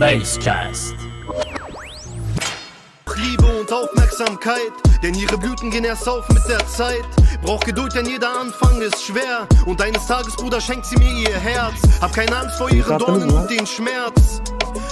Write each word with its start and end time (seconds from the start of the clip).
Basecast. 0.00 0.94
Liebe 3.16 3.44
und 3.44 3.70
Aufmerksamkeit, 3.70 4.72
denn 5.02 5.12
ihre 5.12 5.36
Blüten 5.36 5.70
gehen 5.70 5.84
erst 5.84 6.08
auf 6.08 6.26
mit 6.30 6.42
der 6.48 6.66
Zeit. 6.66 7.04
Braucht 7.42 7.66
Geduld, 7.66 7.94
denn 7.94 8.06
jeder 8.06 8.40
Anfang 8.40 8.80
ist 8.80 9.04
schwer. 9.04 9.46
Und 9.66 9.82
eines 9.82 10.06
Tages, 10.06 10.34
Bruder, 10.36 10.58
schenkt 10.58 10.86
sie 10.86 10.96
mir 10.96 11.28
ihr 11.28 11.36
Herz. 11.36 11.74
Hab 12.00 12.14
keine 12.14 12.34
Angst 12.34 12.56
vor 12.56 12.70
ihren 12.70 12.98
Dornen 12.98 13.30
und 13.30 13.50
den 13.50 13.66
Schmerz. 13.66 14.40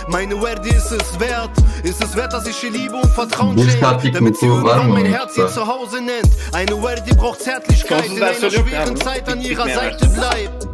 Meine 0.08 0.42
Werde 0.42 0.68
ist 0.68 0.92
es 0.92 1.18
wert, 1.18 1.52
ist 1.84 2.04
es 2.04 2.14
wert, 2.14 2.34
dass 2.34 2.46
ich 2.46 2.62
ihr 2.62 2.70
Liebe 2.70 2.96
und 2.96 3.10
Vertrauen 3.10 3.58
schenke, 3.58 4.10
damit 4.12 4.36
sie 4.36 4.44
irgendwann 4.44 4.90
mein 4.90 5.06
Herz 5.06 5.38
ihr? 5.38 5.48
Zuhause 5.48 6.02
nennt. 6.02 6.28
Eine 6.52 6.82
Werde 6.82 7.14
braucht 7.14 7.40
Zärtlichkeit, 7.40 8.04
in 8.04 8.22
einer 8.22 8.34
schweren 8.34 8.84
bunun. 8.84 9.00
Zeit 9.00 9.26
an 9.26 9.40
ihrer 9.40 9.70
Seite 9.70 10.06
bleibt. 10.08 10.68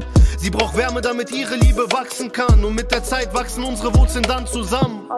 Sie 0.45 0.50
braucht 0.50 0.76
Wärme, 0.76 1.00
damit 1.00 1.30
ihre 1.30 1.54
Liebe 1.54 1.90
wachsen 1.90 2.30
kann. 2.30 2.62
Und 2.66 2.74
mit 2.74 2.90
der 2.90 3.02
Zeit 3.02 3.32
wachsen 3.32 3.64
unsere 3.64 3.94
Wurzeln 3.94 4.24
dann 4.24 4.46
zusammen. 4.46 5.08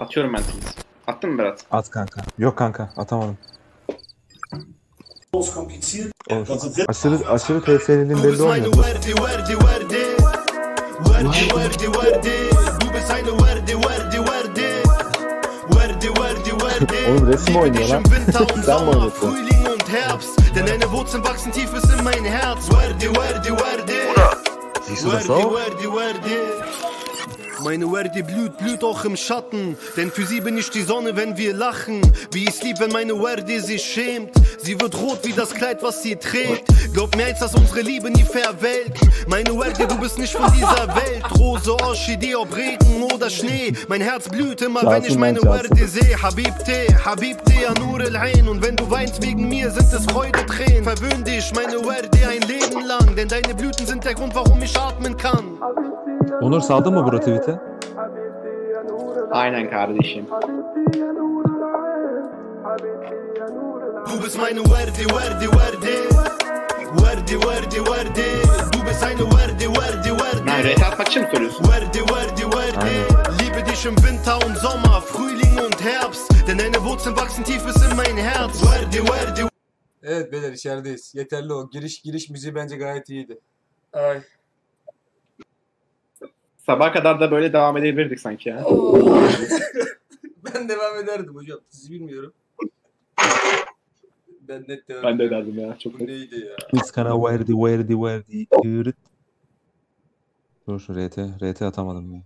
Atıyorum 0.00 0.32
ben 0.32 0.42
tweet. 0.42 0.76
Attın 1.06 1.30
mı 1.30 1.38
Berat? 1.38 1.64
At 1.70 1.90
kanka. 1.90 2.22
Yok 2.38 2.56
kanka 2.58 2.88
atamadım. 2.96 3.38
Olur. 5.32 5.48
Aşırı 6.88 7.28
aşırı 7.28 7.60
TSL'nin 7.60 8.18
Du 8.18 8.24
belli 8.24 8.42
olmuyor. 8.42 8.72
Du 12.80 12.94
bist 12.94 13.10
eine 13.10 13.38
Werde, 13.38 13.74
Werde. 13.76 14.82
Oğlum 17.10 17.26
resim 17.32 17.56
oynuyor 17.56 17.88
lan. 17.88 18.02
Sen 18.64 18.84
mi 18.86 18.92
Herbst. 19.90 20.54
Denn 20.54 20.66
deine 20.66 20.84
Wurzeln 20.84 21.22
wachsen 21.22 21.52
tief 21.52 21.74
bis 21.74 21.84
in 21.84 22.04
mein 22.04 22.24
Herz. 22.24 22.68
Werde, 22.70 23.14
Werde, 23.14 23.50
Werde. 23.50 23.92
Siehst 24.86 25.04
du 25.04 25.10
das 25.10 25.28
Werde, 25.28 25.46
auch? 25.46 25.52
Werde, 25.52 25.88
Werde. 25.96 26.89
Meine 27.62 27.92
Werde 27.92 28.24
blüht, 28.24 28.56
blüht 28.56 28.82
auch 28.82 29.04
im 29.04 29.16
Schatten. 29.16 29.76
Denn 29.96 30.10
für 30.10 30.24
sie 30.24 30.40
bin 30.40 30.56
ich 30.56 30.70
die 30.70 30.82
Sonne, 30.82 31.14
wenn 31.16 31.36
wir 31.36 31.52
lachen. 31.52 32.00
Wie 32.32 32.44
ich 32.48 32.62
lieb, 32.62 32.80
wenn 32.80 32.90
meine 32.90 33.14
Werde 33.14 33.60
sich 33.60 33.82
schämt. 33.82 34.30
Sie 34.58 34.80
wird 34.80 34.94
rot 34.96 35.20
wie 35.24 35.32
das 35.32 35.50
Kleid, 35.50 35.82
was 35.82 36.02
sie 36.02 36.16
trägt. 36.16 36.64
Glaub 36.94 37.14
mir 37.16 37.26
eins, 37.26 37.40
dass 37.40 37.54
unsere 37.54 37.82
Liebe 37.82 38.10
nie 38.10 38.22
verwelkt. 38.22 39.00
Meine 39.26 39.50
Werde, 39.58 39.86
du 39.86 39.98
bist 39.98 40.18
nicht 40.18 40.32
von 40.32 40.50
dieser 40.52 40.88
Welt. 40.88 41.22
Rose, 41.38 41.72
Orchidee, 41.72 42.34
ob 42.34 42.56
Regen 42.56 43.02
oder 43.14 43.28
Schnee. 43.28 43.74
Mein 43.88 44.00
Herz 44.00 44.28
blüht 44.28 44.62
immer, 44.62 44.82
wenn 44.82 45.04
ich 45.04 45.16
meine. 45.16 45.42
Werde 45.42 45.86
sehe. 45.86 46.20
Habibti, 46.20 46.86
Habibti, 47.04 47.62
ya 47.62 47.74
Nur 47.74 48.00
el 48.00 48.16
Ain. 48.16 48.48
Und 48.48 48.64
wenn 48.64 48.76
du 48.76 48.90
weinst 48.90 49.22
wegen 49.22 49.48
mir, 49.48 49.70
sind 49.70 49.92
es 49.92 50.06
Freudetränen. 50.06 50.84
Verwöhn 50.84 51.24
dich, 51.24 51.52
meine 51.54 51.84
Werde, 51.84 52.28
ein 52.28 52.42
Leben 52.42 52.86
lang. 52.86 53.14
Denn 53.16 53.28
deine 53.28 53.54
Blüten 53.54 53.86
sind 53.86 54.04
der 54.04 54.14
Grund, 54.14 54.34
warum 54.34 54.62
ich 54.62 54.76
atmen 54.78 55.16
kann. 55.16 55.58
Onur 56.40 56.60
saldın 56.60 56.94
mı 56.94 57.12
bro 57.12 57.18
tweet'e? 57.18 57.58
Aynen 59.30 59.70
kardeşim. 59.70 60.26
Du 64.06 64.24
bist 64.24 64.38
meine 64.38 64.62
Werde, 64.62 65.02
Werde, 65.02 65.44
Werde. 65.44 66.08
Werde, 66.98 67.40
Werde, 67.40 67.76
Werde. 67.84 68.24
Du 68.72 68.86
bist 68.86 69.02
eine 69.02 69.30
atmak 70.86 71.08
için 71.08 71.22
mi 71.22 71.28
soruyorsun? 71.32 71.64
Werde, 71.64 71.98
Werde, 71.98 72.50
Werde. 72.50 72.90
Liebe 73.42 73.66
dich 73.66 73.86
im 73.86 73.96
Winter 73.96 74.36
und 74.46 74.56
Sommer, 74.56 75.00
Frühling 75.00 75.58
und 75.66 75.84
Herbst. 75.84 76.30
Denn 76.46 76.58
deine 76.58 76.76
Wurzeln 76.76 77.16
wachsen 77.16 77.44
tief 77.44 77.66
bis 77.66 77.76
in 77.76 77.96
mein 77.96 78.16
Herz. 78.16 78.60
Werde, 78.62 79.06
Werde, 79.06 79.50
Evet 80.02 80.32
beyler 80.32 80.52
içerideyiz. 80.52 81.14
Yeterli 81.14 81.52
o. 81.52 81.70
Giriş 81.70 82.02
giriş 82.02 82.30
müziği 82.30 82.54
bence 82.54 82.76
gayet 82.76 83.08
iyiydi. 83.08 83.38
Ay. 83.92 84.20
Sabaha 86.66 86.92
kadar 86.92 87.20
da 87.20 87.30
böyle 87.30 87.52
devam 87.52 87.76
edebilirdik 87.76 88.20
sanki 88.20 88.48
ya. 88.48 88.64
ben 90.54 90.68
devam 90.68 90.98
ederdim 91.04 91.34
hocam. 91.34 91.58
Sizi 91.68 91.92
bilmiyorum. 91.92 92.32
Ben 94.48 94.64
net 94.68 94.88
devam 94.88 95.02
Ben 95.02 95.18
de 95.18 95.24
ederdim. 95.24 95.48
ederdim 95.52 95.68
ya. 95.68 95.78
Çok 95.78 95.94
Bu 95.94 95.98
net. 95.98 96.08
neydi 96.08 96.46
ya? 96.46 96.56
Biz 96.74 96.90
kana 96.90 97.24
verdi 97.24 97.52
verdi 97.54 98.02
verdi. 98.02 98.46
Yürüt. 98.62 98.96
Dur 100.68 100.80
şu 100.80 100.92
RT. 100.94 101.18
RT 101.42 101.62
atamadım 101.62 102.14
ya. 102.14 102.20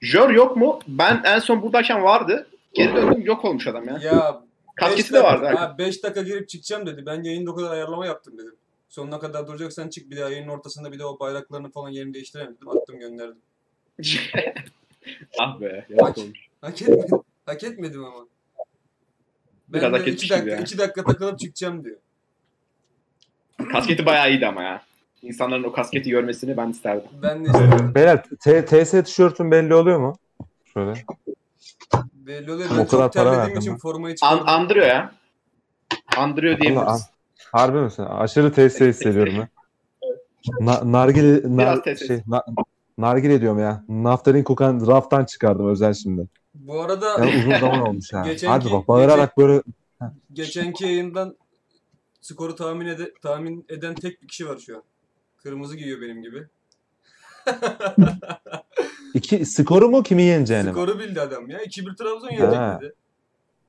Jör 0.00 0.30
yok 0.30 0.56
mu? 0.56 0.78
Ben 0.88 1.22
en 1.24 1.38
son 1.38 1.62
buradayken 1.62 2.02
vardı. 2.02 2.46
Geri 2.74 2.94
döndüm 2.96 3.20
yok 3.24 3.44
olmuş 3.44 3.66
adam 3.66 3.88
ya. 3.88 3.98
Ya 4.04 4.42
Kasketi 4.76 5.02
beş 5.02 5.12
de 5.12 5.22
vardı. 5.24 5.46
Ha 5.56 5.74
5 5.78 6.02
dakika 6.02 6.22
girip 6.22 6.48
çıkacağım 6.48 6.86
dedi. 6.86 7.06
Ben 7.06 7.22
yayında 7.22 7.50
o 7.50 7.54
kadar 7.54 7.70
ayarlama 7.70 8.06
yaptım 8.06 8.38
dedim. 8.38 8.54
Sonuna 8.88 9.18
kadar 9.18 9.46
duracaksan 9.46 9.88
çık 9.88 10.10
bir 10.10 10.16
daha 10.16 10.28
yayının 10.30 10.48
ortasında 10.48 10.92
bir 10.92 10.98
de 10.98 11.04
o 11.04 11.18
bayraklarını 11.18 11.70
falan 11.70 11.88
yerini 11.88 12.14
değiştiremem 12.14 12.54
dedim. 12.56 12.68
Attım 12.68 12.98
gönderdim. 12.98 13.36
ah 15.40 15.60
be. 15.60 15.86
Olmuş. 15.98 16.48
Hak 16.60 16.82
etmedim. 16.82 17.18
Hak 17.46 17.64
etmedim 17.64 18.04
ama. 18.04 18.26
Ben 19.68 19.80
Biraz 19.80 19.92
hak 19.92 20.00
2 20.00 20.10
etmiştim 20.10 20.36
dakika, 20.38 20.50
ya. 20.54 20.60
iki 20.60 20.78
dakika 20.78 21.04
takılıp 21.04 21.38
çıkacağım 21.38 21.84
diyor. 21.84 21.96
Kasketi 23.72 24.06
bayağı 24.06 24.30
iyiydi 24.30 24.46
ama 24.46 24.62
ya. 24.62 24.82
İnsanların 25.22 25.64
o 25.64 25.72
kasketi 25.72 26.10
görmesini 26.10 26.56
ben 26.56 26.70
isterdim. 26.70 27.08
Ben 27.22 27.44
de 27.44 27.48
işte 27.48 27.94
Beyler 27.94 28.22
T- 28.44 28.64
TS 28.64 28.90
tişörtün 28.90 29.50
belli 29.50 29.74
oluyor 29.74 29.98
mu? 30.00 30.16
Şöyle. 30.74 30.92
belli 32.12 32.52
oluyor. 32.52 32.70
O 32.70 32.78
Ben 32.78 32.86
kadar 32.86 32.86
çok 32.86 33.00
para 33.00 33.10
terlediğim 33.10 33.40
verdim 33.40 33.58
için 33.58 33.72
ben. 33.72 33.78
formayı 33.78 34.12
An 34.22 34.36
çıkardım. 34.36 34.48
andırıyor 34.48 34.86
ya. 34.86 35.12
Andırıyor 36.16 36.58
diyebiliriz. 36.60 37.06
Harbi 37.52 37.78
misin? 37.78 38.02
Aşırı 38.02 38.52
TS 38.52 38.80
hissediyorum 38.80 39.34
ya. 39.34 39.48
Na- 40.60 40.92
nargile, 40.92 41.36
nar- 41.36 41.58
Biraz 41.58 41.96
TS. 41.98 42.06
şey, 42.06 42.20
na- 42.26 42.44
nargile 42.98 43.40
diyorum 43.40 43.58
ya. 43.60 43.84
Naftalin 43.88 44.42
kokan 44.42 44.86
raftan 44.86 45.24
çıkardım 45.24 45.68
özel 45.68 45.94
şimdi. 45.94 46.28
Bu 46.54 46.80
arada 46.80 47.10
Yani 47.18 47.36
uzun 47.38 47.58
zaman 47.58 47.80
olmuş 47.80 48.12
ha. 48.12 48.22
Geçenki- 48.26 48.46
Hadi 48.46 48.72
bak 48.72 48.88
bağırarak 48.88 49.38
böyle 49.38 49.62
geçenki 50.32 50.84
yayından 50.84 51.36
skoru 52.20 52.54
tahmin, 52.54 52.86
ede, 52.86 53.12
tahmin 53.22 53.66
eden 53.68 53.94
tek 53.94 54.22
bir 54.22 54.28
kişi 54.28 54.48
var 54.48 54.58
şu 54.58 54.76
an. 54.76 54.82
Kırmızı 55.42 55.76
giyiyor 55.76 56.00
benim 56.00 56.22
gibi. 56.22 56.46
iki 59.14 59.46
skoru 59.46 59.88
mu 59.88 60.02
kimi 60.02 60.22
yeneceğini 60.22 60.66
mi? 60.66 60.70
Skoru 60.72 60.98
bildi 60.98 61.20
adam 61.20 61.50
ya. 61.50 61.58
2-1 61.64 61.96
Trabzon 61.96 62.30
yenecek 62.30 62.80
dedi. 62.80 62.94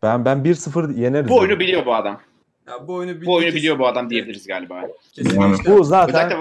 Ben 0.03 0.25
ben 0.25 0.37
1-0 0.37 0.99
yeneriz. 0.99 1.29
Bu 1.29 1.37
oyunu 1.39 1.59
biliyor 1.59 1.85
bu 1.85 1.95
adam. 1.95 2.21
Ya 2.67 2.87
bu 2.87 2.93
oyunu. 2.93 3.25
Bu 3.25 3.33
oyunu 3.33 3.55
biliyor 3.55 3.79
bu 3.79 3.87
adam 3.87 4.09
diyebiliriz 4.09 4.47
galiba. 4.47 4.81
Kesin 5.13 5.41
Yani 5.41 5.55
işte. 5.55 5.71
Bu 5.77 5.83
zaten 5.83 6.15
Özellikle 6.15 6.39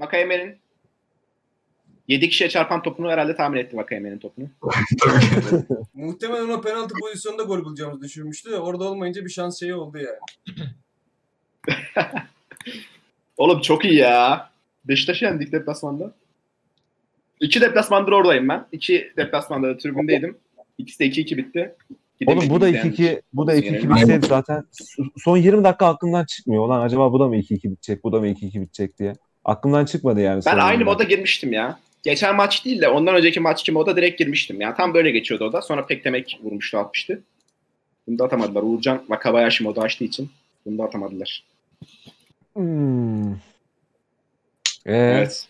Vakayemen'in 0.00 0.58
7 2.08 2.28
kişiye 2.28 2.50
çarpan 2.50 2.82
topunu 2.82 3.10
herhalde 3.10 3.36
tahmin 3.36 3.58
etti 3.58 3.76
Vakayemen'in 3.76 4.18
topunu. 4.18 4.48
Muhtemelen 5.94 6.48
o 6.48 6.60
penaltı 6.60 6.94
pozisyonunda 7.00 7.42
gol 7.42 7.64
bulacağımızı 7.64 8.02
düşünmüştü. 8.02 8.50
de 8.50 8.58
Orada 8.58 8.84
olmayınca 8.84 9.24
bir 9.24 9.30
şans 9.30 9.60
şeyi 9.60 9.74
oldu 9.74 9.98
yani. 9.98 10.18
Oğlum 13.36 13.60
çok 13.60 13.84
iyi 13.84 13.94
ya. 13.94 14.50
Beşiktaş'ı 14.84 15.24
yendik 15.24 15.52
deplasmanda. 15.52 16.14
İki 17.40 17.60
deplasmandır 17.60 18.12
oradayım 18.12 18.48
ben. 18.48 18.66
İki 18.72 19.12
deplasmanda 19.16 19.68
da 19.68 19.76
tribündeydim. 19.76 20.38
İkisi 20.78 20.98
de 20.98 21.06
2-2 21.06 21.36
bitti. 21.36 21.74
Oğlum 22.26 22.50
bu 22.50 22.60
da 22.60 22.68
Gidemedik 22.68 22.98
2-2 22.98 23.22
bu 23.32 23.46
da 23.46 23.56
2-2 23.56 23.64
Yenelim. 23.64 23.94
bitseydi 23.94 24.26
zaten 24.26 24.64
son 25.16 25.36
20 25.36 25.64
dakika 25.64 25.86
aklımdan 25.86 26.24
çıkmıyor. 26.24 26.64
Ulan 26.66 26.80
acaba 26.80 27.12
bu 27.12 27.20
da 27.20 27.28
mı 27.28 27.36
2-2 27.36 27.70
bitecek, 27.70 28.04
bu 28.04 28.12
da 28.12 28.20
mı 28.20 28.28
2-2 28.28 28.60
bitecek 28.60 28.98
diye. 28.98 29.12
Aklımdan 29.44 29.84
çıkmadı 29.84 30.20
yani. 30.20 30.42
Ben 30.46 30.58
aynı 30.58 30.72
20 30.72 30.84
moda 30.84 31.04
girmiştim 31.04 31.52
ya. 31.52 31.78
Geçen 32.04 32.36
maç 32.36 32.64
değil 32.64 32.80
de 32.80 32.88
ondan 32.88 33.14
önceki 33.14 33.40
maçki 33.40 33.72
moda 33.72 33.96
direkt 33.96 34.18
girmiştim 34.18 34.60
ya. 34.60 34.74
Tam 34.74 34.94
böyle 34.94 35.10
geçiyordu 35.10 35.44
o 35.44 35.52
da. 35.52 35.62
Sonra 35.62 35.86
pek 35.86 36.04
demek 36.04 36.38
vurmuştu 36.42 36.78
atmıştı. 36.78 37.22
Bunu 38.06 38.18
da 38.18 38.24
atamadılar. 38.24 38.62
Uğurcan 38.62 38.98
Wakabayashi 38.98 39.64
modu 39.64 39.80
açtığı 39.80 40.04
için 40.04 40.30
bunu 40.66 40.78
da 40.78 40.84
atamadılar. 40.84 41.44
Hmm. 42.54 43.32
Ee, 43.32 43.36
Evet. 44.86 45.46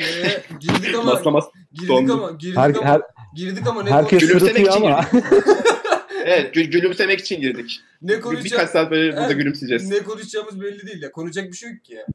Ee, 0.00 0.42
girdik 0.60 0.94
ama 0.94 1.12
Maslamas. 1.12 1.44
girdik 1.72 1.88
dondu. 1.88 2.12
ama 2.12 2.30
girdik 2.30 2.56
her, 2.58 2.70
ama 2.74 2.84
her, 2.84 3.00
girdik 3.36 3.66
ama 3.66 3.82
ne, 3.82 3.90
herkes 3.90 4.20
Gülümsemek 4.20 4.66
için 4.68 4.70
ama. 4.82 5.04
Evet 6.24 6.54
gül- 6.54 6.70
gülümsemek 6.70 7.20
için 7.20 7.40
girdik. 7.40 7.80
ne 8.02 8.08
Bir, 8.08 8.12
birkaç 8.16 8.22
konuşacağız 8.24 8.70
saat 8.70 8.90
böyle 8.90 9.16
burada 9.16 9.32
gülümseyeceğiz. 9.32 9.90
ne 9.90 9.98
konuşacağımız 10.02 10.60
belli 10.60 10.86
değil 10.86 11.02
ya. 11.02 11.12
Konuşacak 11.12 11.52
bir 11.52 11.56
şey 11.56 11.70
yok 11.70 11.84
ki 11.84 11.94
ya. 11.94 12.06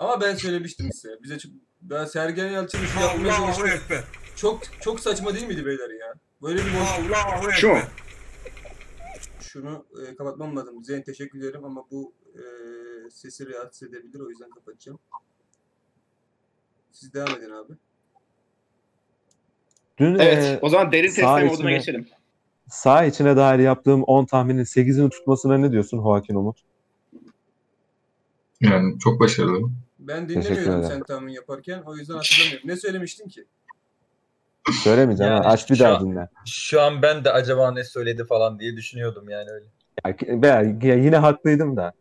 Ama 0.00 0.20
ben 0.20 0.34
söylemiştim 0.34 0.92
size. 0.92 1.22
Bize 1.22 1.38
çok, 1.38 1.52
ben 1.82 2.04
Sergen 2.04 2.50
Yalçın'ın 2.50 2.84
şu 2.84 3.00
yapmaya 3.00 3.36
çalıştım. 3.36 3.98
Çok 4.36 4.60
çok 4.80 5.00
saçma 5.00 5.34
değil 5.34 5.46
miydi 5.46 5.66
beyler 5.66 5.90
ya? 5.90 6.14
Böyle 6.42 6.58
bir 6.58 6.70
boş... 7.46 7.54
Şu? 7.54 7.76
Şunu 9.40 9.86
e, 10.06 10.16
kapatmam 10.16 10.56
lazım. 10.56 10.84
Zeyn 10.84 11.02
teşekkür 11.02 11.38
ederim 11.40 11.64
ama 11.64 11.84
bu 11.90 12.12
e, 12.34 12.40
sesi 13.10 13.52
rahatsız 13.52 13.88
edebilir. 13.88 14.20
O 14.20 14.30
yüzden 14.30 14.50
kapatacağım. 14.50 14.98
Siz 16.92 17.14
devam 17.14 17.28
edin 17.38 17.50
abi. 17.50 17.72
Dün 19.98 20.14
Evet. 20.14 20.44
e, 20.44 20.58
o 20.62 20.68
zaman 20.68 20.92
derin 20.92 21.08
testleme 21.08 21.44
moduna 21.44 21.54
içine- 21.54 21.72
geçelim. 21.76 22.06
sağ 22.68 23.04
içine 23.04 23.36
dair 23.36 23.58
yaptığım 23.58 24.02
10 24.02 24.24
tahminin 24.24 24.64
8'ini 24.64 25.10
tutmasına 25.10 25.58
ne 25.58 25.72
diyorsun 25.72 26.02
Joaquin 26.02 26.34
Umut? 26.34 26.58
Yani 28.60 28.98
çok 28.98 29.20
başarılı. 29.20 29.70
Ben 30.10 30.24
ederim. 30.28 30.84
sen 30.88 31.02
tahmin 31.02 31.32
yaparken. 31.32 31.82
O 31.86 31.96
yüzden 31.96 32.14
hatırlamıyorum. 32.14 32.68
Ne 32.68 32.76
söylemiştin 32.76 33.28
ki? 33.28 33.44
Söylemeyeceğim. 34.82 35.32
Yani 35.32 35.42
ha. 35.44 35.50
Aç 35.50 35.70
bir 35.70 35.76
şu 35.76 35.84
daha 35.84 35.96
an- 35.96 36.04
dinle. 36.06 36.28
Şu 36.46 36.82
an 36.82 37.02
ben 37.02 37.24
de 37.24 37.30
acaba 37.32 37.72
ne 37.72 37.84
söyledi 37.84 38.24
falan 38.24 38.58
diye 38.60 38.76
düşünüyordum 38.76 39.28
yani 39.28 39.50
öyle. 39.50 39.64
Ya, 40.06 40.42
ben 40.42 40.80
ya 40.82 40.94
yine 40.94 41.16
haklıydım 41.16 41.76
da 41.76 41.92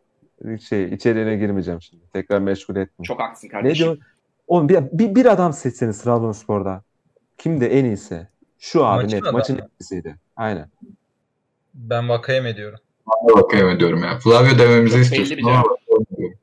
şey 0.69 0.83
içeriğine 0.93 1.35
girmeyeceğim 1.35 1.81
şimdi. 1.81 2.03
Tekrar 2.13 2.39
meşgul 2.39 2.75
ettim. 2.75 3.03
Çok 3.03 3.19
haklısın 3.19 3.47
Ne 3.47 3.51
kardeşim. 3.51 3.85
diyor? 3.85 3.97
Oğlum 4.47 4.69
bir, 4.69 4.77
bir, 4.91 5.15
bir 5.15 5.25
adam 5.25 5.53
seçseniz 5.53 6.01
Trabzonspor'da. 6.03 6.83
Kim 7.37 7.61
de 7.61 7.79
en 7.79 7.85
iyisi? 7.85 8.27
Şu 8.59 8.85
abi 8.85 9.03
Maçın 9.03 9.17
net. 9.17 9.33
Maçın 9.33 9.57
etkisiydi. 9.57 10.15
Aynen. 10.35 10.69
Ben 11.73 12.09
vakayım 12.09 12.45
ediyorum. 12.45 12.79
Bakayım 13.35 13.69
ediyorum 13.69 14.03
ya. 14.03 14.19
Flavio 14.19 14.59
dememizi 14.59 14.99
istiyorsun 14.99 15.37
ama 15.43 15.63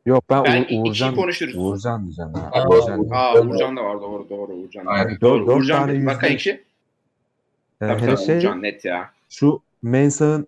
Yok 0.07 0.25
ben, 0.31 0.45
Ben 0.45 0.67
Uğurcan, 0.71 1.15
konuşuruz. 1.15 1.57
Uğurcan 1.57 2.05
diyeceğim. 2.05 2.31
Ya. 2.37 2.51
Aa, 2.63 2.69
Uğurcan. 2.69 3.07
Aa 3.13 3.41
Uğurcan 3.41 3.77
da 3.77 3.85
var 3.85 4.01
doğru 4.01 4.27
doğru 4.31 4.53
Uğurcan. 4.53 4.87
Aynen. 4.87 5.21
Doğru, 5.21 5.47
dört 5.47 5.57
Uğurcan 5.57 5.79
tane 5.81 5.93
yüzde- 5.93 6.07
Vaka 6.07 6.27
2. 6.27 6.51
Ee, 6.51 6.61
Tabii 7.79 8.01
hele 8.03 8.15
tabii 8.15 8.27
şey 8.27 8.37
Uğurcan 8.37 8.63
net 8.63 8.85
ya. 8.85 9.11
şu 9.29 9.61
Mensah'ın 9.83 10.47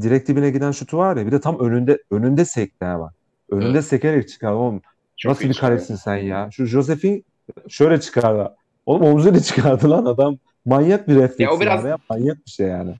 direkt 0.00 0.28
dibine 0.28 0.50
giden 0.50 0.70
şutu 0.70 0.96
var 0.98 1.16
ya 1.16 1.26
bir 1.26 1.32
de 1.32 1.40
tam 1.40 1.58
önünde 1.58 2.02
önünde 2.10 2.44
sekti 2.44 2.84
ha 2.84 3.00
bak. 3.00 3.14
Önünde 3.50 3.82
sekerek 3.82 4.28
çıkar 4.28 4.52
oğlum. 4.52 4.82
Çok 5.16 5.30
Nasıl 5.30 5.48
bir 5.48 5.54
karesin 5.54 5.94
sen 5.96 6.16
ya? 6.16 6.48
Şu 6.52 6.64
Josef'in 6.66 7.24
şöyle 7.68 8.00
çıkardı. 8.00 8.56
Oğlum 8.86 9.02
omzuyla 9.02 9.40
çıkardı 9.40 9.90
lan 9.90 10.04
adam. 10.04 10.38
Manyak 10.64 11.08
bir 11.08 11.14
refleks 11.14 11.40
Ya 11.40 11.52
o 11.52 11.60
biraz- 11.60 11.84
ya. 11.84 11.98
Manyak 12.10 12.36
bir 12.46 12.50
şey 12.50 12.66
yani. 12.66 12.94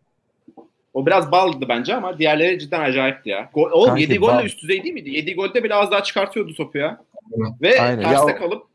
O 0.94 1.06
biraz 1.06 1.32
baldı 1.32 1.66
bence 1.68 1.94
ama 1.94 2.18
diğerleri 2.18 2.58
cidden 2.58 2.80
acayipti 2.80 3.28
ya. 3.28 3.50
Gol, 3.54 3.70
oğlum 3.70 3.86
Kanki, 3.86 4.02
7 4.02 4.18
golle 4.18 4.44
üst 4.44 4.62
düzey 4.62 4.82
değil 4.82 4.94
miydi? 4.94 5.10
7 5.10 5.34
golde 5.34 5.64
bile 5.64 5.74
az 5.74 5.90
daha 5.90 6.02
çıkartıyordu 6.02 6.54
topu 6.54 6.78
ya. 6.78 7.04
Aynen. 7.32 7.56
Ve 7.62 7.80
Aynen. 7.80 8.02
terste 8.02 8.30
Ya 8.32 8.38
kalıp 8.38 8.66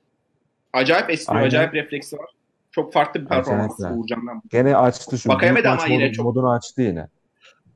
acayip 0.74 1.10
esniyor, 1.10 1.42
acayip 1.42 1.74
refleksi 1.74 2.18
var. 2.18 2.30
Çok 2.72 2.94
farklı 2.94 3.22
bir 3.22 3.26
performans. 3.26 3.80
Uğurcan'dan. 3.96 4.42
Gene 4.52 4.76
açtı 4.76 5.18
şu. 5.18 5.30
Vakayeme 5.30 5.56
büyük 5.56 5.66
de 5.66 5.70
ama 5.70 5.86
yine 5.88 6.04
modu- 6.08 6.12
çok- 6.12 6.26
modunu 6.26 6.52
açtı 6.52 6.82
yine. 6.82 7.08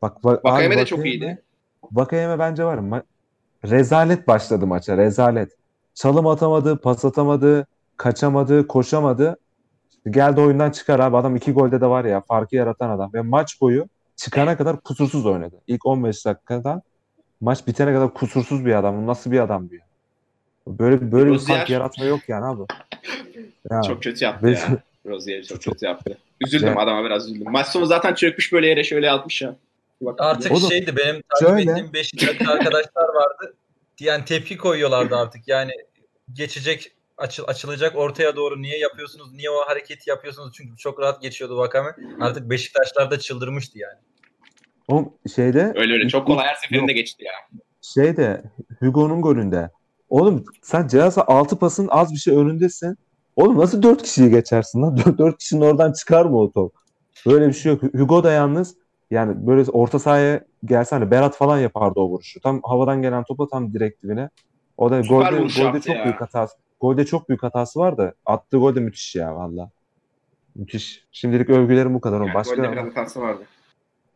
Bak, 0.01 0.23
bak 0.23 0.45
Vakayeme 0.45 0.75
abi 0.75 0.81
de 0.81 0.85
çok 0.85 1.05
iyiydi. 1.05 1.41
Vakayeme 1.91 2.39
bence 2.39 2.63
var 2.63 2.77
ma- 2.77 3.03
rezalet 3.65 4.27
başladı 4.27 4.67
maça 4.67 4.97
rezalet. 4.97 5.51
Çalım 5.93 6.27
atamadı, 6.27 6.77
pas 6.77 7.05
atamadı, 7.05 7.67
kaçamadı, 7.97 8.67
koşamadı. 8.67 9.37
Geldi 10.09 10.41
oyundan 10.41 10.71
çıkar 10.71 10.99
abi 10.99 11.17
adam 11.17 11.35
iki 11.35 11.51
golde 11.51 11.81
de 11.81 11.85
var 11.85 12.05
ya 12.05 12.21
farkı 12.21 12.55
yaratan 12.55 12.89
adam. 12.89 13.13
Ve 13.13 13.21
maç 13.21 13.61
boyu 13.61 13.85
çıkana 14.15 14.57
kadar 14.57 14.81
kusursuz 14.81 15.25
oynadı. 15.25 15.55
İlk 15.67 15.85
15 15.85 16.25
dakikada 16.25 16.81
maç 17.41 17.67
bitene 17.67 17.93
kadar 17.93 18.13
kusursuz 18.13 18.65
bir 18.65 18.73
adam. 18.75 19.01
Bu 19.03 19.07
Nasıl 19.07 19.31
bir 19.31 19.39
adam 19.39 19.69
bu 19.69 19.75
ya? 19.75 19.81
Böyle 20.67 21.11
böyle 21.11 21.29
bir 21.31 21.35
Rozier- 21.35 21.47
fark 21.57 21.69
yaratma 21.69 22.05
yok 22.05 22.19
yani 22.27 22.45
abi. 22.45 22.61
Ya, 23.71 23.81
Çok 23.81 24.03
kötü 24.03 24.23
yaptı 24.25 24.45
Ve- 24.47 24.51
ya. 24.51 24.77
Rozier 25.05 25.43
çok 25.43 25.61
Çok- 25.61 25.73
kötü 25.73 25.85
yaptı. 25.85 26.17
Üzüldüm 26.41 26.67
Ya- 26.67 26.75
adama 26.79 27.05
biraz 27.05 27.25
üzüldüm. 27.29 27.51
Maç 27.51 27.67
sonu 27.67 27.85
zaten 27.85 28.13
çökmüş 28.13 28.53
böyle 28.53 28.67
yere 28.67 28.83
şöyle 28.83 29.05
yatmış 29.05 29.41
ya. 29.41 29.55
Bak, 30.01 30.15
Artık 30.21 30.51
Oğlum, 30.51 30.69
şeydi 30.69 30.95
benim 30.97 31.21
takip 31.29 31.47
şöyle- 31.47 31.71
ettiğim 31.71 31.93
Beşiktaşlı 31.93 32.51
arkadaşlar 32.53 33.03
vardı. 33.15 33.53
Yani 33.99 34.25
tepki 34.25 34.57
koyuyorlardı 34.57 35.15
artık. 35.15 35.47
Yani 35.47 35.71
geçecek 36.33 36.91
açıl, 37.23 37.43
açılacak 37.47 37.95
ortaya 37.95 38.35
doğru 38.35 38.61
niye 38.61 38.79
yapıyorsunuz? 38.79 39.33
Niye 39.33 39.49
o 39.49 39.65
hareketi 39.67 40.09
yapıyorsunuz? 40.09 40.53
Çünkü 40.57 40.77
çok 40.77 40.99
rahat 40.99 41.21
geçiyordu 41.21 41.57
Vakame. 41.57 41.95
Artık 42.21 42.49
Beşiktaşlar 42.49 43.11
da 43.11 43.19
çıldırmıştı 43.19 43.79
yani. 43.79 43.97
Oğlum 44.87 45.13
şeyde 45.35 45.73
Öyle 45.75 45.93
öyle. 45.93 46.07
Çok 46.09 46.27
kolay 46.27 46.45
her 46.45 46.51
Yok. 46.53 46.59
seferinde 46.63 46.93
geçti 46.93 47.23
ya. 47.23 47.59
şeyde 47.81 48.43
Hugo'nun 48.79 49.21
golünde. 49.21 49.69
Oğlum 50.09 50.43
sen 50.61 50.87
cihazı 50.87 51.21
6 51.21 51.59
pasın 51.59 51.87
az 51.91 52.13
bir 52.13 52.17
şey 52.17 52.35
önündesin. 52.35 52.97
Oğlum 53.35 53.59
nasıl 53.59 53.83
4 53.83 54.03
kişiyi 54.03 54.29
geçersin 54.29 54.81
lan? 54.81 54.97
4 55.17 55.37
kişinin 55.37 55.61
oradan 55.61 55.93
çıkar 55.93 56.25
mı 56.25 56.39
o 56.39 56.51
top? 56.51 56.73
Böyle 57.25 57.47
bir 57.47 57.53
şey 57.53 57.71
yok. 57.71 57.83
Hugo 57.83 58.23
da 58.23 58.31
yalnız 58.31 58.75
yani 59.11 59.47
böyle 59.47 59.71
orta 59.71 59.99
sahaya 59.99 60.43
gelse 60.65 60.95
hani 60.95 61.11
Berat 61.11 61.35
falan 61.35 61.59
yapardı 61.59 61.99
o 61.99 62.09
vuruşu. 62.09 62.41
Tam 62.41 62.61
havadan 62.63 63.01
gelen 63.01 63.23
topa 63.23 63.47
tam 63.47 63.73
direkt 63.73 64.03
dibine. 64.03 64.29
O 64.77 64.91
da 64.91 65.03
Süper 65.03 65.15
golde, 65.15 65.37
golde 65.37 65.81
çok 65.81 65.95
ya. 65.95 66.03
büyük 66.03 66.21
hatası. 66.21 66.55
Golde 66.83 67.05
çok 67.05 67.29
büyük 67.29 67.43
hatası 67.43 67.79
var 67.79 67.97
da 67.97 68.13
attığı 68.25 68.57
gol 68.57 68.75
de 68.75 68.79
müthiş 68.79 69.15
ya 69.15 69.35
valla. 69.35 69.69
Müthiş. 70.55 71.05
Şimdilik 71.11 71.49
övgülerim 71.49 71.93
bu 71.93 72.01
kadar. 72.01 72.21
Yani 72.21 72.33
Başka 72.33 72.55
golde 72.55 72.71
biraz 72.71 72.85
hatası 72.85 73.21
vardı. 73.21 73.43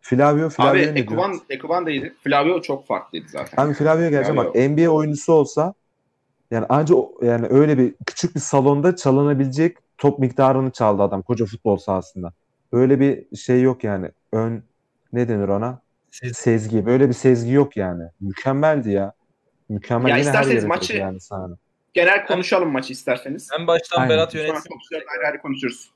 Flavio, 0.02 0.46
Abi 0.46 0.50
Flavio 0.54 0.74
ne 0.76 0.82
Ekuban? 1.00 1.40
Ekuban 1.50 1.86
da 1.86 1.90
iyiydi. 1.92 2.14
Flavio 2.24 2.62
çok 2.62 2.88
farklıydı 2.88 3.28
zaten. 3.30 3.68
Ben 3.68 3.74
Flavio'ya 3.74 4.10
geleceğim 4.10 4.38
bak. 4.38 4.54
Flavio. 4.54 4.70
NBA 4.70 4.90
oyuncusu 4.90 5.34
olsa 5.34 5.74
yani 6.52 6.66
anca 6.70 6.96
o- 6.96 7.12
yani 7.22 7.48
öyle 7.50 7.78
bir 7.78 7.96
küçük 8.06 8.36
bir 8.36 8.40
salonda 8.40 8.96
çalınabilecek 8.96 9.78
top 9.98 10.20
miktarını 10.20 10.72
çaldı 10.72 11.02
adam 11.04 11.22
koca 11.22 11.46
futbol 11.46 11.78
sahasında. 11.78 12.34
Böyle 12.74 13.00
bir 13.00 13.38
şey 13.38 13.62
yok 13.62 13.84
yani. 13.84 14.12
Ön 14.32 14.64
ne 15.14 15.30
denir 15.30 15.48
ona? 15.48 15.82
Siz 16.12 16.38
Sezgi. 16.38 16.86
Böyle 16.86 17.08
bir 17.08 17.14
sezgi 17.14 17.52
yok 17.52 17.78
yani. 17.78 18.04
Mükemmeldi 18.22 18.92
ya. 18.92 19.14
Mükemmel. 19.70 20.10
Ya 20.10 20.18
Yine 20.18 20.30
her 20.30 20.34
isterseniz 20.34 20.66
maçı- 20.66 20.98
yani 20.98 21.20
sahanın. 21.20 21.60
Genel 21.98 22.26
konuşalım 22.26 22.72
maçı 22.72 22.94
isterseniz. 22.94 23.50
en 23.60 23.68
baştan 23.68 23.98
Aynen. 23.98 24.10
Berat 24.10 24.32
Sonra 24.32 24.44
yönetsin. 24.44 24.70
konuşuruz, 24.70 25.04
ayrı 25.16 25.28
ayrı 25.28 25.42
konuşuruz. 25.42 25.90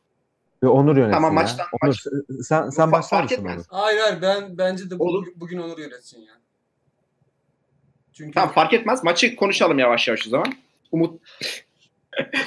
Ve 0.64 0.68
Onur 0.68 0.98
yönetsin 0.98 1.14
Tamam, 1.14 1.36
ya. 1.36 1.42
maçtan- 1.42 1.66
Onur, 1.82 1.88
maç- 1.90 2.46
sen, 2.48 2.70
sen 2.70 2.88
Fa- 2.88 2.92
başlar 2.92 3.10
fark 3.10 3.24
mısın 3.32 3.36
etmez. 3.46 3.56
Onur? 3.58 3.66
Hayır 3.82 4.00
hayır 4.00 4.22
ben 4.22 4.58
bence 4.58 4.90
de 4.90 5.00
bu- 5.00 5.04
Olur. 5.04 5.28
bugün 5.36 5.58
Onur 5.58 5.78
yönetsin 5.78 6.20
ya. 6.20 6.34
Çünkü 8.14 8.32
Tamam 8.34 8.54
fark 8.54 8.74
etmez. 8.74 9.04
Maçı 9.04 9.36
konuşalım 9.36 9.80
yavaş 9.80 10.08
yavaş 10.08 10.28
o 10.28 10.30
zaman. 10.30 10.54
Umut 10.92 11.22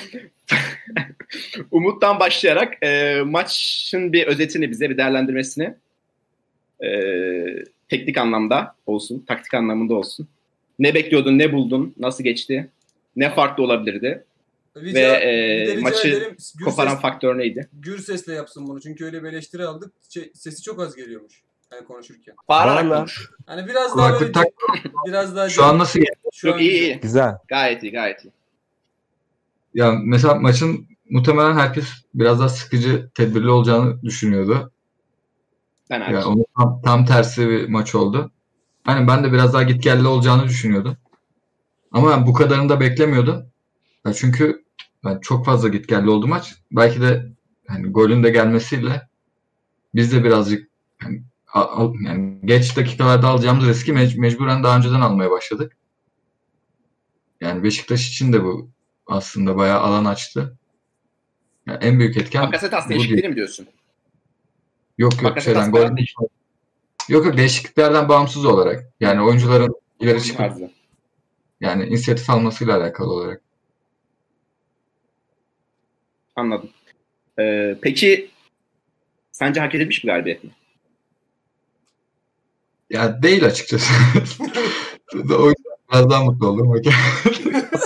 Umut'tan 1.70 2.20
başlayarak 2.20 2.74
e, 2.82 3.20
maçın 3.26 4.12
bir 4.12 4.26
özetini 4.26 4.70
bize 4.70 4.90
bir 4.90 4.96
değerlendirmesini 4.96 5.74
e, 6.84 6.88
teknik 7.88 8.18
anlamda 8.18 8.74
olsun, 8.86 9.24
taktik 9.28 9.54
anlamında 9.54 9.94
olsun. 9.94 10.28
Ne 10.78 10.94
bekliyordun, 10.94 11.38
ne 11.38 11.52
buldun, 11.52 11.94
nasıl 11.98 12.24
geçti, 12.24 12.68
ne 13.16 13.34
farklı 13.34 13.64
olabilirdi 13.64 14.24
rica, 14.76 15.00
ve 15.00 15.02
e, 15.02 15.80
maçı 15.80 16.08
ederim, 16.08 16.36
gür, 16.58 16.64
koparan 16.64 16.90
ses, 16.90 17.00
faktör 17.00 17.38
neydi? 17.38 17.68
gür 17.72 17.98
sesle 17.98 18.34
yapsın 18.34 18.68
bunu. 18.68 18.80
Çünkü 18.80 19.04
öyle 19.04 19.22
bir 19.22 19.28
eleştiri 19.28 19.64
aldık. 19.66 19.92
Şey, 20.08 20.32
sesi 20.34 20.62
çok 20.62 20.80
az 20.80 20.96
geliyormuş. 20.96 21.42
Hani 21.70 21.84
konuşurken. 21.84 22.34
Bağırarak 22.48 22.98
konuş. 22.98 23.30
Hani 23.46 23.66
biraz 23.66 23.98
daha 23.98 24.20
böyle, 24.20 24.32
tak. 24.32 24.46
biraz 25.06 25.36
daha 25.36 25.48
Şu 25.48 25.64
an 25.64 25.78
nasıl 25.78 26.00
Şu 26.32 26.46
Yok 26.46 26.56
an 26.56 26.62
iyi 26.62 26.70
iyi. 26.70 27.00
Güzel. 27.00 27.34
Gayet 27.48 27.82
iyi, 27.82 27.92
gayet 27.92 28.24
iyi. 28.24 28.32
Ya 29.74 29.92
mesela 30.04 30.34
maçın 30.34 30.86
muhtemelen 31.10 31.54
herkes 31.54 31.88
biraz 32.14 32.40
daha 32.40 32.48
sıkıcı, 32.48 33.10
tedbirli 33.14 33.50
olacağını 33.50 34.02
düşünüyordu. 34.02 34.72
Ben 35.90 36.00
Yani 36.00 36.24
onun 36.24 36.44
tam, 36.58 36.82
tam 36.84 37.06
tersi 37.06 37.48
bir 37.48 37.68
maç 37.68 37.94
oldu. 37.94 38.30
Hani 38.84 39.08
ben 39.08 39.24
de 39.24 39.32
biraz 39.32 39.52
daha 39.52 39.62
gitgelli 39.62 40.06
olacağını 40.06 40.44
düşünüyordum. 40.44 40.96
Ama 41.94 42.26
bu 42.26 42.32
kadarını 42.32 42.68
da 42.68 42.80
beklemiyordum. 42.80 43.46
Ya 44.06 44.12
çünkü 44.12 44.64
ben 45.04 45.18
çok 45.20 45.46
fazla 45.46 45.68
gitgelli 45.68 46.10
oldu 46.10 46.26
maç. 46.26 46.54
Belki 46.72 47.00
de 47.00 47.26
hani 47.66 47.88
golün 47.88 48.22
de 48.22 48.30
gelmesiyle 48.30 49.08
biz 49.94 50.12
de 50.12 50.24
birazcık 50.24 50.68
hani, 51.02 51.22
al- 51.52 51.94
yani 52.04 52.38
geç 52.44 52.76
dakikalarda 52.76 53.28
alacağımız 53.28 53.66
riski 53.68 53.92
mec- 53.92 54.18
mecburen 54.18 54.64
daha 54.64 54.76
önceden 54.76 55.00
almaya 55.00 55.30
başladık. 55.30 55.76
Yani 57.40 57.62
Beşiktaş 57.62 58.08
için 58.08 58.32
de 58.32 58.44
bu 58.44 58.68
aslında 59.06 59.56
bayağı 59.56 59.80
alan 59.80 60.04
açtı. 60.04 60.58
Yani 61.66 61.78
en 61.84 61.98
büyük 61.98 62.16
etken 62.16 62.46
Bakasetas 62.46 62.88
değişikliğini 62.88 63.28
mi 63.28 63.36
diyorsun? 63.36 63.66
Yok 64.98 65.12
yok 65.12 65.24
Bakasetas 65.24 65.64
şeyden 65.64 65.72
gol 65.72 66.26
Yok 67.08 67.26
yok 67.26 67.36
değişikliklerden 67.36 68.08
bağımsız 68.08 68.44
olarak. 68.44 68.84
Yani 69.00 69.22
oyuncuların 69.22 69.74
ileri 70.00 70.22
çıkıp. 70.22 70.83
Yani 71.64 71.84
inisiyatif 71.86 72.30
almasıyla 72.30 72.76
alakalı 72.76 73.12
olarak. 73.12 73.42
Anladım. 76.36 76.70
Ee, 77.38 77.76
peki 77.82 78.30
sence 79.32 79.60
hak 79.60 79.74
edilmiş 79.74 80.04
bir 80.04 80.08
galibiyet 80.08 80.44
mi? 80.44 80.50
Ya 82.90 83.22
değil 83.22 83.44
açıkçası. 83.44 83.92
o 85.14 85.48
yüzden 85.48 85.74
biraz 85.92 86.10
daha 86.10 86.24
mutlu 86.24 86.46
oldum. 86.46 86.82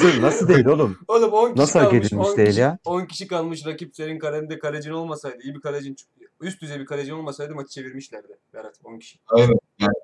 Nasıl, 0.02 0.22
nasıl 0.22 0.48
değil 0.48 0.66
oğlum? 0.66 0.98
Oğlum 1.08 1.32
10 1.32 1.48
kişi 1.48 1.62
Nasıl 1.62 1.80
kalmış. 1.80 2.06
edilmiş 2.06 2.28
10 2.28 2.36
değil 2.36 2.48
kişi, 2.48 2.60
ya? 2.60 2.78
10 2.84 3.04
kişi 3.04 3.26
kalmış 3.26 3.66
rakip 3.66 3.96
senin 3.96 4.18
kalende 4.18 4.58
kalecin 4.58 4.90
olmasaydı 4.90 5.36
iyi 5.42 5.54
bir 5.54 5.60
kalecin 5.60 5.96
üst 6.40 6.62
düzey 6.62 6.80
bir 6.80 6.86
kaleci 6.86 7.14
olmasaydı 7.14 7.54
maçı 7.54 7.68
çevirmişlerdi. 7.70 8.26
Berat 8.54 8.74
10 8.84 8.98
kişi. 8.98 9.18
Yani 9.38 9.54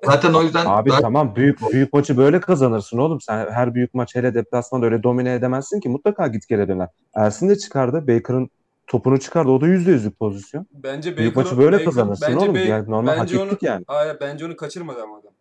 zaten 0.05 0.33
o 0.33 0.43
yüzden 0.43 0.65
Abi 0.65 0.89
daha- 0.89 1.01
tamam 1.01 1.35
büyük 1.35 1.59
büyük 1.73 1.93
maçı 1.93 2.17
böyle 2.17 2.39
kazanırsın 2.39 2.97
oğlum. 2.97 3.21
Sen 3.21 3.51
her 3.51 3.75
büyük 3.75 3.93
maç 3.93 4.15
hele 4.15 4.33
deplasmanda 4.33 4.85
öyle 4.85 5.03
domine 5.03 5.33
edemezsin 5.33 5.79
ki 5.79 5.89
mutlaka 5.89 6.27
git 6.27 6.47
geri 6.47 6.67
döner. 6.67 6.87
Ersin 7.15 7.49
de 7.49 7.55
çıkardı. 7.57 8.07
Baker'ın 8.07 8.49
topunu 8.87 9.19
çıkardı. 9.19 9.49
O 9.51 9.61
da 9.61 9.67
yüzde 9.67 9.91
yüzlük 9.91 10.19
pozisyon. 10.19 10.67
Bence 10.73 11.17
Büyük 11.17 11.35
Baker- 11.35 11.43
maçı 11.43 11.57
böyle 11.57 11.75
Baker- 11.75 11.85
kazanırsın 11.85 12.27
bence 12.29 12.45
oğlum. 12.45 12.55
Baker- 12.55 12.67
Yani 12.67 12.91
normal 12.91 13.17
hak 13.17 13.27
ettik 13.33 13.41
onu- 13.41 13.57
yani. 13.61 13.83
Hayır 13.87 14.17
bence 14.21 14.45
onu 14.45 14.55
kaçırmadı 14.55 15.03
ama 15.03 15.17
adam. 15.17 15.31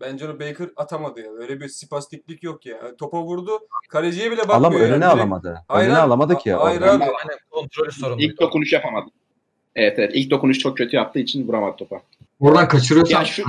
Bence 0.00 0.24
onu 0.28 0.40
Baker 0.40 0.68
atamadı 0.76 1.20
ya. 1.20 1.30
Öyle 1.38 1.60
bir 1.60 1.68
spastiklik 1.68 2.42
yok 2.42 2.66
ya. 2.66 2.96
Topa 2.96 3.22
vurdu. 3.22 3.50
Kaleciye 3.88 4.30
bile 4.30 4.38
bakmıyor. 4.38 4.60
Alam 4.60 4.72
yani. 4.72 4.82
önüne 4.82 4.94
Direkt- 5.04 5.14
alamadı. 5.14 5.62
Hayır 5.68 5.86
önüne 5.88 5.98
abi, 5.98 6.06
alamadı 6.06 6.38
ki. 6.38 6.52
hayır 6.52 6.80
orada. 6.80 6.92
abi. 6.92 7.04
Aynen 7.04 7.38
kontrolü 7.50 7.92
sorunlu. 7.92 8.22
İlk 8.22 8.40
dokunuş 8.40 8.72
yapamadı. 8.72 9.10
Evet 9.76 9.98
evet. 9.98 10.10
İlk 10.14 10.30
dokunuş 10.30 10.58
çok 10.58 10.76
kötü 10.76 10.96
yaptığı 10.96 11.18
için 11.18 11.48
vuramadı 11.48 11.76
topa. 11.76 12.00
oradan 12.40 12.68
kaçırıyorsan 12.68 13.18
Ya 13.20 13.24
şu- 13.24 13.44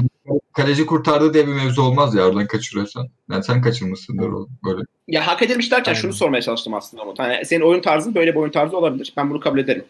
kaleci 0.53 0.85
kurtardı 0.85 1.33
diye 1.33 1.47
bir 1.47 1.53
mevzu 1.53 1.81
olmaz 1.81 2.15
ya 2.15 2.25
oradan 2.27 2.47
kaçırıyorsan. 2.47 3.07
Yani 3.31 3.43
sen 3.43 3.61
kaçırmışsındır 3.61 4.29
o 4.29 4.47
böyle. 4.65 4.81
Ya 5.07 5.27
hak 5.27 5.41
edilmiş 5.41 5.71
derken 5.71 5.91
Aynen. 5.91 6.01
şunu 6.01 6.13
sormaya 6.13 6.41
çalıştım 6.41 6.73
aslında 6.73 7.03
Umut. 7.03 7.19
Hani 7.19 7.45
senin 7.45 7.61
oyun 7.61 7.81
tarzın 7.81 8.15
böyle 8.15 8.31
bir 8.31 8.39
oyun 8.39 8.51
tarzı 8.51 8.77
olabilir. 8.77 9.13
Ben 9.17 9.29
bunu 9.29 9.39
kabul 9.39 9.59
ederim. 9.59 9.85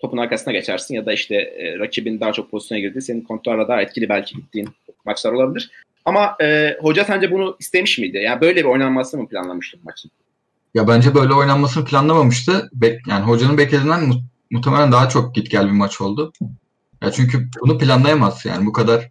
Topun 0.00 0.18
arkasına 0.18 0.52
geçersin 0.52 0.94
ya 0.94 1.06
da 1.06 1.12
işte 1.12 1.34
e, 1.34 1.78
rakibin 1.78 2.20
daha 2.20 2.32
çok 2.32 2.50
pozisyona 2.50 2.80
girdiği, 2.80 3.02
senin 3.02 3.20
kontrollerle 3.20 3.68
daha 3.68 3.82
etkili 3.82 4.08
belki 4.08 4.36
gittiğin 4.36 4.68
maçlar 5.04 5.32
olabilir. 5.32 5.70
Ama 6.04 6.36
e, 6.42 6.76
hoca 6.80 7.04
sence 7.04 7.30
bunu 7.30 7.56
istemiş 7.60 7.98
miydi? 7.98 8.16
Yani 8.16 8.40
böyle 8.40 8.60
bir 8.60 8.68
oynanmasını 8.68 9.22
mı 9.22 9.28
planlamıştı 9.28 9.78
maçın? 9.84 10.10
Ya 10.74 10.88
bence 10.88 11.14
böyle 11.14 11.34
oynanmasını 11.34 11.84
planlamamıştı. 11.84 12.70
Bek, 12.72 13.06
yani 13.06 13.24
hocanın 13.24 13.58
beklediğinden 13.58 14.08
mu- 14.08 14.22
muhtemelen 14.50 14.92
daha 14.92 15.08
çok 15.08 15.34
git 15.34 15.50
gel 15.50 15.66
bir 15.66 15.70
maç 15.70 16.00
oldu. 16.00 16.32
Ya 17.02 17.12
çünkü 17.12 17.48
bunu 17.60 17.78
planlayamaz 17.78 18.44
yani 18.44 18.66
bu 18.66 18.72
kadar 18.72 19.10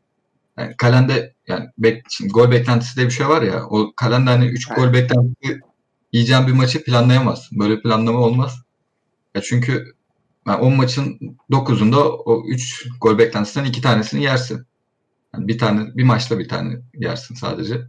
yani 0.58 0.78
kalende 0.78 1.34
yani 1.48 1.70
bek, 1.78 2.04
şimdi 2.10 2.32
gol 2.32 2.52
beklentisi 2.52 2.96
diye 2.96 3.06
bir 3.06 3.12
şey 3.12 3.28
var 3.28 3.42
ya 3.42 3.66
o 3.70 3.94
kalende 3.96 4.30
hani 4.30 4.46
3 4.46 4.68
gol 4.68 4.94
beklentisi 4.94 5.60
yiyeceğin 6.12 6.48
bir 6.48 6.52
maçı 6.52 6.84
planlayamazsın. 6.84 7.60
Böyle 7.60 7.82
planlama 7.82 8.20
olmaz. 8.20 8.60
Ya 9.36 9.42
çünkü 9.42 9.94
yani 10.48 10.62
10 10.62 10.74
maçın 10.74 11.38
9'unda 11.52 11.98
o 12.04 12.44
3 12.48 12.88
gol 13.02 13.18
beklentisinden 13.18 13.66
2 13.66 13.82
tanesini 13.82 14.24
yersin. 14.24 14.66
Yani 15.34 15.48
bir 15.48 15.58
tane 15.58 15.96
bir 15.96 16.04
maçta 16.04 16.40
bir 16.40 16.50
tane 16.50 16.78
yersin 16.94 17.36
sadece. 17.36 17.82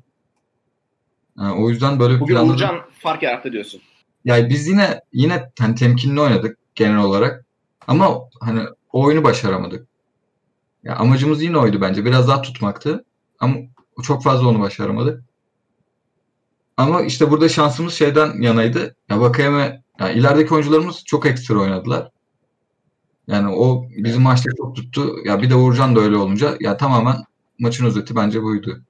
Yani 1.39 1.63
o 1.63 1.71
yüzden 1.71 2.01
böyle 2.01 2.21
Bugün 2.21 2.35
planladım. 2.35 2.55
Uğurcan 2.55 2.81
fark 2.99 3.23
yarattı 3.23 3.53
diyorsun. 3.53 3.81
Yani 4.25 4.51
biz 4.51 4.69
yine 4.69 5.01
yine 5.13 5.51
hani 5.59 5.75
temkinli 5.75 6.21
oynadık 6.21 6.59
genel 6.75 6.99
olarak. 6.99 7.45
Ama 7.87 8.19
hani 8.41 8.61
o 8.93 9.05
oyunu 9.05 9.25
başaramadık. 9.25 9.87
Ya 10.85 10.97
amacımız 10.97 11.43
yine 11.43 11.59
oydu 11.59 11.81
bence. 11.81 12.05
Biraz 12.05 12.29
daha 12.29 12.43
tutmaktı. 12.43 13.05
Ama 13.39 13.57
çok 14.03 14.23
fazla 14.23 14.49
onu 14.49 14.61
başaramadık. 14.61 15.25
Ama 16.77 17.03
işte 17.03 17.31
burada 17.31 17.49
şansımız 17.49 17.95
şeyden 17.95 18.41
yanaydı. 18.41 18.97
Ya 19.09 19.21
Vakayeme 19.21 19.83
ya 20.01 20.11
ilerideki 20.11 20.55
oyuncularımız 20.55 21.05
çok 21.05 21.27
ekstra 21.27 21.59
oynadılar. 21.59 22.11
Yani 23.33 23.49
o 23.49 23.87
bizim 23.97 24.23
maçta 24.23 24.51
çok 24.57 24.77
tuttu. 24.77 25.17
Ya 25.25 25.43
bir 25.43 25.51
de 25.51 25.55
Uğurcan 25.55 25.97
da 25.97 26.01
öyle 26.01 26.17
olunca 26.17 26.57
ya 26.61 26.77
tamamen 26.77 27.17
maçın 27.59 27.87
özeti 27.87 28.17
bence 28.17 28.43
buydu. 28.43 28.81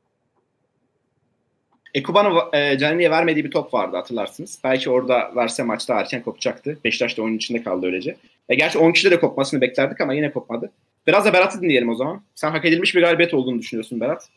Ekuban'ın 1.94 2.38
e, 2.52 2.78
Canini'ye 2.78 3.11
vermediği 3.11 3.44
bir 3.44 3.50
top 3.50 3.75
vardı 3.75 3.97
hatırlarsınız. 3.97 4.59
Belki 4.64 4.90
orada 4.90 5.30
verse 5.37 5.62
maçta 5.62 6.00
erken 6.00 6.23
kopacaktı. 6.23 6.78
Beşiktaş 6.85 7.18
da 7.18 7.23
oyunun 7.23 7.37
içinde 7.37 7.62
kaldı 7.62 7.87
öylece. 7.87 8.16
E, 8.49 8.54
gerçi 8.54 8.78
10 8.78 8.92
kişide 8.92 9.11
de 9.11 9.20
kopmasını 9.20 9.61
beklerdik 9.61 10.00
ama 10.00 10.14
yine 10.14 10.32
kopmadı. 10.32 10.70
Biraz 11.06 11.25
da 11.25 11.32
Berat'ı 11.32 11.62
dinleyelim 11.62 11.88
o 11.88 11.94
zaman. 11.94 12.23
Sen 12.35 12.50
hak 12.50 12.64
edilmiş 12.64 12.94
bir 12.94 13.02
galibiyet 13.02 13.35
olduğunu 13.35 13.59
düşünüyorsun 13.59 14.00
Berat. 14.00 14.28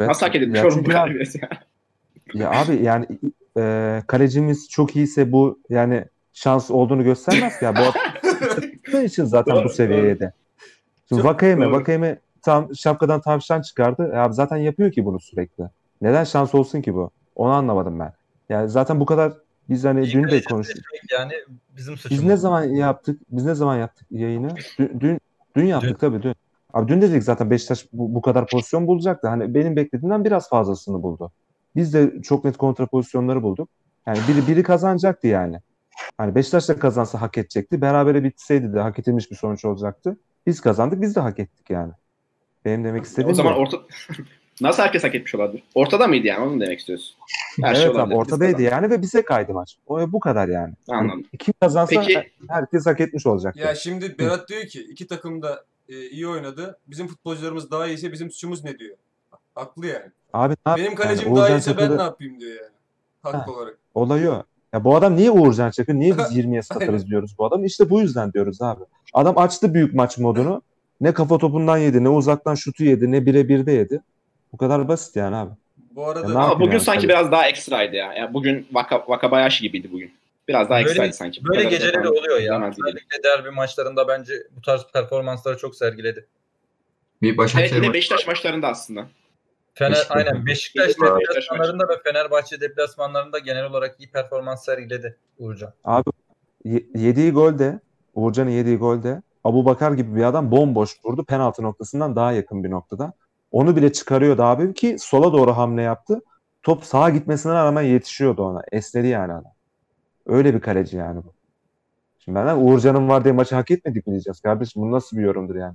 Evet. 0.00 0.08
Nasıl 0.08 0.26
hak 0.26 0.34
edilmiş 0.34 0.58
Ya 0.58 0.64
bu 0.64 0.84
galibiyet 0.84 1.42
ya? 1.42 1.48
Ya 2.34 2.50
abi 2.50 2.82
yani 2.82 3.06
e, 3.58 4.02
kalecimiz 4.06 4.68
çok 4.68 4.96
iyiyse 4.96 5.32
bu 5.32 5.58
yani 5.68 6.04
şans 6.32 6.70
olduğunu 6.70 7.04
göstermez 7.04 7.58
ki 7.58 7.64
ya. 7.64 7.74
Bu 7.76 7.80
adam 8.88 9.04
için 9.04 9.24
zaten 9.24 9.56
Doğru, 9.56 9.64
bu 9.64 9.68
seviyeye 9.68 10.20
de. 10.20 10.32
Vakayeme. 11.12 11.70
Vakayeme 11.70 12.18
tam 12.42 12.74
şapkadan 12.74 13.20
tavşan 13.20 13.62
çıkardı. 13.62 14.10
Ya 14.14 14.32
zaten 14.32 14.56
yapıyor 14.56 14.92
ki 14.92 15.04
bunu 15.04 15.20
sürekli. 15.20 15.64
Neden 16.02 16.24
şans 16.24 16.54
olsun 16.54 16.82
ki 16.82 16.94
bu? 16.94 17.10
Onu 17.36 17.50
anlamadım 17.50 18.00
ben. 18.00 18.12
Yani 18.48 18.68
zaten 18.68 19.00
bu 19.00 19.06
kadar 19.06 19.32
biz 19.68 19.84
hani 19.84 20.10
dün 20.10 20.30
de 20.30 20.42
konuştuk. 20.42 20.76
seçmek 20.76 21.12
Yani 21.12 21.32
bizim 21.76 21.96
suçumuz. 21.96 22.22
Biz 22.22 22.28
ne 22.28 22.36
zaman 22.36 22.62
yaptık? 22.64 23.20
Biz 23.30 23.44
ne 23.44 23.54
zaman 23.54 23.76
yaptık 23.76 24.06
yayını? 24.10 24.54
Dün 24.78 25.00
dün, 25.00 25.20
dün 25.56 25.64
yaptık 25.64 25.90
Dün. 25.90 25.94
tabii 25.94 26.22
dün. 26.22 26.34
Abi 26.72 26.88
dün 26.88 27.02
dedik 27.02 27.22
zaten 27.22 27.50
Beşiktaş 27.50 27.86
bu, 27.92 28.14
bu 28.14 28.22
kadar 28.22 28.46
pozisyon 28.46 28.86
bulacaktı. 28.86 29.28
Hani 29.28 29.54
benim 29.54 29.76
beklediğimden 29.76 30.24
biraz 30.24 30.48
fazlasını 30.48 31.02
buldu. 31.02 31.32
Biz 31.76 31.94
de 31.94 32.22
çok 32.22 32.44
net 32.44 32.56
kontra 32.56 32.86
pozisyonları 32.86 33.42
bulduk. 33.42 33.68
Yani 34.06 34.18
biri 34.28 34.46
biri 34.46 34.62
kazanacaktı 34.62 35.26
yani. 35.26 35.60
Hani 36.18 36.34
Beşiktaş 36.34 36.68
da 36.68 36.78
kazansa 36.78 37.20
hak 37.20 37.38
edecekti. 37.38 37.80
Berabere 37.80 38.24
bitseydi 38.24 38.72
de 38.74 38.80
hak 38.80 38.98
edilmiş 38.98 39.30
bir 39.30 39.36
sonuç 39.36 39.64
olacaktı. 39.64 40.16
Biz 40.46 40.60
kazandık, 40.60 41.02
biz 41.02 41.16
de 41.16 41.20
hak 41.20 41.38
ettik 41.38 41.70
yani. 41.70 41.92
Benim 42.64 42.84
demek 42.84 43.04
istediğim 43.04 43.30
o 43.30 43.34
zaman 43.34 43.54
orta... 43.56 43.76
Nasıl 44.60 44.82
herkes 44.82 45.04
hak 45.04 45.14
etmiş 45.14 45.34
olabilir? 45.34 45.62
Ortada 45.74 46.06
mıydı 46.06 46.26
yani 46.26 46.44
onu 46.44 46.50
mu 46.50 46.60
demek 46.60 46.78
istiyorsun? 46.78 47.16
Her 47.62 47.74
şey 47.74 47.84
evet 47.84 47.94
abi 47.94 47.98
olabilir. 47.98 48.20
Biz 48.20 48.32
ortadaydı 48.32 48.62
yani 48.62 48.90
ve 48.90 49.02
bize 49.02 49.22
kaydı 49.22 49.52
maç. 49.52 49.76
O 49.86 50.12
bu 50.12 50.20
kadar 50.20 50.48
yani. 50.48 50.74
Anladım. 50.88 51.24
Kim 51.38 51.54
kazansa 51.60 52.00
Peki 52.00 52.32
herkes 52.48 52.86
hak 52.86 53.00
etmiş 53.00 53.26
olacak. 53.26 53.56
Ya 53.56 53.74
şimdi 53.74 54.18
Berat 54.18 54.48
diyor 54.48 54.62
ki 54.66 54.82
iki 54.82 55.06
takım 55.06 55.42
da 55.42 55.64
e, 55.88 56.08
iyi 56.08 56.28
oynadı. 56.28 56.78
Bizim 56.86 57.08
futbolcularımız 57.08 57.70
daha 57.70 57.86
iyiyse 57.86 58.12
bizim 58.12 58.30
suçumuz 58.30 58.64
ne 58.64 58.78
diyor? 58.78 58.96
Haklı 59.54 59.86
yani. 59.86 60.10
Abi 60.32 60.54
ne 60.66 60.76
Benim 60.76 60.94
kalecim 60.94 61.28
yani 61.28 61.36
daha 61.36 61.48
iyiyse 61.48 61.70
ben 61.70 61.76
Çakır'ı- 61.76 61.98
ne 61.98 62.02
yapayım 62.02 62.40
diyor 62.40 62.56
yani. 62.56 62.72
Haklı 63.22 63.52
olarak. 63.52 63.78
Olayı 63.94 64.30
o. 64.30 64.44
Ya 64.74 64.84
bu 64.84 64.96
adam 64.96 65.16
niye 65.16 65.30
Uğurcan 65.30 65.70
Çakır? 65.70 65.94
Niye 65.94 66.18
biz 66.18 66.36
20'ye 66.36 66.62
satarız 66.62 67.06
diyoruz 67.06 67.34
bu 67.38 67.46
adam? 67.46 67.64
İşte 67.64 67.90
bu 67.90 68.00
yüzden 68.00 68.32
diyoruz 68.32 68.62
abi. 68.62 68.84
Adam 69.14 69.38
açtı 69.38 69.74
büyük 69.74 69.94
maç 69.94 70.18
modunu. 70.18 70.62
Ne 71.00 71.14
kafa 71.14 71.38
topundan 71.38 71.78
yedi, 71.78 72.04
ne 72.04 72.08
uzaktan 72.08 72.54
şutu 72.54 72.84
yedi, 72.84 73.12
ne 73.12 73.26
birebir 73.26 73.66
de 73.66 73.72
yedi. 73.72 74.00
Bu 74.52 74.56
kadar 74.56 74.88
basit 74.88 75.16
yani 75.16 75.36
abi. 75.36 75.50
Bu 75.94 76.06
arada 76.06 76.32
Ya 76.32 76.38
ama 76.38 76.60
bugün 76.60 76.72
yani, 76.72 76.80
sanki 76.80 77.00
tabii. 77.00 77.08
biraz 77.12 77.32
daha 77.32 77.48
ekstraydı 77.48 77.96
ya. 77.96 78.12
ya 78.12 78.34
bugün 78.34 78.66
Vaka, 78.72 79.04
Vakabayashi 79.08 79.62
gibiydi 79.62 79.88
bugün. 79.92 80.12
Biraz 80.48 80.68
daha 80.70 80.78
Böyle- 80.78 80.88
ekstraydı 80.88 81.12
sanki. 81.12 81.44
Böyle 81.44 81.64
geceleri 81.64 82.08
oluyor 82.08 82.40
ya. 82.40 82.54
Özellikle 82.68 83.22
derbi 83.24 83.50
maçlarında 83.50 84.08
bence 84.08 84.32
bu 84.56 84.62
tarz 84.62 84.86
performansları 84.92 85.56
çok 85.58 85.76
sergiledi. 85.76 86.26
Bir 87.22 87.28
Evet 87.28 87.38
Başakşehir 87.38 87.70
yine 87.76 87.86
maçı- 87.86 87.94
Beşiktaş 87.94 88.26
maçlarında 88.26 88.68
aslında. 88.68 89.06
Fener, 89.74 89.92
Beşiktaş- 89.92 90.16
aynen 90.16 90.46
Beşiktaş 90.46 90.86
Beşiktaş- 90.88 91.20
deplasmanlarında 91.20 91.88
ve 91.88 91.92
Fenerbahçe 92.04 92.60
deplasmanlarında 92.60 93.38
genel 93.38 93.64
olarak 93.64 94.00
iyi 94.00 94.10
performans 94.10 94.64
sergiledi 94.64 95.16
Uğurcan. 95.38 95.72
Abi 95.84 96.10
ye- 96.64 96.86
yediği 96.94 97.32
golde, 97.32 97.80
Uğurcan'ın 98.14 98.50
yediği 98.50 98.76
golde 98.76 99.22
Abu 99.44 99.64
Bakar 99.64 99.92
gibi 99.92 100.16
bir 100.16 100.22
adam 100.24 100.50
bomboş 100.50 100.96
vurdu. 101.04 101.24
Penaltı 101.24 101.62
noktasından 101.62 102.16
daha 102.16 102.32
yakın 102.32 102.64
bir 102.64 102.70
noktada. 102.70 103.12
Onu 103.52 103.76
bile 103.76 103.92
çıkarıyordu 103.92 104.42
abi 104.42 104.74
ki 104.74 104.96
sola 104.98 105.32
doğru 105.32 105.52
hamle 105.56 105.82
yaptı. 105.82 106.20
Top 106.62 106.84
sağa 106.84 107.10
gitmesine 107.10 107.52
rağmen 107.52 107.82
yetişiyordu 107.82 108.42
ona. 108.42 108.62
Esnedi 108.72 109.06
yani 109.06 109.32
adam. 109.32 109.52
Öyle 110.26 110.54
bir 110.54 110.60
kaleci 110.60 110.96
yani 110.96 111.24
bu. 111.24 111.32
Şimdi 112.18 112.38
benden 112.38 112.56
Uğurcan'ın 112.56 113.08
var 113.08 113.24
diye 113.24 113.32
maçı 113.34 113.54
hak 113.54 113.70
etmedik 113.70 114.06
mi 114.06 114.10
diyeceğiz 114.10 114.40
kardeşim? 114.40 114.82
Bu 114.82 114.90
nasıl 114.92 115.16
bir 115.16 115.22
yorumdur 115.22 115.54
yani? 115.56 115.74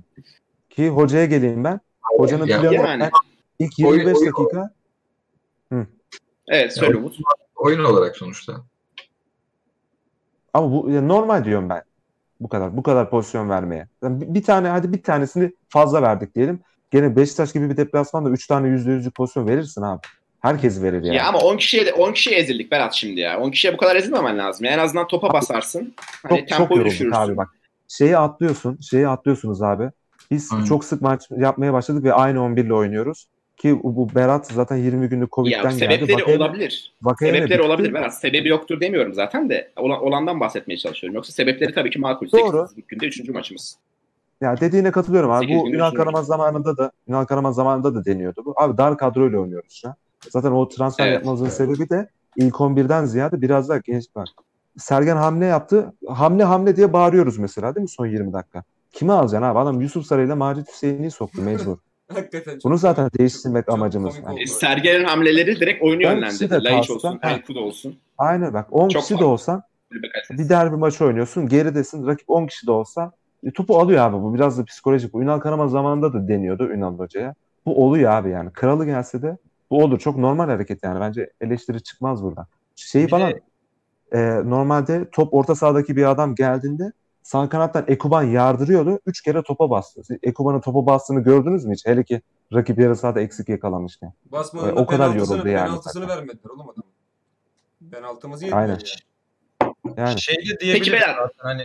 Ki 0.70 0.88
hocaya 0.88 1.26
geleyim 1.26 1.64
ben. 1.64 1.80
Hocanın 2.02 2.46
Ya- 2.46 2.60
planı 2.60 2.74
Yani. 2.74 3.00
ben 3.00 3.10
ilk 3.58 3.78
25 3.78 4.06
Oyun- 4.06 4.16
oyun- 4.16 4.26
dakika 4.26 4.70
Evet 6.48 6.74
söyle 6.74 6.96
Umut. 6.96 7.16
oyun 7.56 7.84
olarak 7.84 8.16
sonuçta. 8.16 8.52
Ama 10.54 10.72
bu 10.72 10.90
ya 10.90 11.02
normal 11.02 11.44
diyorum 11.44 11.68
ben. 11.68 11.82
Bu 12.40 12.48
kadar. 12.48 12.76
Bu 12.76 12.82
kadar 12.82 13.10
pozisyon 13.10 13.48
vermeye. 13.50 13.88
Yani 14.02 14.20
bir, 14.20 14.34
bir 14.34 14.42
tane 14.42 14.68
hadi 14.68 14.92
bir 14.92 15.02
tanesini 15.02 15.52
fazla 15.68 16.02
verdik 16.02 16.34
diyelim. 16.34 16.60
Gene 16.90 17.16
Beşiktaş 17.16 17.52
gibi 17.52 17.70
bir 17.70 17.76
deplasmanda 17.76 18.30
3 18.30 18.46
tane 18.46 18.68
%100'lük 18.68 19.10
pozisyon 19.14 19.48
verirsin 19.48 19.82
abi. 19.82 20.00
Herkes 20.40 20.82
verir 20.82 21.02
yani. 21.02 21.16
Ya 21.16 21.28
ama 21.28 21.38
10 21.38 21.56
kişiye 21.56 21.86
de 21.86 21.92
10 21.92 22.12
kişiye 22.12 22.38
ezildik 22.38 22.70
Berat 22.72 22.94
şimdi 22.94 23.20
ya. 23.20 23.40
10 23.40 23.50
kişiye 23.50 23.72
bu 23.72 23.76
kadar 23.76 23.96
ezilmemen 23.96 24.38
lazım. 24.38 24.64
Yani 24.64 24.74
en 24.74 24.78
azından 24.84 25.06
topa 25.06 25.32
basarsın. 25.32 25.94
Hani 26.22 26.38
çok 26.38 26.48
çok 26.48 26.58
tempoyu 26.58 26.78
yorulduk 26.78 26.92
düşürürsün. 26.92 27.16
abi 27.20 27.36
bak. 27.36 27.48
Şeyi 27.88 28.18
atlıyorsun. 28.18 28.78
Şeyi 28.90 29.08
atlıyorsunuz 29.08 29.62
abi. 29.62 29.90
Biz 30.30 30.52
Aynen. 30.52 30.64
çok 30.64 30.84
sık 30.84 31.02
maç 31.02 31.22
yapmaya 31.36 31.72
başladık 31.72 32.04
ve 32.04 32.12
aynı 32.12 32.42
11 32.42 32.64
ile 32.64 32.74
oynuyoruz. 32.74 33.26
Ki 33.56 33.80
bu 33.82 34.14
Berat 34.14 34.46
zaten 34.46 34.76
20 34.76 35.08
günlük 35.08 35.22
Ya 35.22 35.30
Covid'den 35.32 35.62
geldi. 35.62 35.74
sebepleri 35.74 36.24
olabilir. 36.36 36.92
Vakayeme 37.02 37.38
Sebepleri 37.38 37.62
olabilir 37.62 37.94
Berat. 37.94 38.14
Sebebi 38.14 38.48
yoktur 38.48 38.80
demiyorum 38.80 39.14
zaten 39.14 39.48
de. 39.50 39.70
Olan, 39.76 40.02
olandan 40.02 40.40
bahsetmeye 40.40 40.76
çalışıyorum. 40.78 41.14
Yoksa 41.14 41.32
sebepleri 41.32 41.74
tabii 41.74 41.90
ki 41.90 41.98
makul. 41.98 42.32
Doğru. 42.32 42.68
8 42.68 42.84
günde 42.88 43.06
3. 43.06 43.28
maçımız. 43.28 43.76
Ya 44.40 44.60
dediğine 44.60 44.90
katılıyorum 44.90 45.30
abi. 45.30 45.48
Bu 45.48 45.70
Ünal 45.70 45.90
Karaman 45.90 46.22
zamanında 46.22 46.76
da 46.76 46.90
Ünal 47.08 47.24
Karaman 47.24 47.52
zamanında 47.52 47.94
da 47.94 48.04
deniyordu 48.04 48.42
bu. 48.44 48.54
Abi 48.56 48.78
dar 48.78 48.98
kadroyla 48.98 49.38
oynuyoruz 49.38 49.72
şu 49.72 49.88
an. 49.88 49.94
Zaten 50.30 50.50
o 50.52 50.68
transfer 50.68 51.06
Evet. 51.06 51.14
yapmamızın 51.14 51.48
sebebi 51.48 51.90
de 51.90 52.08
ilk 52.36 52.54
11'den 52.54 53.04
ziyade 53.04 53.40
biraz 53.42 53.68
daha 53.68 53.78
genç 53.78 54.04
var. 54.16 54.28
Sergen 54.78 55.16
hamle 55.16 55.46
yaptı. 55.46 55.92
Hamle 56.08 56.44
hamle 56.44 56.76
diye 56.76 56.92
bağırıyoruz 56.92 57.38
mesela 57.38 57.74
değil 57.74 57.82
mi 57.82 57.88
son 57.88 58.06
20 58.06 58.32
dakika? 58.32 58.62
Kimi 58.92 59.12
alacaksın 59.12 59.46
abi? 59.46 59.58
Adam 59.58 59.80
Yusuf 59.80 60.06
Sarı 60.06 60.26
ile 60.26 60.34
Macit 60.34 60.68
Hüseyin'i 60.72 61.10
soktu 61.10 61.42
mecbur. 61.42 61.76
Hakikaten 62.14 62.58
Bunu 62.64 62.76
zaten 62.78 63.10
değiştirmek 63.18 63.66
Çok 63.66 63.74
amacımız. 63.74 64.14
Yani. 64.26 64.42
E, 64.42 64.46
Sergen'in 64.46 65.04
hamleleri 65.04 65.60
direkt 65.60 65.82
oyunu 65.82 66.00
de 66.00 66.04
yönlendirdi. 66.04 66.64
Laiç 66.64 66.90
olsun. 66.90 67.20
Elku 67.22 67.54
da 67.54 67.60
olsun. 67.60 67.96
Aynen 68.18 68.54
bak 68.54 68.66
10 68.70 68.88
Çok 68.88 69.02
kişi 69.02 69.14
de 69.14 69.18
farklı. 69.18 69.32
olsan 69.32 69.62
bir 70.30 70.48
derbi 70.48 70.76
maçı 70.76 71.04
oynuyorsun. 71.04 71.48
Geridesin. 71.48 72.06
Rakip 72.06 72.30
10 72.30 72.46
kişi 72.46 72.66
de 72.66 72.70
olsa 72.70 73.12
e, 73.44 73.50
topu 73.50 73.78
alıyor 73.78 74.04
abi. 74.04 74.16
Bu 74.22 74.34
biraz 74.34 74.58
da 74.58 74.64
psikolojik. 74.64 75.12
Bu 75.12 75.22
Ünal 75.22 75.38
Karaman 75.38 75.66
zamanında 75.66 76.12
da 76.12 76.28
deniyordu 76.28 76.68
Ünal 76.68 76.98
Hoca'ya. 76.98 77.34
Bu 77.66 77.84
oluyor 77.84 78.10
abi 78.12 78.30
yani. 78.30 78.50
Kralı 78.52 78.84
gelse 78.86 79.22
de 79.22 79.36
bu 79.70 79.82
olur. 79.84 79.98
Çok 79.98 80.16
normal 80.16 80.48
hareket 80.48 80.84
yani. 80.84 81.00
Bence 81.00 81.30
eleştiri 81.40 81.82
çıkmaz 81.82 82.22
buradan. 82.22 82.46
Şeyi 82.76 83.04
Bir 83.04 83.10
falan 83.10 83.32
de- 83.32 83.40
e, 84.12 84.20
normalde 84.50 85.10
top 85.12 85.34
orta 85.34 85.54
sahadaki 85.54 85.96
bir 85.96 86.10
adam 86.10 86.34
geldiğinde 86.34 86.92
sağ 87.26 87.48
kanattan 87.48 87.84
Ekuban 87.88 88.22
yardırıyordu. 88.22 89.00
Üç 89.06 89.20
kere 89.22 89.42
topa 89.42 89.70
bastı. 89.70 90.02
Ekuban'ın 90.22 90.60
topa 90.60 90.86
bastığını 90.86 91.20
gördünüz 91.20 91.64
mü 91.64 91.74
hiç? 91.74 91.86
Hele 91.86 92.04
ki 92.04 92.20
rakip 92.54 92.78
yarı 92.78 92.96
sahada 92.96 93.20
eksik 93.20 93.48
yakalamışken. 93.48 94.12
Basmanın 94.32 94.72
E, 94.72 94.76
da 94.76 94.80
o 94.80 94.86
kadar 94.86 95.14
yoruldu 95.14 95.48
yani 95.48 95.66
penaltısını 95.66 96.08
vermediler 96.08 96.50
oğlum 96.50 96.68
adam. 96.70 96.84
Penaltımızı 97.92 98.44
yediler 98.44 98.58
Aynen. 98.60 98.78
ya. 98.78 99.74
Yani 99.96 100.20
Şey 100.20 100.34
de 100.36 100.60
diyebiliriz 100.60 100.92
beyler- 100.92 101.14
zaten 101.14 101.28
hani 101.42 101.62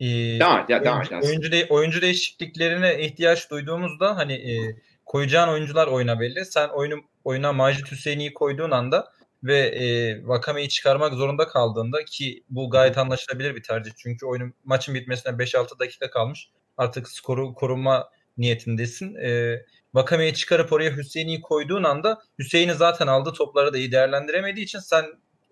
e, 0.00 0.06
Devam 0.40 0.60
et 0.60 0.70
ya 0.70 0.84
devam 0.84 1.02
et. 1.02 1.12
oyuncu, 1.12 1.28
oyuncu, 1.28 1.52
de- 1.52 1.66
oyuncu 1.70 2.02
değişikliklerine 2.02 3.00
ihtiyaç 3.02 3.50
duyduğumuzda 3.50 4.16
hani 4.16 4.32
e, 4.32 4.76
koyacağın 5.06 5.48
oyuncular 5.48 5.86
oyuna 5.86 6.20
belli. 6.20 6.44
Sen 6.44 6.68
oyunu 6.68 7.00
oyuna 7.24 7.52
Macit 7.52 7.90
Hüseyin'i 7.92 8.34
koyduğun 8.34 8.70
anda 8.70 9.12
ve 9.44 9.58
e, 9.58 10.26
Vakame'yi 10.26 10.68
çıkarmak 10.68 11.14
zorunda 11.14 11.48
kaldığında 11.48 12.04
ki 12.04 12.44
bu 12.50 12.70
gayet 12.70 12.98
anlaşılabilir 12.98 13.56
bir 13.56 13.62
tercih. 13.62 13.92
Çünkü 13.96 14.26
oyunun 14.26 14.54
maçın 14.64 14.94
bitmesine 14.94 15.32
5-6 15.32 15.78
dakika 15.78 16.10
kalmış. 16.10 16.50
Artık 16.76 17.08
skoru 17.08 17.54
koruma 17.54 18.08
niyetindesin. 18.38 19.14
E, 19.14 19.60
Vakame'yi 19.94 20.34
çıkarıp 20.34 20.72
oraya 20.72 20.96
Hüseyin'i 20.96 21.40
koyduğun 21.40 21.84
anda 21.84 22.22
Hüseyin'i 22.38 22.74
zaten 22.74 23.06
aldı 23.06 23.32
topları 23.32 23.72
da 23.72 23.78
iyi 23.78 23.92
değerlendiremediği 23.92 24.66
için 24.66 24.78
sen 24.78 25.04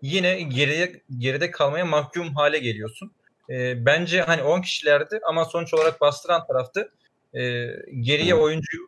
yine 0.02 0.40
geriye 0.40 1.02
geride 1.18 1.50
kalmaya 1.50 1.85
mahkum 1.85 2.35
hale 2.35 2.59
geliyorsun. 2.59 3.12
E, 3.50 3.87
bence 3.87 4.21
hani 4.23 4.42
10 4.42 4.62
kişilerdi 4.62 5.21
ama 5.28 5.45
sonuç 5.45 5.75
olarak 5.75 6.00
bastıran 6.00 6.47
taraftı. 6.47 6.90
E, 7.35 7.40
geriye 8.00 8.35
oyuncu 8.35 8.88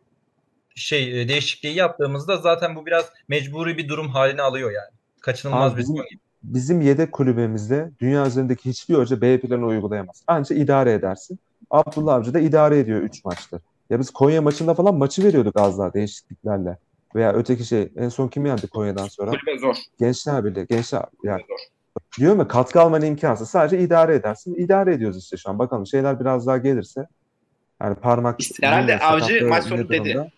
şey 0.81 1.23
e, 1.23 1.29
değişikliği 1.29 1.75
yaptığımızda 1.77 2.37
zaten 2.37 2.77
bu 2.77 2.87
biraz 2.87 3.05
mecburi 3.29 3.77
bir 3.79 3.89
durum 3.89 4.09
haline 4.09 4.43
alıyor 4.43 4.71
yani. 4.71 4.91
Kaçınılmaz 5.21 5.73
Abi 5.73 5.77
bir 5.77 5.83
bizim- 5.83 5.97
durum. 5.97 6.07
bizim 6.43 6.81
yedek 6.81 7.13
kulübemizde 7.13 7.91
dünya 8.01 8.27
üzerindeki 8.27 8.71
hiçbir 8.71 8.95
hoca 8.95 9.21
B 9.21 9.41
planı 9.41 9.67
uygulayamaz. 9.67 10.23
Anca 10.27 10.57
idare 10.57 10.93
edersin. 10.93 11.39
Abdullah 11.71 12.15
Avcı 12.15 12.35
da 12.35 12.41
idare 12.41 12.79
ediyor 12.79 13.01
3 13.01 13.25
maçtır. 13.25 13.63
Ya 13.91 14.01
biz 14.01 14.11
Konya 14.11 14.43
maçında 14.43 14.75
falan 14.75 14.95
maçı 14.95 15.25
veriyorduk 15.25 15.57
az 15.61 15.79
daha 15.79 15.93
değişikliklerle. 15.93 16.77
Veya 17.15 17.33
öteki 17.33 17.65
şey 17.65 17.93
en 17.97 18.09
son 18.09 18.29
kim 18.29 18.47
yendi 18.47 18.69
Konya'dan 18.69 19.07
sonra? 19.09 19.31
Kulübe 19.31 19.59
zor. 19.59 19.75
Gençler 19.99 20.45
Birliği. 20.45 20.67
Gençler 20.67 21.03
yani 21.25 21.43
Zor. 21.49 21.59
diyor 22.19 22.35
mu 22.35 22.49
katkı 22.49 22.81
alman 22.81 23.03
imkansız. 23.03 23.51
Sadece 23.51 23.79
idare 23.79 24.15
edersin. 24.15 24.55
İdare 24.55 24.95
ediyoruz 24.95 25.19
işte 25.19 25.37
şu 25.37 25.51
an. 25.51 25.59
Bakalım 25.59 25.87
şeyler 25.87 26.21
biraz 26.21 26.47
daha 26.47 26.57
gelirse. 26.59 27.07
Yani 27.83 27.95
parmak 27.95 28.39
Herhalde 28.63 28.83
bilmiyorum, 28.93 29.23
Avcı 29.23 29.49
maç 29.49 29.65
sonu 29.65 29.89
dedi. 29.89 30.31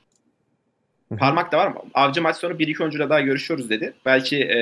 Parmak 1.16 1.52
da 1.52 1.58
var 1.58 1.68
mı? 1.68 1.74
Avcı 1.94 2.22
maç 2.22 2.36
sonu 2.36 2.58
bir 2.58 2.68
iki 2.68 2.82
oyuncuyla 2.82 3.10
daha 3.10 3.20
görüşüyoruz 3.20 3.70
dedi. 3.70 3.92
Belki 4.06 4.36
e, 4.44 4.56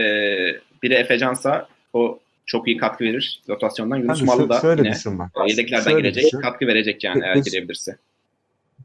biri 0.82 0.94
Efecansa 0.94 1.68
o 1.92 2.18
çok 2.46 2.68
iyi 2.68 2.76
katkı 2.76 3.04
verir 3.04 3.42
rotasyondan. 3.48 3.96
Yunus 3.96 4.22
Malı 4.22 4.48
da 4.48 4.60
şöyle 4.60 4.82
yine 4.82 4.92
düşün 4.94 5.18
bak. 5.18 5.30
yedeklerden 5.48 5.90
Şöyle 5.90 6.00
gelecek. 6.00 6.24
düşün. 6.24 6.40
Katkı 6.40 6.66
verecek 6.66 7.04
yani 7.04 7.20
Be- 7.22 7.26
eğer 7.26 7.36
girebilirse. 7.36 7.96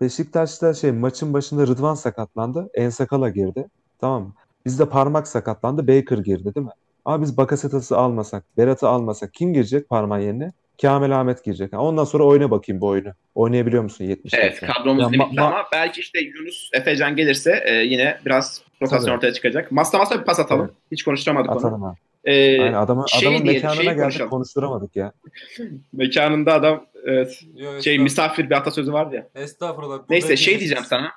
Beşiktaş'ta 0.01 0.73
şey 0.73 0.91
maçın 0.91 1.33
başında 1.33 1.67
Rıdvan 1.67 1.95
sakatlandı. 1.95 2.69
Ensakala 2.73 3.29
girdi. 3.29 3.65
Tamam 4.01 4.23
mı? 4.23 4.33
Bizde 4.65 4.89
parmak 4.89 5.27
sakatlandı. 5.27 5.87
Baker 5.87 6.17
girdi 6.17 6.55
değil 6.55 6.65
mi? 6.65 6.71
Ama 7.05 7.21
biz 7.21 7.37
Bakasetas'ı 7.37 7.97
almasak, 7.97 8.43
Berat'ı 8.57 8.87
almasak 8.87 9.33
kim 9.33 9.53
girecek 9.53 9.89
parmağın 9.89 10.19
yerine? 10.21 10.51
Kamil 10.81 11.19
Ahmet 11.19 11.43
girecek. 11.43 11.73
Ondan 11.73 12.03
sonra 12.03 12.23
oyna 12.23 12.51
bakayım 12.51 12.81
bu 12.81 12.87
oyunu. 12.87 13.09
Oynayabiliyor 13.35 13.83
musun 13.83 14.05
70 14.05 14.33
Evet 14.33 14.51
dakika? 14.51 14.73
kadromuz 14.73 15.01
Ya 15.01 15.07
ma- 15.07 15.13
limitli 15.13 15.35
ma- 15.37 15.41
ama 15.41 15.63
belki 15.73 16.01
işte 16.01 16.19
Yunus 16.19 16.69
Efecan 16.73 17.15
gelirse 17.15 17.63
e, 17.65 17.73
yine 17.73 18.17
biraz 18.25 18.61
rotasyon 18.81 19.05
Tabii. 19.05 19.15
ortaya 19.17 19.33
çıkacak. 19.33 19.71
Masta 19.71 19.97
masta 19.97 20.19
bir 20.19 20.25
pas 20.25 20.39
atalım. 20.39 20.65
Evet. 20.65 20.73
Hiç 20.91 21.03
konuşturamadık 21.03 21.49
onu. 21.51 21.57
Atalım 21.57 21.81
ha. 21.81 21.95
E, 22.25 22.61
Aynen 22.61 22.73
adamın, 22.73 23.05
şey 23.05 23.19
adamın 23.29 23.43
diyelim, 23.43 23.53
mekanına 23.61 23.75
şey 23.75 23.85
geldik 23.85 24.01
konuşalım. 24.01 24.29
konuşturamadık 24.29 24.95
ya. 24.95 25.11
mekanında 25.93 26.53
adam 26.53 26.85
evet, 27.05 27.41
Yo, 27.55 27.81
şey 27.81 27.99
misafir 27.99 28.49
bir 28.49 28.55
atasözü 28.55 28.93
vardı 28.93 29.15
ya. 29.15 29.27
Estağfurullah. 29.43 29.99
Neyse 30.09 30.37
şey 30.37 30.59
diyeceğim 30.59 30.83
sana. 30.85 31.11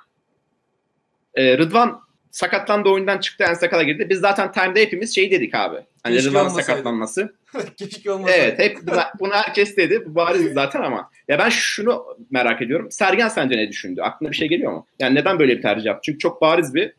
Ee, 1.35 1.57
Rıdvan 1.57 2.01
sakatlandı 2.31 2.89
oyundan 2.89 3.17
çıktı 3.17 3.45
en 3.49 3.53
sakala 3.53 3.83
girdi. 3.83 4.07
Biz 4.09 4.19
zaten 4.19 4.51
time'da 4.51 4.79
hepimiz 4.79 5.15
şey 5.15 5.31
dedik 5.31 5.55
abi. 5.55 5.77
Hani 6.03 6.17
olmasaydı. 6.29 6.49
sakatlanması. 6.49 7.35
Keşke 7.77 8.11
olmasaydı. 8.11 8.37
Evet 8.41 8.59
hep 8.59 8.87
bunu, 8.87 8.99
bunu 9.19 9.33
herkes 9.33 9.77
dedi. 9.77 10.03
Bu 10.05 10.15
bariz 10.15 10.53
zaten 10.53 10.81
ama. 10.81 11.11
Ya 11.27 11.39
ben 11.39 11.49
şunu 11.49 12.17
merak 12.31 12.61
ediyorum. 12.61 12.91
Sergen 12.91 13.27
sence 13.27 13.57
ne 13.57 13.69
düşündü? 13.69 14.01
Aklına 14.01 14.31
bir 14.31 14.35
şey 14.35 14.47
geliyor 14.47 14.71
mu? 14.71 14.87
Yani 14.99 15.15
neden 15.15 15.39
böyle 15.39 15.57
bir 15.57 15.61
tercih 15.61 15.85
yaptı? 15.85 16.01
Çünkü 16.05 16.19
çok 16.19 16.41
bariz 16.41 16.73
bir 16.73 16.93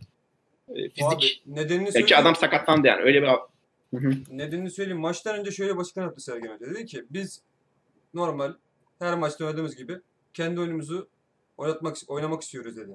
e, 0.69 0.89
fizik. 0.89 1.43
Abi, 1.47 1.55
nedenini 1.57 1.85
Belki 1.85 1.93
söyleyeyim. 1.93 2.21
adam 2.21 2.37
sakatlandı 2.37 2.87
yani. 2.87 3.03
Öyle 3.03 3.23
bir 3.23 3.29
Hı 3.29 3.97
hı. 3.97 4.13
Nedenini 4.31 4.71
söyleyeyim. 4.71 5.01
Maçtan 5.01 5.39
önce 5.39 5.51
şöyle 5.51 5.75
bir 5.75 5.81
açıklama 5.81 6.07
yaptı 6.07 6.23
Sergen 6.23 6.55
Hoca. 6.55 6.71
Dedi 6.71 6.87
ki 6.87 7.05
biz 7.11 7.41
normal 8.15 8.53
her 8.99 9.15
maçta 9.15 9.45
oynadığımız 9.45 9.77
gibi 9.77 9.99
kendi 10.35 10.61
oyunumuzu 10.61 11.09
oynatmak 11.57 11.97
oynamak 12.09 12.43
istiyoruz 12.43 12.77
dedi. 12.77 12.93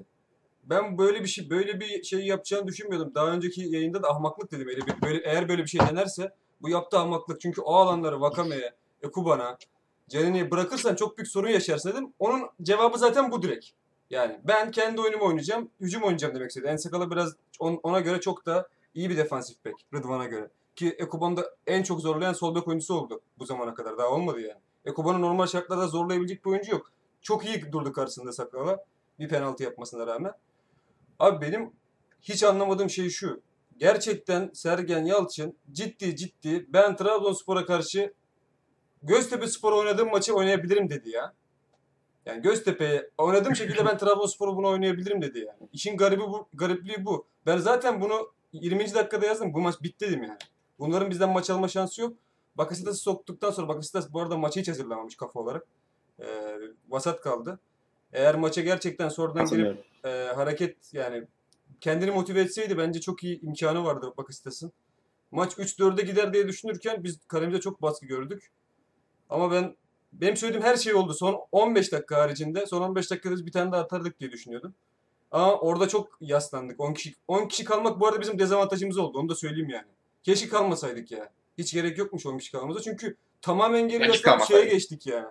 Ben 0.70 0.98
böyle 0.98 1.22
bir 1.22 1.28
şey 1.28 1.50
böyle 1.50 1.80
bir 1.80 2.02
şey 2.02 2.26
yapacağını 2.26 2.66
düşünmüyordum. 2.66 3.14
Daha 3.14 3.26
önceki 3.26 3.60
yayında 3.60 4.02
da 4.02 4.10
ahmaklık 4.10 4.52
dedim. 4.52 4.68
Öyle 4.68 4.80
bir, 4.86 5.02
böyle, 5.02 5.18
eğer 5.24 5.48
böyle 5.48 5.62
bir 5.62 5.68
şey 5.68 5.80
denerse 5.80 6.32
bu 6.62 6.68
yaptığı 6.68 6.98
ahmaklık. 6.98 7.40
Çünkü 7.40 7.60
o 7.60 7.74
alanları 7.74 8.20
Vakame'ye, 8.20 8.72
Ekuban'a, 9.02 9.58
Ceren'e 10.08 10.50
bırakırsan 10.50 10.94
çok 10.94 11.18
büyük 11.18 11.28
sorun 11.28 11.48
yaşarsın 11.48 11.90
dedim. 11.90 12.12
Onun 12.18 12.42
cevabı 12.62 12.98
zaten 12.98 13.30
bu 13.30 13.42
direkt. 13.42 13.66
Yani 14.10 14.40
ben 14.44 14.70
kendi 14.70 15.00
oyunumu 15.00 15.24
oynayacağım, 15.24 15.70
hücum 15.80 16.02
oynayacağım 16.02 16.34
demek 16.34 16.50
istedi. 16.50 16.66
Ensakala 16.66 17.10
biraz 17.10 17.32
on- 17.60 17.80
ona 17.82 18.00
göre 18.00 18.20
çok 18.20 18.46
da 18.46 18.68
iyi 18.94 19.10
bir 19.10 19.16
defansif 19.16 19.64
bek 19.64 19.74
Rıdvan'a 19.94 20.26
göre. 20.26 20.48
Ki 20.76 20.96
Ekuban'ı 20.98 21.36
da 21.36 21.50
en 21.66 21.82
çok 21.82 22.00
zorlayan 22.00 22.32
sol 22.32 22.54
bek 22.54 22.68
oyuncusu 22.68 22.94
oldu 22.94 23.20
bu 23.38 23.46
zamana 23.46 23.74
kadar. 23.74 23.98
Daha 23.98 24.08
olmadı 24.08 24.40
yani. 24.40 24.60
Ekuban'ı 24.84 25.20
normal 25.20 25.46
şartlarda 25.46 25.86
zorlayabilecek 25.86 26.44
bir 26.44 26.50
oyuncu 26.50 26.72
yok. 26.72 26.90
Çok 27.22 27.44
iyi 27.46 27.72
durdu 27.72 27.92
karşısında 27.92 28.32
Sakala. 28.32 28.84
Bir 29.18 29.28
penaltı 29.28 29.62
yapmasına 29.62 30.06
rağmen. 30.06 30.32
Abi 31.18 31.46
benim 31.46 31.72
hiç 32.22 32.42
anlamadığım 32.42 32.90
şey 32.90 33.10
şu. 33.10 33.40
Gerçekten 33.76 34.50
Sergen 34.54 35.04
Yalçın 35.04 35.56
ciddi 35.72 36.16
ciddi 36.16 36.66
ben 36.68 36.96
Trabzonspor'a 36.96 37.66
karşı 37.66 38.14
Göztepe 39.02 39.46
Spor 39.46 39.72
oynadığım 39.72 40.10
maçı 40.10 40.34
oynayabilirim 40.34 40.90
dedi 40.90 41.10
ya. 41.10 41.34
Yani 42.26 42.42
Göztepe'ye 42.42 43.10
oynadığım 43.18 43.56
şekilde 43.56 43.86
ben 43.86 43.98
Trabzonspor'u 43.98 44.56
bunu 44.56 44.68
oynayabilirim 44.68 45.22
dedi 45.22 45.38
yani. 45.38 45.68
İşin 45.72 45.96
garibi 45.96 46.22
bu, 46.22 46.48
garipliği 46.54 47.04
bu. 47.04 47.26
Ben 47.46 47.58
zaten 47.58 48.00
bunu 48.00 48.32
20. 48.52 48.94
dakikada 48.94 49.26
yazdım. 49.26 49.54
Bu 49.54 49.60
maç 49.60 49.82
bitti 49.82 50.06
dedim 50.06 50.22
yani. 50.22 50.38
Bunların 50.78 51.10
bizden 51.10 51.30
maç 51.30 51.50
alma 51.50 51.68
şansı 51.68 52.00
yok. 52.00 52.16
Bakasitas'ı 52.54 52.98
soktuktan 52.98 53.50
sonra 53.50 53.68
Bakasitas 53.68 54.12
bu 54.12 54.20
arada 54.20 54.36
maçı 54.38 54.60
hiç 54.60 54.68
hazırlamamış 54.68 55.16
kafa 55.16 55.40
olarak. 55.40 55.66
Ee, 56.20 56.56
vasat 56.88 57.20
kaldı. 57.20 57.60
Eğer 58.16 58.34
maça 58.34 58.60
gerçekten 58.60 59.08
sonradan 59.08 59.46
girip 59.46 59.84
e, 60.04 60.08
hareket 60.08 60.94
yani 60.94 61.24
kendini 61.80 62.10
motive 62.10 62.40
etseydi 62.40 62.78
bence 62.78 63.00
çok 63.00 63.24
iyi 63.24 63.40
imkanı 63.40 63.84
vardı 63.84 64.12
Bakasitas'ın. 64.16 64.72
Maç 65.30 65.52
3-4'e 65.52 66.04
gider 66.04 66.32
diye 66.32 66.48
düşünürken 66.48 67.04
biz 67.04 67.18
kalemize 67.28 67.60
çok 67.60 67.82
baskı 67.82 68.06
gördük. 68.06 68.50
Ama 69.30 69.52
ben 69.52 69.76
benim 70.12 70.36
söylediğim 70.36 70.66
her 70.66 70.76
şey 70.76 70.94
oldu. 70.94 71.14
Son 71.14 71.40
15 71.52 71.92
dakika 71.92 72.16
haricinde 72.16 72.66
son 72.66 72.82
15 72.82 73.10
dakikada 73.10 73.34
biz 73.34 73.46
bir 73.46 73.52
tane 73.52 73.72
daha 73.72 73.80
atardık 73.80 74.20
diye 74.20 74.32
düşünüyordum. 74.32 74.74
Ama 75.30 75.58
orada 75.58 75.88
çok 75.88 76.18
yaslandık. 76.20 76.80
10 76.80 76.94
kişi 76.94 77.14
10 77.28 77.48
kişi 77.48 77.64
kalmak 77.64 78.00
bu 78.00 78.06
arada 78.06 78.20
bizim 78.20 78.38
dezavantajımız 78.38 78.98
oldu. 78.98 79.18
Onu 79.18 79.28
da 79.28 79.34
söyleyeyim 79.34 79.70
yani. 79.70 79.88
Keşke 80.22 80.48
kalmasaydık 80.48 81.10
ya. 81.10 81.32
Hiç 81.58 81.72
gerek 81.72 81.98
yokmuş 81.98 82.26
10 82.26 82.38
kişi 82.38 82.52
kalmamıza. 82.52 82.80
Çünkü 82.80 83.16
tamamen 83.42 83.88
geri 83.88 84.06
yaslanıp 84.06 84.44
şeye 84.44 84.64
geçtik 84.64 85.06
yani. 85.06 85.26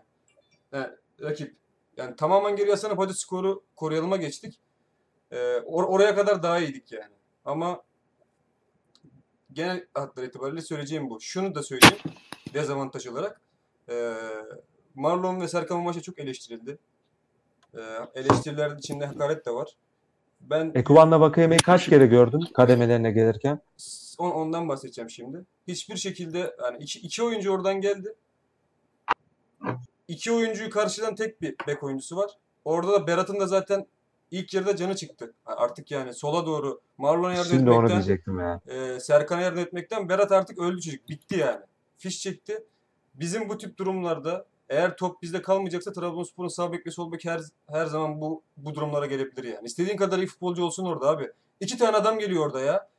yani. 0.72 0.90
Rakip. 1.22 1.65
Yani 1.98 2.16
tamamen 2.16 2.56
geri 2.56 2.70
yaslanıp 2.70 3.00
hadi 3.00 3.14
skoru 3.14 3.64
koruyalıma 3.76 4.18
geçtik. 4.18 4.60
Ee, 5.32 5.36
or- 5.58 5.86
oraya 5.86 6.16
kadar 6.16 6.44
daha 6.44 6.60
iyiydik 6.60 6.92
yani. 6.92 7.14
Ama 7.46 7.82
genel 9.54 9.88
hatlar 9.94 10.24
itibariyle 10.24 10.62
söyleyeceğim 10.62 11.10
bu. 11.10 11.22
Şunu 11.22 11.56
da 11.56 11.64
söyleyeyim 11.64 11.98
dezavantaj 12.54 13.08
olarak. 13.08 13.42
Ee, 13.90 14.14
Marlon 14.96 15.42
ve 15.42 15.48
Serkan 15.48 15.80
maçta 15.80 16.02
çok 16.02 16.20
eleştirildi. 16.20 16.78
Ee, 17.74 17.80
eleştiriler 18.16 18.78
içinde 18.78 19.06
hakaret 19.06 19.46
de 19.46 19.52
var. 19.52 19.78
Ben 20.42 20.72
Ekuban'la 20.76 21.20
Vakayeme'yi 21.20 21.60
kaç 21.60 21.90
kere 21.90 22.06
gördün 22.06 22.42
kademelerine 22.54 23.12
gelirken? 23.12 23.60
on, 24.18 24.32
ondan 24.32 24.70
bahsedeceğim 24.70 25.10
şimdi. 25.10 25.46
Hiçbir 25.68 25.96
şekilde 25.96 26.56
yani 26.64 26.78
iki, 26.80 27.00
iki 27.00 27.24
oyuncu 27.24 27.52
oradan 27.52 27.82
geldi. 27.82 28.16
İki 30.08 30.32
oyuncuyu 30.32 30.70
karşılayan 30.70 31.16
tek 31.16 31.42
bir 31.42 31.56
bek 31.68 31.84
oyuncusu 31.84 32.18
var. 32.18 32.32
Orada 32.66 32.92
da 32.92 33.08
Berat'ın 33.08 33.40
da 33.40 33.48
zaten 33.48 33.88
ilk 34.32 34.54
yarıda 34.54 34.76
canı 34.76 34.96
çıktı. 34.96 35.34
Artık 35.46 35.92
yani 35.92 36.14
sola 36.14 36.46
doğru 36.46 36.82
Marlon'a 36.98 37.34
yardım 37.34 37.52
Şimdi 37.52 37.70
onu 37.70 37.76
etmekten, 37.76 37.98
diyecektim 38.04 38.40
ya. 38.40 38.62
e, 38.68 39.00
Serkan'a 39.00 39.42
yardım 39.42 39.60
etmekten 39.60 40.10
Berat 40.10 40.32
artık 40.32 40.60
öldü 40.60 40.82
çocuk. 40.82 41.10
Bitti 41.10 41.40
yani. 41.40 41.62
Fiş 41.98 42.22
çekti. 42.22 42.64
Bizim 43.14 43.50
bu 43.50 43.58
tip 43.58 43.78
durumlarda 43.78 44.46
eğer 44.70 44.98
top 44.98 45.22
bizde 45.22 45.42
kalmayacaksa 45.42 45.94
Trabzonspor'un 45.94 46.48
sağ 46.48 46.72
bek 46.72 46.88
ve 46.88 46.92
sol 46.92 47.12
bek 47.12 47.26
her, 47.26 47.42
her 47.70 47.86
zaman 47.86 48.22
bu 48.22 48.42
bu 48.58 48.76
durumlara 48.76 49.06
gelebilir 49.06 49.44
yani. 49.44 49.66
İstediğin 49.66 49.98
kadar 49.98 50.18
iyi 50.18 50.28
futbolcu 50.28 50.64
olsun 50.64 50.86
orada 50.86 51.10
abi. 51.10 51.32
İki 51.60 51.78
tane 51.78 51.98
adam 51.98 52.20
geliyor 52.20 52.46
orada 52.46 52.62
ya. 52.62 52.90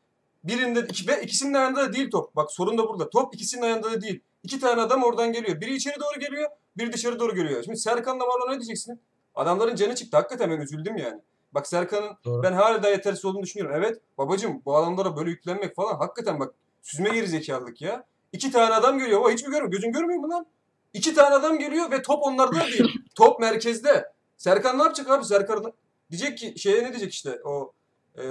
Birinde 0.44 0.80
iki, 0.80 1.08
ve 1.08 1.22
ikisinin 1.22 1.54
ayağında 1.54 1.80
da 1.80 1.92
değil 1.92 2.10
top. 2.10 2.36
Bak 2.36 2.52
sorun 2.52 2.78
da 2.78 2.88
burada. 2.88 3.10
Top 3.10 3.34
ikisinin 3.34 3.62
ayağında 3.62 3.92
da 3.92 4.02
değil. 4.02 4.20
İki 4.46 4.60
tane 4.60 4.80
adam 4.80 5.02
oradan 5.02 5.32
geliyor. 5.32 5.60
Biri 5.60 5.74
içeri 5.74 5.94
doğru 6.00 6.20
geliyor, 6.20 6.50
biri 6.76 6.92
dışarı 6.92 7.18
doğru 7.18 7.34
geliyor. 7.34 7.62
Şimdi 7.64 7.78
Serkan'la 7.78 8.24
Marlon 8.26 8.52
ne 8.52 8.60
diyeceksin? 8.60 9.00
Adamların 9.34 9.76
canı 9.76 9.94
çıktı. 9.94 10.16
Hakikaten 10.16 10.50
ben 10.50 10.60
üzüldüm 10.60 10.96
yani. 10.96 11.20
Bak 11.52 11.66
Serkan'ın 11.66 12.16
Doğru. 12.24 12.42
ben 12.42 12.52
hala 12.52 12.82
daha 12.82 12.90
yetersiz 12.90 13.24
olduğunu 13.24 13.42
düşünüyorum. 13.42 13.76
Evet 13.78 14.00
babacım 14.18 14.62
bu 14.64 14.76
adamlara 14.76 15.16
böyle 15.16 15.30
yüklenmek 15.30 15.76
falan 15.76 15.94
hakikaten 15.96 16.40
bak 16.40 16.54
süzme 16.82 17.08
geri 17.10 17.26
zekalılık 17.28 17.82
ya. 17.82 18.04
İki 18.32 18.50
tane 18.52 18.74
adam 18.74 18.98
geliyor. 18.98 19.20
O 19.20 19.30
hiç 19.30 19.42
mi 19.44 19.50
görmüyor? 19.50 19.70
Gözün 19.72 19.92
görmüyor 19.92 20.20
mu 20.20 20.30
lan? 20.30 20.46
İki 20.92 21.14
tane 21.14 21.34
adam 21.34 21.58
geliyor 21.58 21.90
ve 21.90 22.02
top 22.02 22.22
onlarda 22.22 22.54
da 22.60 22.66
değil. 22.66 23.00
top 23.14 23.40
merkezde. 23.40 24.12
Serkan 24.36 24.78
ne 24.78 24.82
yapacak 24.82 25.10
abi? 25.10 25.24
Serkan 25.24 25.72
diyecek 26.10 26.38
ki 26.38 26.54
şeye 26.56 26.84
ne 26.84 26.88
diyecek 26.88 27.12
işte 27.12 27.38
o 27.44 27.72
e, 28.18 28.22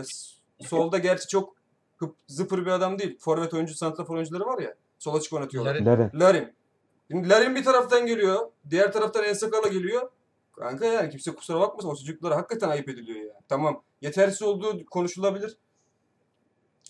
solda 0.61 0.97
gerçi 0.97 1.27
çok 1.27 1.55
zıpır 2.27 2.65
bir 2.65 2.71
adam 2.71 2.99
değil. 2.99 3.17
Forvet 3.19 3.53
oyuncu, 3.53 3.73
santrafor 3.75 4.15
oyuncuları 4.15 4.45
var 4.45 4.59
ya. 4.59 4.73
Sola 5.05 5.21
çık 5.21 5.33
oynatıyorlar. 5.33 5.75
Larin. 5.75 5.85
Larin. 5.85 6.19
Larin. 6.19 6.53
Şimdi 7.11 7.29
Larin 7.29 7.55
bir 7.55 7.63
taraftan 7.63 8.05
geliyor. 8.05 8.39
Diğer 8.69 8.91
taraftan 8.91 9.23
Ensakala 9.23 9.67
geliyor. 9.67 10.09
Kanka 10.55 10.85
yani 10.85 11.09
kimse 11.09 11.31
kusura 11.35 11.59
bakmasın 11.59 11.89
o 11.89 11.95
çocuklara 11.95 12.35
hakikaten 12.35 12.69
ayıp 12.69 12.89
ediliyor 12.89 13.19
ya. 13.19 13.33
Tamam. 13.47 13.81
Yetersiz 14.01 14.41
olduğu 14.41 14.85
konuşulabilir. 14.85 15.57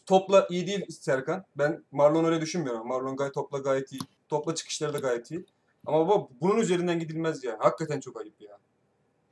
Topla 0.06 0.48
iyi 0.50 0.68
değil 0.68 0.86
Serkan. 0.90 1.46
Ben 1.56 1.84
Marlon 1.92 2.26
öyle 2.26 2.42
düşünmüyorum. 2.42 2.88
Marlon 2.88 3.16
gayet 3.16 3.34
topla 3.34 3.58
gayet 3.58 3.92
iyi. 3.92 4.02
Topla 4.30 4.56
çıkışları 4.56 4.94
da 4.94 5.00
gayet 5.00 5.32
iyi. 5.32 5.46
Ama 5.86 6.08
baba 6.08 6.28
bunun 6.42 6.58
üzerinden 6.58 7.00
gidilmez 7.00 7.44
yani. 7.44 7.58
Hakikaten 7.60 8.00
çok 8.00 8.22
ayıp 8.22 8.42
ya. 8.42 8.58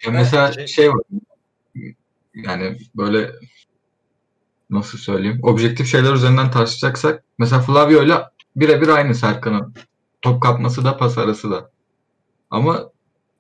Ya 0.06 0.12
mesela 0.12 0.52
Şey- 0.52 0.68
şey 0.68 0.90
var. 0.90 1.02
Yani 2.34 2.78
böyle 2.96 3.32
nasıl 4.70 4.98
söyleyeyim? 4.98 5.40
Objektif 5.44 5.88
şeyler 5.88 6.14
üzerinden 6.14 6.52
tartışacaksak 6.52 7.24
mesela 7.38 7.62
Flavio 7.62 8.04
ile 8.04 8.33
birebir 8.56 8.88
aynı 8.88 9.16
Serkan'ın. 9.16 9.74
Top 10.22 10.44
kapması 10.44 10.86
da 10.86 10.98
pas 10.98 11.18
arası 11.18 11.52
da. 11.52 11.72
Ama 12.50 12.92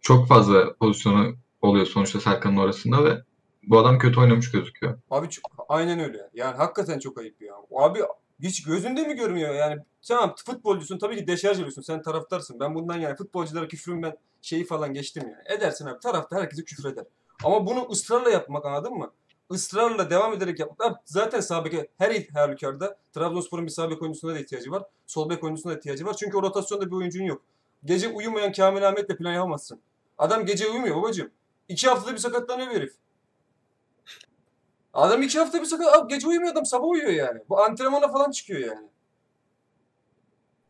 çok 0.02 0.28
fazla 0.28 0.74
pozisyonu 0.76 1.36
oluyor 1.62 1.86
sonuçta 1.86 2.20
Serkan'ın 2.20 2.58
orasında 2.58 3.06
ve 3.06 3.22
bu 3.64 3.78
adam 3.80 3.98
kötü 3.98 4.20
oynamış 4.20 4.52
gözüküyor. 4.52 5.00
Abi 5.12 5.30
çok- 5.30 5.66
aynen 5.70 6.00
öyle. 6.00 6.30
Yani 6.34 6.58
hakikaten 6.58 7.00
çok 7.00 7.18
ayıp 7.18 7.42
ya. 7.42 7.54
Abi 7.78 8.00
hiç 8.42 8.64
gözünde 8.64 9.08
mi 9.08 9.16
görmüyor 9.16 9.54
yani? 9.56 9.82
Tamam 10.08 10.36
futbolcusun 10.46 10.98
tabii 10.98 11.16
ki 11.16 11.28
deşarj 11.28 11.58
ediyorsun. 11.58 11.82
Sen 11.82 12.02
taraftarsın. 12.02 12.60
Ben 12.60 12.76
bundan 12.76 12.98
yani 12.98 13.16
futbolculara 13.16 13.68
küfrün 13.68 14.04
ben 14.04 14.18
şeyi 14.42 14.66
falan 14.66 14.94
geçtim 14.94 15.24
yani. 15.26 15.58
Edersin 15.58 15.86
abi. 15.86 16.00
Tarafta 16.00 16.36
herkese 16.36 16.64
küfür 16.64 16.86
eder. 16.86 17.06
Ama 17.44 17.68
bunu 17.68 17.88
ısrarla 17.92 18.30
yapmak 18.30 18.66
anladın 18.66 18.94
mı? 18.94 19.12
Israrla 19.52 20.10
devam 20.10 20.34
ederek. 20.34 20.62
Abi 20.62 20.96
zaten 21.06 21.40
sağ 21.40 21.66
beke 21.66 21.88
her 21.98 22.26
halükarda 22.34 22.98
Trabzonspor'un 23.14 23.66
bir 23.66 23.72
sağ 23.72 23.90
bek 23.90 24.02
oyuncusuna 24.02 24.36
da 24.36 24.40
ihtiyacı 24.40 24.72
var. 24.72 24.84
Sol 25.08 25.30
bek 25.30 25.44
oyuncusuna 25.44 25.74
da 25.74 25.78
ihtiyacı 25.78 26.06
var. 26.06 26.14
Çünkü 26.14 26.38
o 26.38 26.44
rotasyonda 26.44 26.86
bir 26.86 26.96
oyuncun 26.96 27.24
yok. 27.24 27.42
Gece 27.86 28.10
uyumayan 28.10 28.52
Kamil 28.52 28.88
Ahmet'le 28.88 29.18
plan 29.18 29.34
yapamazsın. 29.34 29.80
Adam 30.18 30.46
gece 30.46 30.68
uyumuyor 30.68 30.96
babacığım. 30.96 31.32
İki 31.68 31.88
haftada 31.90 32.14
bir 32.14 32.18
sakatlanıyor 32.18 32.70
bir 32.70 32.76
herif. 32.76 32.94
Adam 34.94 35.22
iki 35.22 35.40
hafta 35.40 35.62
bir 35.62 35.66
sakat, 35.66 35.96
Abi 35.96 36.14
gece 36.14 36.28
uyumuyor 36.28 36.52
adam 36.52 36.66
sabah 36.66 36.88
uyuyor 36.88 37.10
yani. 37.10 37.42
Bu 37.50 37.62
antrenmana 37.62 38.12
falan 38.12 38.32
çıkıyor 38.32 38.60
yani. 38.60 38.88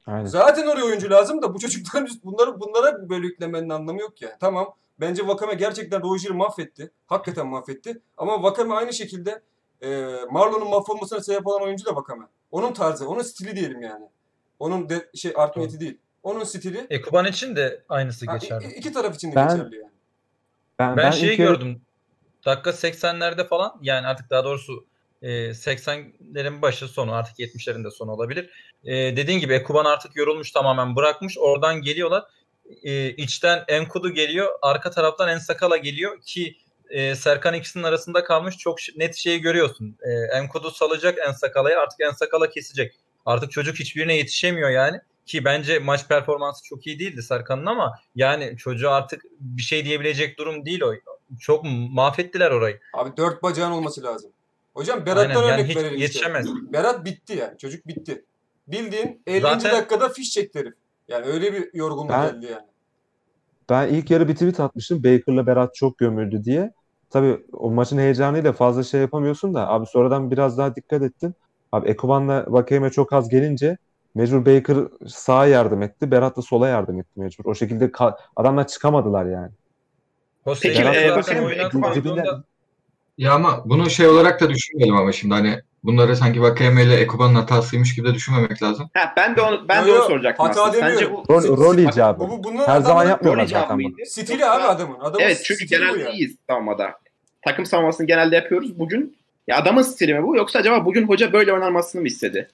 Aynen. 0.07 0.25
Zaten 0.25 0.67
oraya 0.67 0.83
oyuncu 0.85 1.09
lazım 1.09 1.41
da 1.41 1.53
bu 1.53 1.59
çocukların 1.59 2.09
bunları 2.23 2.59
bunlara 2.59 3.09
böyle 3.09 3.25
yüklemenin 3.27 3.69
anlamı 3.69 4.01
yok 4.01 4.21
yani. 4.21 4.33
Tamam. 4.39 4.73
Bence 4.99 5.27
Vakame 5.27 5.53
gerçekten 5.53 6.01
Roger'i 6.03 6.33
mahvetti. 6.33 6.91
Hakikaten 7.07 7.47
mahvetti. 7.47 8.01
Ama 8.17 8.43
Vakame 8.43 8.73
aynı 8.75 8.93
şekilde 8.93 9.41
e, 9.81 10.07
Marlon'un 10.31 10.69
mahvolmasına 10.69 11.19
sebep 11.21 11.47
olan 11.47 11.61
oyuncu 11.61 11.85
da 11.85 11.95
Vakame. 11.95 12.25
Onun 12.51 12.73
tarzı, 12.73 13.09
onun 13.09 13.21
stili 13.21 13.55
diyelim 13.55 13.81
yani. 13.81 14.05
Onun 14.59 14.89
de, 14.89 15.09
şey 15.15 15.33
art 15.35 15.57
niyeti 15.57 15.79
değil. 15.79 15.97
Onun 16.23 16.43
stili 16.43 16.87
Ekuban 16.89 17.25
için 17.25 17.55
de 17.55 17.83
aynısı 17.89 18.25
ha, 18.25 18.37
geçerli. 18.37 18.65
i- 18.65 18.75
iki 18.75 18.93
taraf 18.93 19.15
için 19.15 19.31
de 19.31 19.35
Ben- 19.35 19.47
geçerli 19.49 19.75
yani. 19.75 19.91
Ben, 20.79 20.89
Ben, 20.89 20.97
ben 20.97 21.11
şeyi 21.11 21.37
gördüm. 21.37 21.81
Dakika 22.45 22.69
80'lerde 22.69 23.47
falan 23.47 23.75
yani 23.81 24.07
artık 24.07 24.29
daha 24.29 24.43
doğrusu 24.43 24.85
e, 25.23 25.29
80'lerin 25.53 26.61
başı 26.61 26.87
sonu 26.87 27.13
artık 27.13 27.39
70'lerin 27.39 27.83
de 27.83 27.91
sonu 27.91 28.11
olabilir. 28.11 28.49
E, 28.83 28.93
dediğin 28.93 29.39
gibi 29.39 29.53
Ekuban 29.53 29.85
artık 29.85 30.15
yorulmuş 30.15 30.51
tamamen 30.51 30.95
bırakmış. 30.95 31.37
Oradan 31.37 31.81
geliyorlar. 31.81 32.23
E, 32.83 33.09
içten 33.09 33.63
Enkudu 33.67 34.09
geliyor. 34.09 34.49
Arka 34.61 34.91
taraftan 34.91 35.29
Ensakala 35.29 35.77
geliyor 35.77 36.21
ki 36.21 36.57
e, 36.89 37.15
Serkan 37.15 37.53
ikisinin 37.53 37.83
arasında 37.83 38.23
kalmış. 38.23 38.57
Çok 38.57 38.77
net 38.97 39.15
şeyi 39.15 39.41
görüyorsun. 39.41 39.97
E, 40.01 40.37
Enkudu 40.37 40.71
salacak 40.71 41.17
Ensakala'ya 41.27 41.81
artık 41.81 42.01
Ensakala 42.01 42.49
kesecek. 42.49 42.95
Artık 43.25 43.51
çocuk 43.51 43.79
hiçbirine 43.79 44.15
yetişemiyor 44.15 44.69
yani. 44.69 44.97
Ki 45.25 45.45
bence 45.45 45.79
maç 45.79 46.07
performansı 46.07 46.63
çok 46.63 46.87
iyi 46.87 46.99
değildi 46.99 47.23
Serkan'ın 47.23 47.65
ama 47.65 47.99
yani 48.15 48.57
çocuğa 48.57 48.95
artık 48.95 49.25
bir 49.39 49.61
şey 49.61 49.85
diyebilecek 49.85 50.37
durum 50.37 50.65
değil 50.65 50.81
o. 50.81 50.93
Çok 51.39 51.63
mahvettiler 51.89 52.51
orayı. 52.51 52.79
Abi 52.93 53.17
dört 53.17 53.43
bacağın 53.43 53.71
olması 53.71 54.03
lazım. 54.03 54.31
Hocam 54.73 55.05
Berat'tan 55.05 55.29
Aynen, 55.29 55.47
yani 55.47 55.53
örnek 55.53 55.69
hiç 55.69 55.75
verelim 55.77 55.91
işte. 55.93 56.01
yetişemez. 56.03 56.47
Berat 56.73 57.05
bitti 57.05 57.37
yani. 57.37 57.57
Çocuk 57.57 57.87
bitti. 57.87 58.25
Bildiğin 58.67 59.21
50. 59.27 59.41
Zaten- 59.41 59.71
dakikada 59.71 60.09
fiş 60.09 60.31
çekti 60.31 60.59
herif. 60.59 60.73
Yani 61.07 61.25
öyle 61.25 61.53
bir 61.53 61.69
yorgunluk 61.73 62.09
Ben- 62.09 62.31
geldi 62.33 62.45
yani. 62.51 62.65
Ben 63.69 63.87
ilk 63.87 64.11
yarı 64.11 64.27
bir 64.27 64.33
tweet 64.33 64.59
atmıştım. 64.59 65.03
Baker'la 65.03 65.47
Berat 65.47 65.75
çok 65.75 65.97
gömüldü 65.97 66.43
diye. 66.43 66.73
Tabii 67.09 67.43
o 67.53 67.71
maçın 67.71 67.97
heyecanıyla 67.97 68.53
fazla 68.53 68.83
şey 68.83 69.01
yapamıyorsun 69.01 69.53
da 69.53 69.67
abi 69.69 69.85
sonradan 69.85 70.31
biraz 70.31 70.57
daha 70.57 70.75
dikkat 70.75 71.01
ettim. 71.01 71.33
Abi 71.71 71.89
Ekuban'la 71.89 72.45
Vakeme 72.47 72.89
çok 72.89 73.13
az 73.13 73.29
gelince 73.29 73.77
mecbur 74.15 74.45
Baker 74.45 74.77
sağa 75.07 75.45
yardım 75.47 75.81
etti. 75.81 76.11
Berat 76.11 76.37
da 76.37 76.41
sola 76.41 76.67
yardım 76.67 76.99
etti 76.99 77.19
mecbur. 77.19 77.45
O 77.45 77.55
şekilde 77.55 77.85
ka- 77.85 78.17
adamlar 78.35 78.67
çıkamadılar 78.67 79.25
yani. 79.25 79.51
Peki, 80.45 80.79
Berat 80.81 80.95
e, 80.95 81.09
bakayım, 81.15 81.81
koyduğunda 81.81 82.43
Ya 83.17 83.33
ama 83.33 83.61
bunu 83.65 83.89
şey 83.89 84.07
olarak 84.07 84.41
da 84.41 84.49
düşünmeyelim 84.49 84.95
ama 84.95 85.11
şimdi 85.11 85.33
hani 85.33 85.59
bunları 85.83 86.15
sanki 86.15 86.41
Vakayeme 86.41 86.83
ile 86.83 86.95
Ekuban'ın 86.95 87.35
hatasıymış 87.35 87.95
gibi 87.95 88.07
de 88.07 88.13
düşünmemek 88.13 88.63
lazım. 88.63 88.89
Ha, 88.93 89.13
ben 89.17 89.35
de 89.35 89.41
onu 89.41 89.67
ben 89.69 89.81
Yo, 89.81 89.87
de 89.87 89.99
onu 89.99 90.03
soracaktım 90.03 90.45
hata 90.45 90.63
aslında. 90.63 90.89
Sence 90.89 91.11
bu 91.11 91.23
Rol, 91.29 91.57
rol 91.57 91.77
icabı. 91.77 92.19
Bu, 92.19 92.43
bu, 92.43 92.67
Her 92.67 92.81
zaman 92.81 93.07
yapmıyorlar 93.07 93.45
zaten 93.45 93.79
bunu. 93.79 93.93
Stili 94.05 94.45
abi 94.45 94.63
adamın. 94.63 94.99
adamın 94.99 95.19
Evet 95.19 95.41
çünkü 95.43 95.65
genelde 95.65 96.11
iyiyiz 96.11 96.35
savunmada. 96.49 96.91
Takım 97.41 97.65
savunmasını 97.65 98.07
genelde 98.07 98.35
yapıyoruz. 98.35 98.79
Bugün 98.79 99.17
ya 99.47 99.57
adamın 99.57 99.81
stili 99.81 100.13
mi 100.13 100.23
bu 100.23 100.35
yoksa 100.35 100.59
acaba 100.59 100.85
bugün 100.85 101.07
hoca 101.07 101.33
böyle 101.33 101.53
oynanmasını 101.53 102.01
mı 102.01 102.07
istedi? 102.07 102.47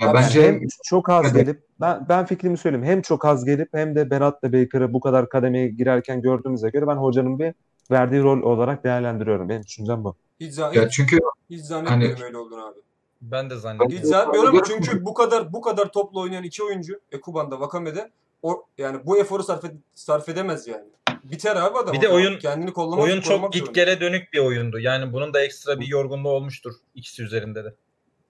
Ya 0.00 0.08
Abi 0.08 0.16
bence 0.16 0.42
hem 0.42 0.60
çok 0.84 1.08
az 1.08 1.32
gelip 1.32 1.60
ben 1.80 2.06
ben 2.08 2.26
fikrimi 2.26 2.58
söyleyeyim. 2.58 2.86
Hem 2.86 3.02
çok 3.02 3.24
az 3.24 3.44
gelip 3.44 3.68
hem 3.74 3.94
de 3.94 4.10
Berat'la 4.10 4.52
Baker'ı 4.52 4.92
bu 4.92 5.00
kadar 5.00 5.28
kademeye 5.28 5.68
girerken 5.68 6.22
gördüğümüze 6.22 6.70
göre 6.70 6.86
ben 6.86 6.96
hocanın 6.96 7.38
bir 7.38 7.54
verdiği 7.90 8.22
rol 8.22 8.42
olarak 8.42 8.84
değerlendiriyorum. 8.84 9.48
Benim 9.48 9.62
düşüncem 9.62 10.04
bu. 10.04 10.14
Hiç, 10.40 10.52
zan- 10.52 10.72
ya 10.72 10.88
çünkü 10.88 11.18
hiç 11.50 11.60
zannetmiyorum 11.60 12.14
Hani- 12.16 12.24
öyle 12.24 12.36
olduğunu 12.38 12.66
abi. 12.66 12.78
ben 13.22 13.50
de 13.50 13.56
zannediyorum. 13.56 13.96
Hiç 13.96 14.04
zannetmiyorum 14.04 14.62
çünkü 14.66 15.04
bu 15.04 15.14
kadar 15.14 15.52
bu 15.52 15.60
kadar 15.60 15.92
topla 15.92 16.20
oynayan 16.20 16.44
iki 16.44 16.62
oyuncu 16.62 17.00
Ekuban'da 17.12 17.60
Vakame'de 17.60 18.10
o, 18.42 18.64
yani 18.78 18.98
bu 19.06 19.18
eforu 19.18 19.42
sarf, 19.42 19.64
ed- 19.64 19.76
sarf 19.94 20.28
edemez 20.28 20.66
yani. 20.68 20.84
Biter 21.24 21.56
abi 21.56 21.78
adam. 21.78 21.94
Bir 21.94 22.00
de 22.00 22.08
oyun- 22.08 22.38
kendini 22.38 22.72
kollamak 22.72 23.04
Oyun 23.04 23.20
çok 23.20 23.52
git 23.52 23.74
gele 23.74 24.00
dönük 24.00 24.32
bir 24.32 24.38
oyundu. 24.38 24.78
Yani 24.78 25.12
bunun 25.12 25.34
da 25.34 25.40
ekstra 25.44 25.80
bir 25.80 25.86
yorgunluğu 25.86 26.28
olmuştur 26.28 26.72
ikisi 26.94 27.22
üzerinde 27.22 27.64
de. 27.64 27.74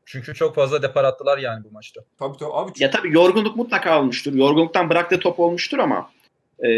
Çünkü 0.04 0.34
çok 0.34 0.54
fazla 0.54 0.82
depar 0.82 1.04
attılar 1.04 1.38
yani 1.38 1.64
bu 1.64 1.70
maçta. 1.72 2.00
Tabii 2.18 2.36
tabii 2.38 2.52
abi. 2.52 2.72
Ya 2.78 2.90
tabii 2.90 3.14
yorgunluk 3.14 3.56
mutlaka 3.56 4.00
olmuştur. 4.00 4.32
Yorgunluktan 4.32 4.90
bıraktığı 4.90 5.20
top 5.20 5.40
olmuştur 5.40 5.78
ama 5.78 6.10
e, 6.64 6.68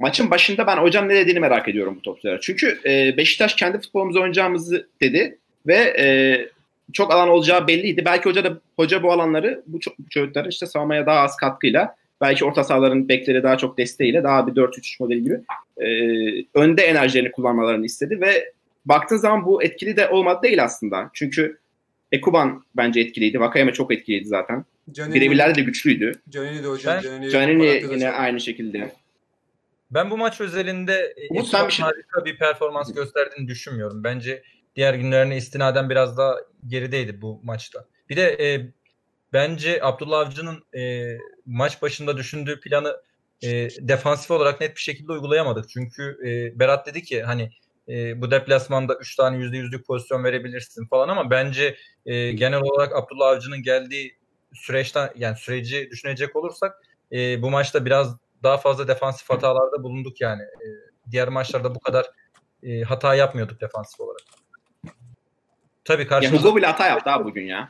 maçın 0.00 0.30
başında 0.30 0.66
ben 0.66 0.76
hocanın 0.76 1.08
ne 1.08 1.14
dediğini 1.14 1.40
merak 1.40 1.68
ediyorum 1.68 1.96
bu 1.96 2.02
topçulara. 2.02 2.40
Çünkü 2.40 2.78
e, 2.84 3.16
Beşiktaş 3.16 3.54
kendi 3.54 3.78
futbolumuzu 3.78 4.18
oynayacağımızı 4.18 4.88
dedi 5.02 5.38
ve 5.66 5.74
e, 5.74 6.06
çok 6.92 7.12
alan 7.12 7.28
olacağı 7.28 7.66
belliydi. 7.66 8.04
Belki 8.04 8.28
hoca 8.28 8.44
da 8.44 8.60
hoca 8.76 9.02
bu 9.02 9.12
alanları 9.12 9.62
bu, 9.66 9.78
bu 9.98 10.08
çocuklara 10.10 10.48
işte 10.48 10.66
savunmaya 10.66 11.06
daha 11.06 11.20
az 11.20 11.36
katkıyla 11.36 11.96
belki 12.20 12.44
orta 12.44 12.64
sahaların 12.64 13.08
bekleri 13.08 13.42
daha 13.42 13.58
çok 13.58 13.78
desteğiyle 13.78 14.24
daha 14.24 14.46
bir 14.46 14.52
4-3 14.52 14.96
modeli 15.00 15.22
gibi 15.22 15.40
e, 15.76 15.86
önde 16.54 16.82
enerjilerini 16.82 17.32
kullanmalarını 17.32 17.86
istedi 17.86 18.20
ve 18.20 18.52
baktığın 18.84 19.16
zaman 19.16 19.46
bu 19.46 19.62
etkili 19.62 19.96
de 19.96 20.08
olmadı 20.08 20.42
değil 20.42 20.64
aslında. 20.64 21.10
Çünkü 21.12 21.58
Ekuban 22.12 22.64
bence 22.76 23.00
etkiliydi. 23.00 23.40
Vakayeme 23.40 23.72
çok 23.72 23.92
etkiliydi 23.92 24.28
zaten. 24.28 24.64
Birebirlerde 24.88 25.54
de 25.54 25.60
güçlüydü. 25.62 26.20
Canini 26.30 26.62
de 26.62 26.66
hocam. 26.66 27.00
Canini, 27.00 27.30
Canini 27.30 27.82
yine 27.92 28.10
aynı 28.10 28.40
şekilde. 28.40 28.92
Ben 29.90 30.10
bu 30.10 30.16
maç 30.18 30.40
özelinde 30.40 31.14
e, 31.30 31.42
sen 31.42 31.66
bir 31.66 31.72
şey- 31.72 31.84
harika 31.84 32.24
bir 32.24 32.38
performans 32.38 32.94
gösterdiğini 32.94 33.48
düşünmüyorum. 33.48 34.04
Bence 34.04 34.42
diğer 34.76 34.94
günlerine 34.94 35.36
istinaden 35.36 35.90
biraz 35.90 36.18
daha 36.18 36.36
gerideydi 36.66 37.22
bu 37.22 37.40
maçta. 37.42 37.84
Bir 38.08 38.16
de 38.16 38.52
e, 38.54 38.72
bence 39.32 39.78
Abdullah 39.82 40.18
Avcı'nın 40.18 40.64
e, 40.80 41.16
maç 41.46 41.82
başında 41.82 42.16
düşündüğü 42.16 42.60
planı 42.60 42.96
e, 43.42 43.68
defansif 43.80 44.30
olarak 44.30 44.60
net 44.60 44.76
bir 44.76 44.80
şekilde 44.80 45.12
uygulayamadık. 45.12 45.68
Çünkü 45.68 46.18
e, 46.26 46.58
Berat 46.58 46.86
dedi 46.86 47.02
ki 47.02 47.22
hani 47.22 47.50
e, 47.88 48.20
bu 48.22 48.30
deplasmanda 48.30 48.94
3 48.94 49.16
tane 49.16 49.36
%100'lük 49.36 49.84
pozisyon 49.86 50.24
verebilirsin 50.24 50.86
falan 50.86 51.08
ama 51.08 51.30
bence 51.30 51.76
e, 52.06 52.32
genel 52.32 52.60
olarak 52.60 52.96
Abdullah 52.96 53.28
Avcı'nın 53.28 53.62
geldiği 53.62 54.16
süreçten 54.54 55.10
yani 55.16 55.36
süreci 55.36 55.88
düşünecek 55.90 56.36
olursak 56.36 56.74
e, 57.12 57.42
bu 57.42 57.50
maçta 57.50 57.84
biraz 57.84 58.16
daha 58.42 58.56
fazla 58.58 58.88
defansif 58.88 59.30
hatalarda 59.30 59.82
bulunduk 59.82 60.20
yani. 60.20 60.42
E, 60.42 60.66
diğer 61.10 61.28
maçlarda 61.28 61.74
bu 61.74 61.80
kadar 61.80 62.06
e, 62.62 62.82
hata 62.82 63.14
yapmıyorduk 63.14 63.60
defansif 63.60 64.00
olarak. 64.00 64.20
Tabii 65.84 66.06
karşımızda 66.06 66.48
Hugo 66.48 66.56
bile 66.56 66.66
hata 66.66 66.86
yaptı 66.86 67.10
abi 67.10 67.24
bugün 67.24 67.44
ya. 67.46 67.68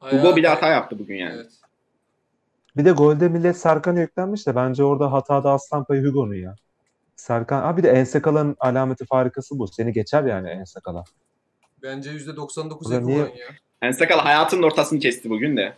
Hugo 0.00 0.36
bile 0.36 0.48
hata 0.48 0.68
yaptı 0.68 0.98
bugün 0.98 1.14
yani. 1.16 1.34
Evet. 1.34 1.52
Bir 2.76 2.84
de 2.84 2.90
golde 2.92 3.28
millet 3.28 3.56
Serkan'a 3.56 4.00
yüklenmiş 4.00 4.46
de 4.46 4.56
bence 4.56 4.84
orada 4.84 5.12
hatada 5.12 5.50
aslan 5.50 5.84
payı 5.84 6.04
Hugo'nun 6.04 6.34
ya. 6.34 6.54
Serkan, 7.16 7.62
abi 7.62 7.82
de 7.82 7.90
Ensekala'nın 7.90 8.56
alameti 8.60 9.06
farikası 9.06 9.58
bu. 9.58 9.68
Seni 9.68 9.92
geçer 9.92 10.24
yani 10.24 10.48
Ensakala. 10.48 11.04
Bence 11.82 12.10
%99 12.10 12.88
Ulan 12.88 13.06
niye- 13.06 13.22
Ekuban 13.22 13.36
ya. 13.38 13.46
Ensakal 13.82 14.18
hayatının 14.18 14.62
ortasını 14.62 14.98
kesti 14.98 15.30
bugün 15.30 15.56
de. 15.56 15.74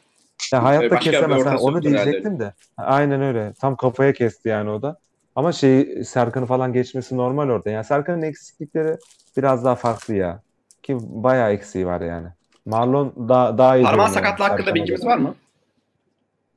Ya 0.53 0.65
hayatta 0.65 0.91
Başka 0.91 1.11
kesemez. 1.11 1.47
Ha, 1.47 1.57
onu 1.59 1.75
yoktur 1.75 1.91
herhalde. 1.91 2.05
diyecektim 2.05 2.39
de. 2.41 2.53
Aynen 2.77 3.23
öyle. 3.23 3.53
Tam 3.61 3.77
kafaya 3.77 4.13
kesti 4.13 4.49
yani 4.49 4.71
o 4.71 4.83
da. 4.83 4.97
Ama 5.37 5.53
şey 5.53 6.05
Serkan'ı 6.05 6.47
falan 6.47 6.73
geçmesi 6.73 7.17
normal 7.17 7.49
orada. 7.49 7.71
Yani 7.71 7.85
Serkan'ın 7.85 8.23
eksiklikleri 8.23 8.97
biraz 9.37 9.65
daha 9.65 9.75
farklı 9.75 10.15
ya. 10.15 10.43
Ki 10.83 10.97
bayağı 11.01 11.53
eksiği 11.53 11.87
var 11.87 12.01
yani. 12.01 12.29
Marlon 12.67 13.29
daha 13.29 13.59
daha 13.59 13.77
iyi. 13.77 13.85
Parmağın 13.85 14.07
yani 14.07 14.15
sakatlığı 14.15 14.45
hakkında 14.45 14.75
bilgimiz 14.75 15.01
göre. 15.01 15.11
var 15.11 15.19
mı? 15.19 15.35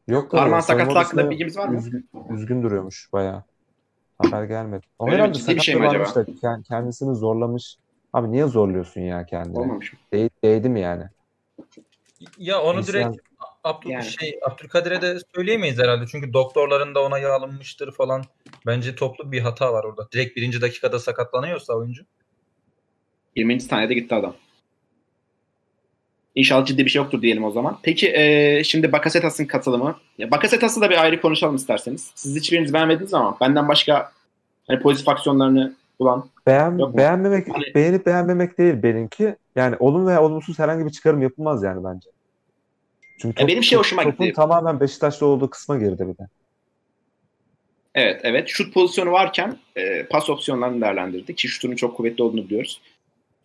Yok 0.07 0.31
da 0.31 0.37
Parmağın 0.37 0.61
sakatlığı 0.61 0.93
hakkında 0.93 1.29
bilgimiz 1.29 1.57
var 1.57 1.67
mı? 1.67 1.77
Üzgün, 1.77 2.09
üzgün 2.29 2.63
duruyormuş 2.63 3.09
bayağı. 3.13 3.43
Haber 4.19 4.43
gelmedi. 4.43 4.85
O 4.99 5.05
Öyle 5.07 5.15
herhalde 5.15 5.33
bir 5.55 5.59
şey 5.59 5.75
mi 5.75 5.87
acaba? 5.87 6.03
da 6.15 6.23
kend- 6.23 6.63
kendisini 6.63 7.15
zorlamış. 7.15 7.77
Abi 8.13 8.31
niye 8.31 8.47
zorluyorsun 8.47 9.01
ya 9.01 9.25
kendini? 9.25 9.59
Olmamış 9.59 9.93
mı? 9.93 9.99
Değ- 10.13 10.29
değdi 10.43 10.69
mi 10.69 10.81
yani? 10.81 11.03
ya 12.37 12.61
onu 12.61 12.79
İnsan- 12.79 12.93
direkt 12.93 13.26
Abdül 13.67 13.89
Yani. 13.89 14.05
şey 14.05 14.39
Abdülkadir'e 14.41 15.01
de 15.01 15.17
söyleyemeyiz 15.35 15.79
herhalde. 15.79 16.05
Çünkü 16.11 16.33
doktorların 16.33 16.95
da 16.95 17.03
onayı 17.03 17.33
alınmıştır 17.33 17.91
falan. 17.91 18.23
Bence 18.65 18.95
toplu 18.95 19.31
bir 19.31 19.41
hata 19.41 19.73
var 19.73 19.83
orada. 19.83 20.07
Direkt 20.11 20.37
birinci 20.37 20.61
dakikada 20.61 20.99
sakatlanıyorsa 20.99 21.73
oyuncu. 21.73 22.03
20. 23.35 23.61
saniyede 23.61 23.93
gitti 23.93 24.15
adam. 24.15 24.35
İnşallah 26.35 26.65
ciddi 26.65 26.85
bir 26.85 26.89
şey 26.89 27.01
yoktur 27.01 27.21
diyelim 27.21 27.43
o 27.43 27.51
zaman. 27.51 27.79
Peki 27.83 28.11
e, 28.15 28.63
şimdi 28.63 28.91
Bakasetas'ın 28.91 29.45
katılımı. 29.45 29.95
Ya 30.17 30.31
Bakasetas'ı 30.31 30.81
da 30.81 30.89
bir 30.89 31.03
ayrı 31.03 31.21
konuşalım 31.21 31.55
isterseniz. 31.55 32.11
Siz 32.15 32.35
hiçbiriniz 32.35 32.73
beğenmediniz 32.73 33.13
ama 33.13 33.37
benden 33.41 33.67
başka 33.67 34.11
hani 34.67 34.79
pozitif 34.79 35.09
aksiyonlarını 35.09 35.75
bulan. 35.99 36.29
Beğen, 36.47 36.97
beğenmemek, 36.97 37.47
Hani- 37.53 37.75
beğenip 37.75 38.05
beğenmemek 38.05 38.57
değil 38.57 38.83
benimki. 38.83 39.35
Yani 39.55 39.75
olumlu 39.79 40.07
veya 40.07 40.23
olumsuz 40.23 40.59
herhangi 40.59 40.85
bir 40.85 40.91
çıkarım 40.91 41.21
yapılmaz 41.21 41.63
yani 41.63 41.83
bence. 41.83 42.09
Çünkü 43.17 43.41
Ya 43.41 43.47
benim 43.47 43.63
şey 43.63 43.79
hoşuma 43.79 44.03
gitti. 44.03 44.33
tamamen 44.35 44.79
Beşiktaş'ta 44.79 45.25
olduğu 45.25 45.49
kısma 45.49 45.77
girdi 45.77 46.07
bir 46.07 46.17
de. 46.23 46.27
Evet 47.95 48.21
evet 48.23 48.47
şut 48.47 48.73
pozisyonu 48.73 49.11
varken 49.11 49.57
e, 49.77 50.03
pas 50.03 50.29
opsiyonlarını 50.29 50.81
değerlendirdi 50.81 51.35
ki 51.35 51.47
şutunun 51.47 51.75
çok 51.75 51.97
kuvvetli 51.97 52.23
olduğunu 52.23 52.45
biliyoruz. 52.45 52.81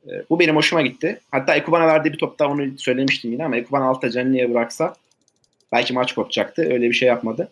E, 0.07 0.11
bu 0.31 0.41
benim 0.41 0.57
hoşuma 0.57 0.83
gitti. 0.83 1.21
Hatta 1.31 1.55
Ekuban'a 1.55 1.87
verdiği 1.87 2.13
bir 2.13 2.19
topta 2.19 2.49
onu 2.49 2.79
söylemiştim 2.79 3.33
yine 3.33 3.45
ama 3.45 3.57
Ekuban 3.57 3.83
alta 3.83 4.11
Canini'ye 4.11 4.51
bıraksa 4.51 4.95
belki 5.73 5.93
maç 5.93 6.15
kopacaktı. 6.15 6.63
Öyle 6.63 6.89
bir 6.89 6.93
şey 6.93 7.09
yapmadı. 7.09 7.49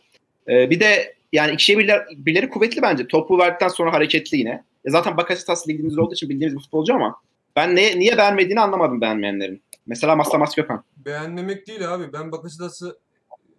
E, 0.49 0.71
bir 0.71 0.81
de 0.81 1.15
yani 1.33 1.53
ikişer 1.53 1.79
birler, 1.79 2.07
birleri 2.17 2.49
kuvvetli 2.49 2.83
bence. 2.83 3.07
Topu 3.07 3.39
verdikten 3.39 3.69
sonra 3.69 3.93
hareketli 3.93 4.39
yine. 4.39 4.63
E, 4.85 4.91
zaten 4.91 5.17
Bakasetas 5.17 5.69
ligimiz 5.69 5.99
olduğu 5.99 6.15
için 6.15 6.29
bildiğimiz 6.29 6.57
bir 6.57 6.63
futbolcu 6.63 6.95
ama 6.95 7.17
ben 7.57 7.77
ne, 7.77 7.99
niye 7.99 8.19
beğenmediğini 8.19 8.61
anlamadım 8.61 9.01
beğenmeyenlerin. 9.01 9.63
Mesela 9.91 10.17
Maslamas 10.17 10.55
Gökhan. 10.55 10.85
Beğenmemek 10.97 11.67
değil 11.67 11.95
abi. 11.95 12.13
Ben 12.13 12.33
Bakasetas'ı 12.33 12.99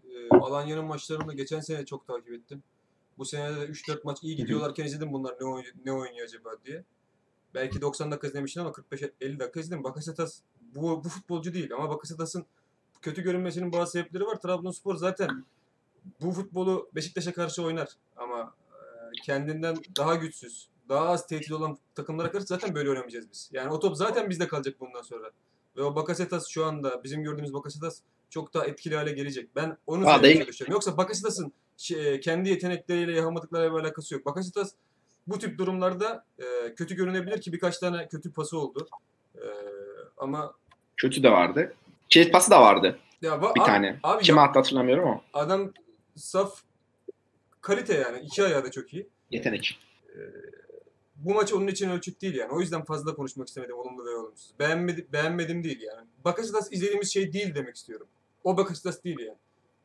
e, 0.09 0.35
Alanya'nın 0.35 0.85
maçlarında 0.85 1.33
geçen 1.33 1.59
sene 1.59 1.85
çok 1.85 2.07
takip 2.07 2.33
ettim. 2.33 2.63
Bu 3.17 3.25
sene 3.25 3.55
de 3.55 3.65
3-4 3.65 3.99
maç 4.03 4.17
iyi 4.23 4.35
gidiyorlarken 4.35 4.85
izledim 4.85 5.13
bunlar 5.13 5.33
ne, 5.41 5.45
oyn- 5.45 5.75
ne 5.85 5.91
oynuyor 5.91 6.27
acaba 6.27 6.49
diye. 6.65 6.83
Belki 7.53 7.81
90 7.81 8.11
dakika 8.11 8.27
izlemiştim 8.27 8.63
ama 8.63 8.71
45-50 8.71 9.39
dakika 9.39 9.59
izledim. 9.59 9.83
Bakasetas 9.83 10.39
bu, 10.75 11.03
bu 11.03 11.09
futbolcu 11.09 11.53
değil 11.53 11.73
ama 11.73 11.89
Bakasetas'ın 11.89 12.45
kötü 13.01 13.21
görünmesinin 13.21 13.71
bazı 13.73 13.91
sebepleri 13.91 14.25
var. 14.25 14.35
Trabzonspor 14.41 14.95
zaten 14.95 15.45
bu 16.21 16.31
futbolu 16.31 16.89
Beşiktaş'a 16.95 17.33
karşı 17.33 17.63
oynar 17.63 17.89
ama 18.17 18.53
e, 18.71 19.21
kendinden 19.23 19.77
daha 19.97 20.15
güçsüz, 20.15 20.67
daha 20.89 21.09
az 21.09 21.27
tehdit 21.27 21.51
olan 21.51 21.77
takımlara 21.95 22.31
karşı 22.31 22.45
zaten 22.45 22.75
böyle 22.75 22.89
oynamayacağız 22.89 23.31
biz. 23.31 23.49
Yani 23.53 23.69
o 23.71 23.79
top 23.79 23.97
zaten 23.97 24.29
bizde 24.29 24.47
kalacak 24.47 24.75
bundan 24.79 25.01
sonra. 25.01 25.31
Ve 25.77 25.81
o 25.83 25.95
Bakasetas 25.95 26.47
şu 26.47 26.65
anda 26.65 27.03
bizim 27.03 27.23
gördüğümüz 27.23 27.53
Bakasetas 27.53 27.99
çok 28.29 28.53
daha 28.53 28.65
etkili 28.65 28.95
hale 28.95 29.11
gelecek. 29.11 29.55
Ben 29.55 29.77
onu 29.87 30.05
söylemeye 30.05 30.39
çalışıyorum. 30.43 30.73
Yoksa 30.73 30.97
Bakasetas'ın 30.97 31.53
şey, 31.77 32.19
kendi 32.19 32.49
yetenekleriyle 32.49 33.15
yapamadıklarıyla 33.15 33.75
bir 33.75 33.79
alakası 33.83 34.13
yok. 34.15 34.25
Bakasetas 34.25 34.71
bu 35.27 35.39
tip 35.39 35.57
durumlarda 35.57 36.25
e, 36.39 36.75
kötü 36.75 36.95
görünebilir 36.95 37.41
ki 37.41 37.53
birkaç 37.53 37.77
tane 37.77 38.07
kötü 38.07 38.33
pası 38.33 38.57
oldu. 38.57 38.87
E, 39.35 39.43
ama 40.17 40.53
Kötü 40.97 41.23
de 41.23 41.31
vardı. 41.31 41.73
Kilit 42.09 42.33
pası 42.33 42.51
da 42.51 42.61
vardı 42.61 42.99
ya 43.21 43.31
ba- 43.33 43.55
bir 43.55 43.61
abi- 43.61 43.67
tane. 43.67 43.99
Abi 44.03 44.23
Kime 44.23 44.41
attı 44.41 44.59
hatırlamıyorum 44.59 45.07
ama. 45.09 45.21
adam 45.33 45.73
saf 46.15 46.61
kalite 47.61 47.93
yani. 47.93 48.19
iki 48.19 48.43
ayağı 48.43 48.63
da 48.65 48.71
çok 48.71 48.93
iyi. 48.93 49.07
Yetenek. 49.31 49.79
Bu 51.25 51.33
maç 51.33 51.53
onun 51.53 51.67
için 51.67 51.89
ölçüt 51.89 52.21
değil 52.21 52.35
yani. 52.35 52.51
O 52.51 52.59
yüzden 52.59 52.83
fazla 52.83 53.15
konuşmak 53.15 53.47
istemedim 53.47 53.77
olumlu 53.77 54.05
ve 54.05 54.09
olumsuz. 54.09 54.53
Beğenmedim, 54.59 55.07
beğenmedim 55.13 55.63
değil 55.63 55.81
yani. 55.81 56.07
Bakasetas 56.25 56.71
izlediğimiz 56.71 57.13
şey 57.13 57.33
değil 57.33 57.55
demek 57.55 57.75
istiyorum. 57.75 58.07
O 58.43 58.57
Bakasetas 58.57 59.03
değil 59.03 59.19
yani. 59.19 59.37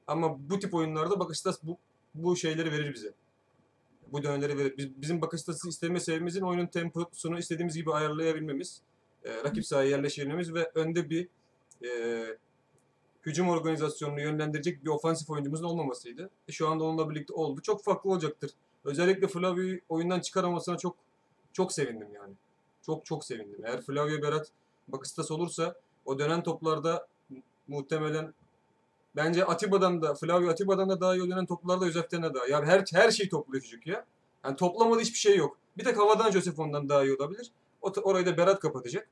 Ama 0.06 0.50
bu 0.50 0.58
tip 0.58 0.74
oyunlarda 0.74 1.20
Bakasetas 1.20 1.58
bu, 1.62 1.78
bu 2.14 2.36
şeyleri 2.36 2.72
verir 2.72 2.94
bize. 2.94 3.12
Bu 4.12 4.22
döneleri 4.22 4.58
verir. 4.58 4.74
Biz, 4.76 5.02
bizim 5.02 5.20
Bakasetas'ı 5.20 5.68
isteme 5.68 6.00
sebebimizin 6.00 6.40
oyunun 6.40 6.66
temposunu 6.66 7.38
istediğimiz 7.38 7.74
gibi 7.74 7.92
ayarlayabilmemiz, 7.92 8.82
e, 9.24 9.34
rakip 9.44 9.66
sahaya 9.66 9.90
yerleşebilmemiz 9.90 10.54
ve 10.54 10.70
önde 10.74 11.10
bir 11.10 11.28
e, 11.84 12.38
hücum 13.26 13.48
organizasyonunu 13.48 14.20
yönlendirecek 14.20 14.84
bir 14.84 14.90
ofansif 14.90 15.30
oyuncumuzun 15.30 15.64
olmamasıydı. 15.64 16.30
E, 16.48 16.52
şu 16.52 16.68
anda 16.68 16.84
onunla 16.84 17.10
birlikte 17.10 17.32
oldu. 17.32 17.60
Çok 17.62 17.84
farklı 17.84 18.10
olacaktır. 18.10 18.50
Özellikle 18.84 19.28
Flavio'yu 19.28 19.80
oyundan 19.88 20.20
çıkaramasına 20.20 20.78
çok 20.78 21.05
çok 21.56 21.72
sevindim 21.72 22.08
yani. 22.14 22.34
Çok 22.82 23.04
çok 23.06 23.24
sevindim. 23.24 23.60
Eğer 23.64 23.82
Flavio 23.82 24.22
Berat 24.22 24.50
Bakıstas 24.88 25.30
olursa 25.30 25.74
o 26.04 26.18
dönen 26.18 26.42
toplarda 26.42 27.06
mu- 27.28 27.42
muhtemelen 27.68 28.34
bence 29.16 29.44
Atiba'dan 29.44 30.02
da 30.02 30.14
Flavio 30.14 30.50
Atiba'dan 30.50 30.88
da 30.88 31.00
daha 31.00 31.16
iyi 31.16 31.30
dönen 31.30 31.46
toplarda 31.46 31.86
Josef'ten 31.86 32.22
daha. 32.22 32.46
Yani 32.46 32.66
her, 32.66 32.84
her 32.92 33.10
şeyi 33.10 33.28
topluyor 33.28 33.64
çocuk 33.64 33.86
ya. 33.86 34.04
Yani 34.44 34.56
toplamadı 34.56 35.00
hiçbir 35.00 35.18
şey 35.18 35.36
yok. 35.36 35.56
Bir 35.78 35.84
tek 35.84 35.98
havadan 35.98 36.30
Josef 36.30 36.58
ondan 36.58 36.88
daha 36.88 37.04
iyi 37.04 37.16
olabilir. 37.16 37.50
O, 37.82 37.92
orayı 38.02 38.26
da 38.26 38.36
Berat 38.36 38.60
kapatacak. 38.60 39.08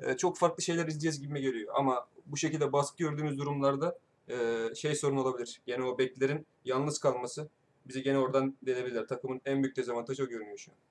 Ee, 0.00 0.16
çok 0.16 0.38
farklı 0.38 0.62
şeyler 0.62 0.86
izleyeceğiz 0.86 1.20
gibi 1.20 1.40
geliyor. 1.40 1.72
Ama 1.76 2.06
bu 2.26 2.36
şekilde 2.36 2.72
baskı 2.72 2.98
gördüğümüz 2.98 3.38
durumlarda 3.38 3.98
e, 4.28 4.68
şey 4.74 4.94
sorun 4.94 5.16
olabilir. 5.16 5.60
Gene 5.66 5.84
o 5.84 5.98
beklerin 5.98 6.46
yalnız 6.64 6.98
kalması 6.98 7.48
bizi 7.88 8.02
gene 8.02 8.18
oradan 8.18 8.56
delebilirler. 8.62 9.06
Takımın 9.08 9.40
en 9.44 9.62
büyük 9.62 9.76
dezavantajı 9.76 10.24
o 10.24 10.26
görünüyor 10.26 10.58
şu 10.58 10.72
an. 10.72 10.89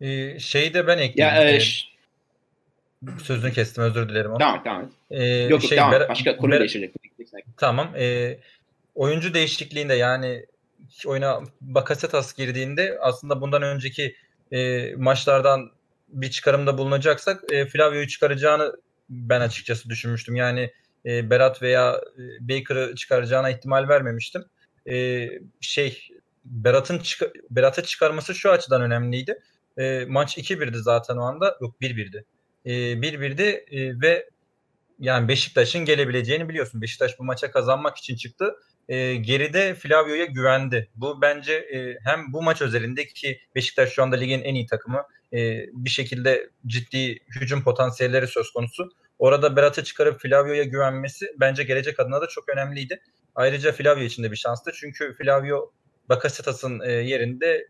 Ee, 0.00 0.38
şeyi 0.38 0.74
de 0.74 0.86
ben 0.86 0.98
ekleyeyim. 0.98 1.36
Ya 1.36 1.50
e, 1.50 1.60
sözünü 3.22 3.52
kestim 3.52 3.84
özür 3.84 4.08
dilerim. 4.08 4.30
ama. 4.30 4.64
devam 4.64 4.82
et. 4.82 4.88
Ee, 5.10 5.24
Yok 5.24 5.62
şey, 5.62 5.78
et. 5.78 5.84
Ber- 5.84 6.08
Başka 6.08 6.36
konu 6.36 6.54
Ber- 6.54 6.60
değişecek. 6.60 6.94
Tamam. 7.56 7.92
Ee, 7.96 8.38
oyuncu 8.94 9.34
değişikliğinde 9.34 9.94
yani 9.94 10.46
oyuna 11.06 11.40
Bakasetas 11.60 12.34
girdiğinde 12.34 12.98
aslında 13.00 13.40
bundan 13.40 13.62
önceki 13.62 14.16
e, 14.52 14.90
maçlardan 14.96 15.70
bir 16.08 16.30
çıkarımda 16.30 16.78
bulunacaksak 16.78 17.52
e, 17.52 17.66
Flavio'yu 17.66 18.08
çıkaracağını 18.08 18.76
ben 19.10 19.40
açıkçası 19.40 19.90
düşünmüştüm. 19.90 20.36
Yani 20.36 20.72
e, 21.06 21.30
Berat 21.30 21.62
veya 21.62 22.00
e, 22.18 22.22
Baker'ı 22.48 22.94
çıkaracağına 22.94 23.50
ihtimal 23.50 23.88
vermemiştim. 23.88 24.44
E, 24.90 25.28
şey 25.60 26.08
Berat'ın 26.44 26.98
çık- 26.98 27.32
Berat'ı 27.50 27.82
çıkarması 27.82 28.34
şu 28.34 28.50
açıdan 28.50 28.82
önemliydi. 28.82 29.38
E, 29.78 30.04
maç 30.08 30.38
2-1'di 30.38 30.78
zaten 30.78 31.16
o 31.16 31.22
anda. 31.22 31.58
Yok 31.60 31.76
1-1'di. 31.80 32.24
E, 32.64 32.72
1-1'di 32.72 33.64
e, 33.70 34.00
ve 34.00 34.30
yani 34.98 35.28
Beşiktaş'ın 35.28 35.84
gelebileceğini 35.84 36.48
biliyorsun. 36.48 36.82
Beşiktaş 36.82 37.18
bu 37.18 37.24
maça 37.24 37.50
kazanmak 37.50 37.96
için 37.96 38.16
çıktı 38.16 38.54
e, 38.88 39.14
geride 39.14 39.74
Flavio'ya 39.74 40.24
güvendi. 40.24 40.90
Bu 40.94 41.22
bence 41.22 41.52
e, 41.54 41.98
hem 42.04 42.32
bu 42.32 42.42
maç 42.42 42.62
özelinde 42.62 43.06
ki 43.06 43.40
Beşiktaş 43.54 43.92
şu 43.92 44.02
anda 44.02 44.16
ligin 44.16 44.42
en 44.42 44.54
iyi 44.54 44.66
takımı 44.66 45.02
e, 45.32 45.66
bir 45.72 45.90
şekilde 45.90 46.50
ciddi 46.66 47.18
hücum 47.40 47.62
potansiyelleri 47.62 48.26
söz 48.26 48.50
konusu. 48.50 48.90
Orada 49.18 49.56
Berat'ı 49.56 49.84
çıkarıp 49.84 50.20
Flavio'ya 50.20 50.64
güvenmesi 50.64 51.26
bence 51.40 51.62
gelecek 51.64 52.00
adına 52.00 52.20
da 52.20 52.26
çok 52.26 52.48
önemliydi. 52.48 53.00
Ayrıca 53.34 53.72
Flavio 53.72 54.02
için 54.02 54.22
de 54.22 54.30
bir 54.30 54.36
şanstı. 54.36 54.70
Çünkü 54.74 55.14
Flavio 55.18 55.72
Bakasetas'ın 56.08 56.80
e, 56.80 56.92
yerinde 56.92 57.68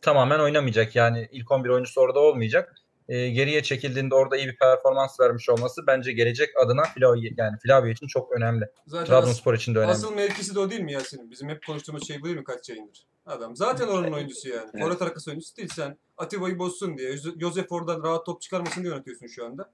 tamamen 0.00 0.38
oynamayacak. 0.38 0.96
Yani 0.96 1.28
ilk 1.32 1.50
11 1.50 1.68
oyuncusu 1.68 2.00
orada 2.00 2.20
olmayacak. 2.20 2.74
E, 3.08 3.28
geriye 3.30 3.62
çekildiğinde 3.62 4.14
orada 4.14 4.36
iyi 4.36 4.46
bir 4.48 4.56
performans 4.56 5.20
vermiş 5.20 5.48
olması 5.48 5.86
bence 5.86 6.12
gelecek 6.12 6.48
adına 6.64 6.82
Flavio 6.84 7.14
yani 7.36 7.56
Flavio 7.66 7.88
için 7.88 8.06
çok 8.06 8.32
önemli. 8.32 8.64
Zaten 8.86 9.02
as- 9.02 9.08
Trabzonspor 9.08 9.54
için 9.54 9.74
de 9.74 9.78
önemli. 9.78 9.92
asıl 9.92 10.14
mevkisi 10.14 10.54
de 10.54 10.60
o 10.60 10.70
değil 10.70 10.80
mi 10.80 10.92
Yasin'in? 10.92 11.30
Bizim 11.30 11.48
hep 11.48 11.66
konuştuğumuz 11.66 12.06
şey 12.08 12.20
bu 12.20 12.24
değil 12.24 12.36
mi 12.36 12.44
kaç 12.44 12.68
yayındır? 12.68 13.06
Adam 13.26 13.56
zaten 13.56 13.88
oranın 13.88 14.12
oyuncusu 14.12 14.48
yani. 14.48 14.70
Evet. 14.74 14.84
Forvet 14.84 15.02
arkası 15.02 15.30
oyuncusu 15.30 15.56
değil. 15.56 15.68
Sen 15.76 15.98
Atiba'yı 16.18 16.58
bozsun 16.58 16.98
diye, 16.98 17.10
Jose- 17.12 17.40
Josef 17.40 17.72
oradan 17.72 18.02
rahat 18.02 18.26
top 18.26 18.40
çıkarmasın 18.42 18.82
diye 18.82 18.92
yönetiyorsun 18.92 19.26
şu 19.26 19.46
anda. 19.46 19.70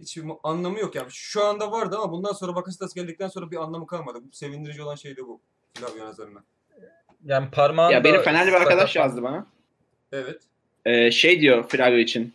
Hiçbir 0.00 0.24
anlamı 0.42 0.78
yok 0.78 0.94
yani. 0.94 1.06
Şu 1.10 1.44
anda 1.44 1.72
vardı 1.72 1.96
ama 1.98 2.12
bundan 2.12 2.32
sonra 2.32 2.54
Bakasitas 2.54 2.94
geldikten 2.94 3.28
sonra 3.28 3.50
bir 3.50 3.56
anlamı 3.56 3.86
kalmadı. 3.86 4.18
Bu 4.22 4.36
sevindirici 4.36 4.82
olan 4.82 4.94
şey 4.94 5.16
de 5.16 5.26
bu. 5.26 5.40
Flavio 5.74 6.04
nazarına. 6.04 6.44
Yani 7.24 7.50
parmağında 7.52 7.92
Ya 7.92 8.04
benim 8.04 8.20
Fenerli 8.22 8.48
bir 8.48 8.56
arkadaş 8.56 8.90
sakat- 8.92 8.96
yazdı 8.96 9.22
bana. 9.22 9.46
Evet. 10.12 10.40
Ee, 10.84 11.10
şey 11.10 11.40
diyor 11.40 11.68
Flavio 11.68 11.96
için. 11.96 12.32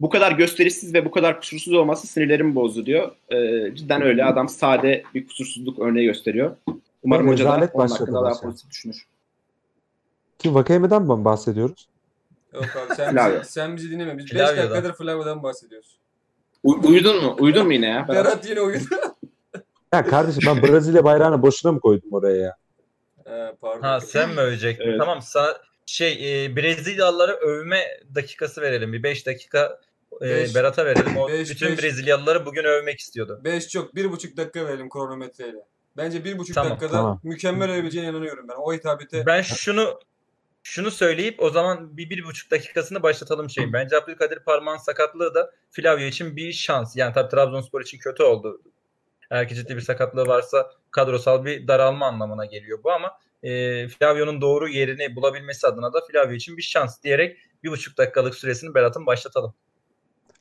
Bu 0.00 0.10
kadar 0.10 0.32
gösterişsiz 0.32 0.94
ve 0.94 1.04
bu 1.04 1.10
kadar 1.10 1.40
kusursuz 1.40 1.72
olması 1.74 2.06
sinirlerimi 2.06 2.54
bozdu 2.54 2.86
diyor. 2.86 3.12
Ee, 3.32 3.74
cidden 3.74 4.02
öyle. 4.02 4.24
Adam 4.24 4.48
sade 4.48 5.02
bir 5.14 5.26
kusursuzluk 5.26 5.78
örneği 5.78 6.06
gösteriyor. 6.06 6.56
Umarım 7.02 7.26
Ya 7.26 7.32
hoca 7.32 7.44
da 7.44 7.48
rezalet 7.48 7.70
onun 7.74 7.88
hakkında 7.88 8.24
daha 8.24 8.40
pozitif 8.40 8.70
düşünür. 8.70 9.06
Ki 10.38 10.54
Vakayeme'den 10.54 11.02
mi 11.02 11.24
bahsediyoruz? 11.24 11.88
Yok 12.54 12.64
abi 12.64 12.94
sen 12.96 13.16
bizi, 13.16 13.50
sen 13.52 13.76
bizi 13.76 13.90
dinleme. 13.90 14.18
Biz 14.18 14.24
5 14.24 14.30
Flavio'dan. 14.32 14.56
dakikadır 14.56 14.92
Flavio'dan 14.94 15.42
bahsediyoruz. 15.42 15.96
U- 16.62 16.80
uyudun 16.88 17.24
mu? 17.24 17.36
Uyudun 17.38 17.66
mu 17.66 17.72
yine 17.72 17.86
ya? 17.86 18.08
Berat? 18.08 18.48
Yine 18.48 18.60
oyun. 18.60 18.82
Ya 19.94 20.06
kardeşim 20.06 20.42
ben 20.46 20.62
Brezilya 20.62 21.04
bayrağını 21.04 21.42
boşuna 21.42 21.72
mı 21.72 21.80
koydum 21.80 22.08
oraya 22.12 22.36
ya? 22.36 22.56
Ee, 23.30 23.56
pardon. 23.60 23.82
Ha 23.82 24.00
sen 24.00 24.30
mi 24.30 24.40
övecektin? 24.40 24.88
Evet. 24.88 24.98
Tamam 24.98 25.22
sana 25.22 25.58
şey 25.86 26.44
e, 26.44 26.56
Brezilyalılara 26.56 27.32
övme 27.32 28.00
dakikası 28.14 28.60
verelim. 28.60 28.92
Bir 28.92 29.02
5 29.02 29.26
dakika 29.26 29.80
e, 30.22 30.30
Beş. 30.30 30.54
Berat'a 30.54 30.86
verelim. 30.86 31.16
O 31.16 31.28
Beş, 31.28 31.50
bütün 31.50 31.70
beş. 31.70 31.82
Brezilyalıları 31.82 32.46
bugün 32.46 32.64
övmek 32.64 32.98
istiyordu. 33.00 33.40
5 33.44 33.68
çok. 33.68 33.94
1,5 33.94 34.36
dakika 34.36 34.66
verelim 34.66 34.88
kronometreyle. 34.88 35.58
Bence 35.96 36.18
1,5 36.18 36.52
Tamam. 36.52 36.70
dakikada 36.70 36.92
Tamam. 36.92 37.20
mükemmel 37.22 37.70
övebileceğine 37.70 38.08
inanıyorum 38.08 38.48
ben. 38.48 38.54
O 38.54 38.72
hitabete 38.72 39.26
Ben 39.26 39.42
şunu 39.42 40.00
şunu 40.62 40.90
söyleyip 40.90 41.42
o 41.42 41.50
zaman 41.50 41.96
bir, 41.96 42.10
bir 42.10 42.24
buçuk 42.24 42.50
dakikasını 42.50 43.02
başlatalım 43.02 43.50
şey. 43.50 43.72
Bence 43.72 43.96
Abdülkadir 43.96 44.38
Parmağan 44.38 44.76
sakatlığı 44.76 45.34
da 45.34 45.50
Flavio 45.70 46.04
için 46.04 46.36
bir 46.36 46.52
şans. 46.52 46.96
Yani 46.96 47.12
tabii 47.14 47.30
Trabzonspor 47.30 47.80
için 47.80 47.98
kötü 47.98 48.22
oldu. 48.22 48.60
Eğer 49.30 49.48
ki 49.48 49.54
ciddi 49.54 49.76
bir 49.76 49.80
sakatlığı 49.80 50.26
varsa 50.26 50.70
kadrosal 50.90 51.44
bir 51.44 51.68
daralma 51.68 52.06
anlamına 52.06 52.44
geliyor 52.44 52.78
bu 52.84 52.92
ama 52.92 53.10
e, 53.42 53.88
Flavio'nun 53.88 54.40
doğru 54.40 54.68
yerini 54.68 55.16
bulabilmesi 55.16 55.66
adına 55.66 55.92
da 55.92 55.98
Flavio 56.10 56.32
için 56.32 56.56
bir 56.56 56.62
şans 56.62 57.02
diyerek 57.02 57.36
bir 57.62 57.70
buçuk 57.70 57.98
dakikalık 57.98 58.34
süresini 58.34 58.74
Berat'ın 58.74 59.06
başlatalım. 59.06 59.54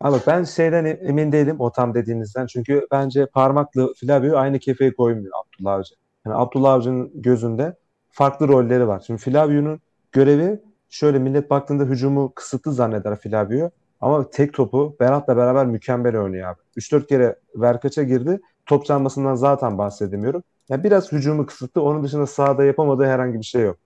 Ama 0.01 0.19
ben 0.27 0.43
şeyden 0.43 0.85
emin 0.85 1.31
değilim 1.31 1.55
o 1.59 1.71
tam 1.71 1.93
dediğinizden. 1.93 2.45
Çünkü 2.45 2.87
bence 2.91 3.25
parmaklı 3.25 3.93
Flavio 3.93 4.37
aynı 4.37 4.59
kefeye 4.59 4.93
koymuyor 4.93 5.31
Abdullah 5.43 5.73
Avcı. 5.73 5.95
Yani 6.25 6.35
Abdullah 6.35 6.73
Avcı'nın 6.73 7.11
gözünde 7.21 7.75
farklı 8.09 8.47
rolleri 8.47 8.87
var. 8.87 9.03
Şimdi 9.07 9.21
Flavio'nun 9.21 9.81
görevi 10.11 10.59
şöyle 10.89 11.19
millet 11.19 11.49
baktığında 11.49 11.83
hücumu 11.83 12.33
kısıtlı 12.35 12.73
zanneder 12.73 13.15
Flavio. 13.15 13.69
Ama 14.01 14.29
tek 14.29 14.53
topu 14.53 14.97
Berat'la 14.99 15.37
beraber 15.37 15.65
mükemmel 15.65 16.17
oynuyor 16.17 16.49
abi. 16.49 16.59
3-4 16.77 17.07
kere 17.07 17.35
Verkaç'a 17.55 18.03
girdi. 18.03 18.41
Top 18.69 18.85
çalmasından 18.85 19.35
zaten 19.35 19.77
bahsedemiyorum. 19.77 20.43
Yani 20.69 20.83
biraz 20.83 21.11
hücumu 21.11 21.45
kısıtlı. 21.45 21.81
Onun 21.81 22.03
dışında 22.03 22.27
sahada 22.27 22.63
yapamadığı 22.63 23.05
herhangi 23.05 23.39
bir 23.39 23.45
şey 23.45 23.61
yok. 23.61 23.77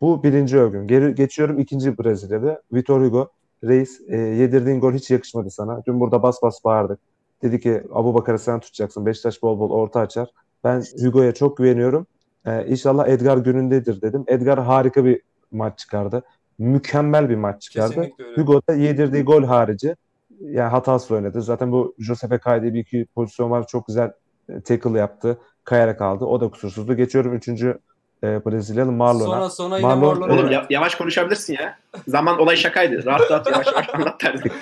Bu 0.00 0.22
birinci 0.22 0.58
övgüm. 0.58 0.86
Geri 0.86 1.14
geçiyorum 1.14 1.58
ikinci 1.58 1.98
Brezilya'da. 1.98 2.62
Vitor 2.72 3.04
Hugo. 3.04 3.28
Reis 3.64 4.00
e, 4.08 4.16
yedirdiğin 4.16 4.80
gol 4.80 4.92
hiç 4.92 5.10
yakışmadı 5.10 5.50
sana. 5.50 5.82
Dün 5.86 6.00
burada 6.00 6.22
bas 6.22 6.42
bas 6.42 6.64
bağırdık. 6.64 6.98
Dedi 7.42 7.60
ki 7.60 7.82
Abu 7.92 8.14
Bakar'ı 8.14 8.38
sen 8.38 8.60
tutacaksın. 8.60 9.06
Beşiktaş 9.06 9.42
bol 9.42 9.58
bol 9.58 9.70
orta 9.70 10.00
açar. 10.00 10.28
Ben 10.64 10.82
Hugo'ya 11.02 11.34
çok 11.34 11.56
güveniyorum. 11.56 12.06
E, 12.46 12.66
inşallah 12.66 13.08
Edgar 13.08 13.36
günündedir 13.36 14.02
dedim. 14.02 14.24
Edgar 14.26 14.64
harika 14.64 15.04
bir 15.04 15.22
maç 15.52 15.78
çıkardı. 15.78 16.22
Mükemmel 16.58 17.28
bir 17.28 17.36
maç 17.36 17.62
çıkardı. 17.62 18.08
Hugo 18.36 18.60
da 18.68 18.74
yedirdiği 18.74 19.22
gol 19.22 19.42
harici 19.44 19.96
yani 20.40 20.70
hatasız 20.70 21.10
oynadı. 21.10 21.42
Zaten 21.42 21.72
bu 21.72 21.94
Josep'e 21.98 22.38
kaydığı 22.38 22.74
bir 22.74 22.80
iki 22.80 23.06
pozisyon 23.14 23.50
var. 23.50 23.66
Çok 23.66 23.86
güzel 23.86 24.12
e, 24.48 24.60
tackle 24.60 24.98
yaptı. 24.98 25.38
Kayarak 25.64 26.00
aldı. 26.00 26.24
O 26.24 26.40
da 26.40 26.48
kusursuzdu. 26.50 26.94
Geçiyorum 26.96 27.34
üçüncü 27.34 27.78
e, 28.24 28.26
Brezilyalı 28.46 28.92
Marlon'a. 28.92 29.24
Sonra 29.24 29.50
sonra 29.50 29.78
yine 29.78 29.88
Marlon- 29.88 30.18
Marlon'a 30.18 30.32
Oğlum 30.34 30.50
ya- 30.52 30.66
yavaş 30.70 30.94
konuşabilirsin 30.94 31.54
ya. 31.54 31.78
Zaman 32.08 32.38
olay 32.38 32.56
şakaydı. 32.56 33.04
Rahat 33.06 33.30
rahat 33.30 33.46
yavaş 33.50 33.66
yavaş 33.66 33.94
anlat 33.94 34.22
derdim. 34.22 34.52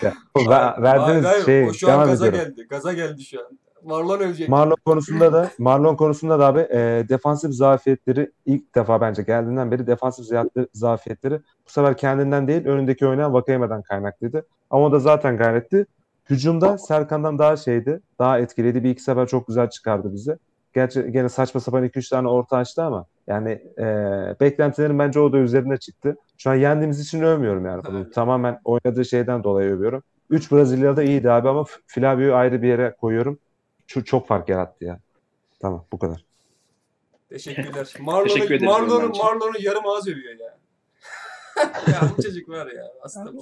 Ver- 0.49 0.83
verdiğiniz 0.83 1.25
Hayır, 1.25 1.45
şey 1.45 1.69
o 1.69 1.73
şu 1.73 1.93
an 1.93 2.07
gaza 2.07 2.27
ediyorum. 2.27 2.51
geldi. 2.57 2.67
Gaza 2.69 2.93
geldi 2.93 3.23
şu 3.25 3.41
an. 3.41 3.59
Marlon 3.85 4.21
ölecek. 4.21 4.49
Marlon 4.49 4.77
konusunda 4.85 5.33
da 5.33 5.51
Marlon 5.59 5.97
konusunda 5.97 6.39
da 6.39 6.47
abi 6.47 6.61
e, 6.61 7.05
defansif 7.09 7.53
zafiyetleri 7.53 8.33
ilk 8.47 8.75
defa 8.75 9.01
bence 9.01 9.23
geldiğinden 9.23 9.71
beri 9.71 9.87
defansif 9.87 10.27
zafiyetleri, 10.75 11.41
bu 11.67 11.71
sefer 11.71 11.97
kendinden 11.97 12.49
değil 12.49 12.67
önündeki 12.67 13.07
oynayan 13.07 13.35
Vakayeme'den 13.35 13.83
kaynaklıydı. 13.83 14.47
Ama 14.71 14.87
o 14.87 14.93
da 14.93 14.99
zaten 14.99 15.37
gayretti. 15.37 15.87
Hücumda 16.31 16.79
Serkan'dan 16.79 17.39
daha 17.39 17.57
şeydi. 17.57 18.01
Daha 18.19 18.39
etkiliydi. 18.39 18.85
Bir 18.85 18.91
iki 18.91 19.03
sefer 19.03 19.27
çok 19.27 19.47
güzel 19.47 19.71
çıkardı 19.71 20.13
bizi. 20.13 20.37
Gerçi 20.75 21.13
gene 21.13 21.29
saçma 21.29 21.61
sapan 21.61 21.85
2-3 21.85 22.11
tane 22.11 22.29
orta 22.29 22.57
açtı 22.57 22.83
ama 22.83 23.07
yani 23.27 23.51
e, 23.79 23.85
beklentilerin 24.41 24.99
bence 24.99 25.21
o 25.21 25.33
da 25.33 25.39
üzerine 25.39 25.77
çıktı. 25.77 26.17
Şu 26.39 26.51
an 26.51 26.55
yendiğimiz 26.55 27.01
için 27.01 27.23
övmüyorum 27.23 27.67
yani. 27.67 27.83
Bunu 27.85 28.11
tamamen 28.11 28.61
oynadığı 28.65 29.05
şeyden 29.05 29.45
dolayı 29.45 29.71
övüyorum. 29.71 30.03
3 30.31 30.53
Brezilya'da 30.53 31.03
iyiydi 31.03 31.31
abi 31.31 31.49
ama 31.49 31.65
Flavio'yu 31.87 32.35
ayrı 32.35 32.63
bir 32.63 32.69
yere 32.69 32.95
koyuyorum. 33.01 33.39
Şu 33.95 34.05
çok 34.05 34.29
fark 34.29 34.49
yarattı 34.49 34.85
ya. 34.85 35.01
Tamam 35.61 35.85
bu 35.93 35.99
kadar. 35.99 36.25
Teşekkürler. 37.31 37.95
Marlon'u 38.01 38.29
Teşekkür 38.29 38.63
Marlon'u. 38.63 39.09
Marlon'u 39.19 39.55
yarım 39.61 39.87
ağız 39.87 40.09
övüyor 40.09 40.35
ya. 40.39 40.57
ya 41.93 42.11
bu 42.19 42.23
çocuk 42.23 42.49
var 42.49 42.67
ya 42.67 42.85
aslında. 43.03 43.33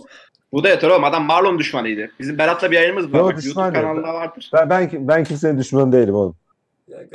Bu 0.53 0.65
da 0.65 0.69
yeter 0.69 0.91
oğlum. 0.91 1.05
Adam 1.05 1.25
Marlon 1.25 1.59
düşmanıydı. 1.59 2.11
Bizim 2.21 2.38
Berat'la 2.38 2.71
bir 2.71 2.77
yayınımız 2.77 3.12
var. 3.12 3.19
Yo, 3.19 3.25
Bak, 3.25 3.37
düşman 3.37 3.65
YouTube 3.65 3.81
kanalında 3.81 4.15
vardır. 4.15 4.51
Ben 4.53 4.71
ben, 4.71 5.09
ben 5.09 5.25
kimsenin 5.25 5.59
düşmanı 5.59 5.93
değilim 5.93 6.15
oğlum. 6.15 6.37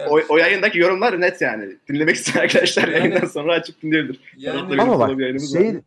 O, 0.10 0.20
o 0.30 0.38
yayındaki 0.38 0.80
yorumlar 0.80 1.22
net 1.22 1.42
yani. 1.42 1.78
Dinlemek 1.90 2.16
isteyen 2.16 2.44
arkadaşlar 2.44 2.88
Yani- 2.88 2.98
yayından 2.98 3.28
sonra 3.28 3.54
açıp 3.54 3.82
dinleyebilir. 3.82 4.34
yani, 4.38 4.82
Ama 4.82 5.00
bak 5.00 5.10
şey 5.52 5.76
var. 5.76 5.82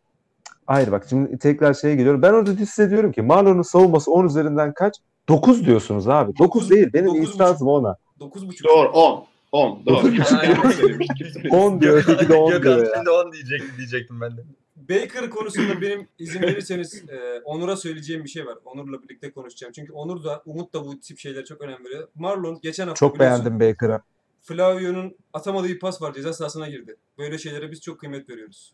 hayır 0.65 0.91
bak 0.91 1.05
şimdi 1.09 1.37
tekrar 1.37 1.73
şeye 1.73 1.95
gidiyorum. 1.95 2.21
Ben 2.21 2.33
orada 2.33 2.51
hissediyorum 2.51 3.11
ki 3.11 3.21
Marlon'un 3.21 3.61
savunması 3.61 4.11
10 4.11 4.25
üzerinden 4.25 4.73
kaç? 4.73 4.95
9 5.31 5.65
diyorsunuz 5.65 6.07
abi. 6.07 6.37
9 6.39 6.69
değil. 6.69 6.93
Benim 6.93 7.07
Dokuz 7.07 7.29
itirazım 7.29 7.67
ona. 7.67 7.97
9.5. 8.19 8.63
Doğru 8.63 8.89
10. 8.89 9.25
10. 9.51 9.85
Doğru. 9.85 9.95
Dokuz. 9.95 10.11
Kim 10.13 10.23
söylemiş, 10.25 11.07
kim 11.17 11.27
söylemiş? 11.27 11.53
10 11.53 11.81
diyor. 11.81 11.97
Öteki 11.97 12.29
de 12.29 12.33
10 12.33 12.49
Gökhan 12.51 12.63
diyor 12.63 12.87
ya. 12.87 12.93
şimdi 12.95 13.09
10 13.09 13.31
diyecektim 13.31 13.71
diyecektim 13.77 14.21
ben 14.21 14.37
de. 14.37 14.41
Baker 14.89 15.29
konusunda 15.29 15.81
benim 15.81 16.07
izin 16.19 16.41
verirseniz 16.41 17.03
e, 17.09 17.41
Onur'a 17.45 17.75
söyleyeceğim 17.75 18.23
bir 18.23 18.29
şey 18.29 18.45
var. 18.45 18.57
Onur'la 18.65 19.03
birlikte 19.03 19.31
konuşacağım. 19.31 19.73
Çünkü 19.73 19.93
Onur 19.93 20.23
da 20.23 20.41
Umut 20.45 20.73
da 20.73 20.85
bu 20.85 20.99
tip 20.99 21.19
şeylere 21.19 21.45
çok 21.45 21.61
önem 21.61 21.85
veriyor. 21.85 22.07
Marlon 22.15 22.59
geçen 22.61 22.87
hafta 22.87 22.99
Çok 22.99 23.19
beğendim 23.19 23.59
Baker'ı. 23.59 24.01
Flavio'nun 24.41 25.15
atamadığı 25.33 25.67
bir 25.67 25.79
pas 25.79 26.01
var 26.01 26.13
ceza 26.13 26.33
sahasına 26.33 26.69
girdi. 26.69 26.95
Böyle 27.17 27.37
şeylere 27.37 27.71
biz 27.71 27.81
çok 27.81 27.99
kıymet 27.99 28.29
veriyoruz. 28.29 28.73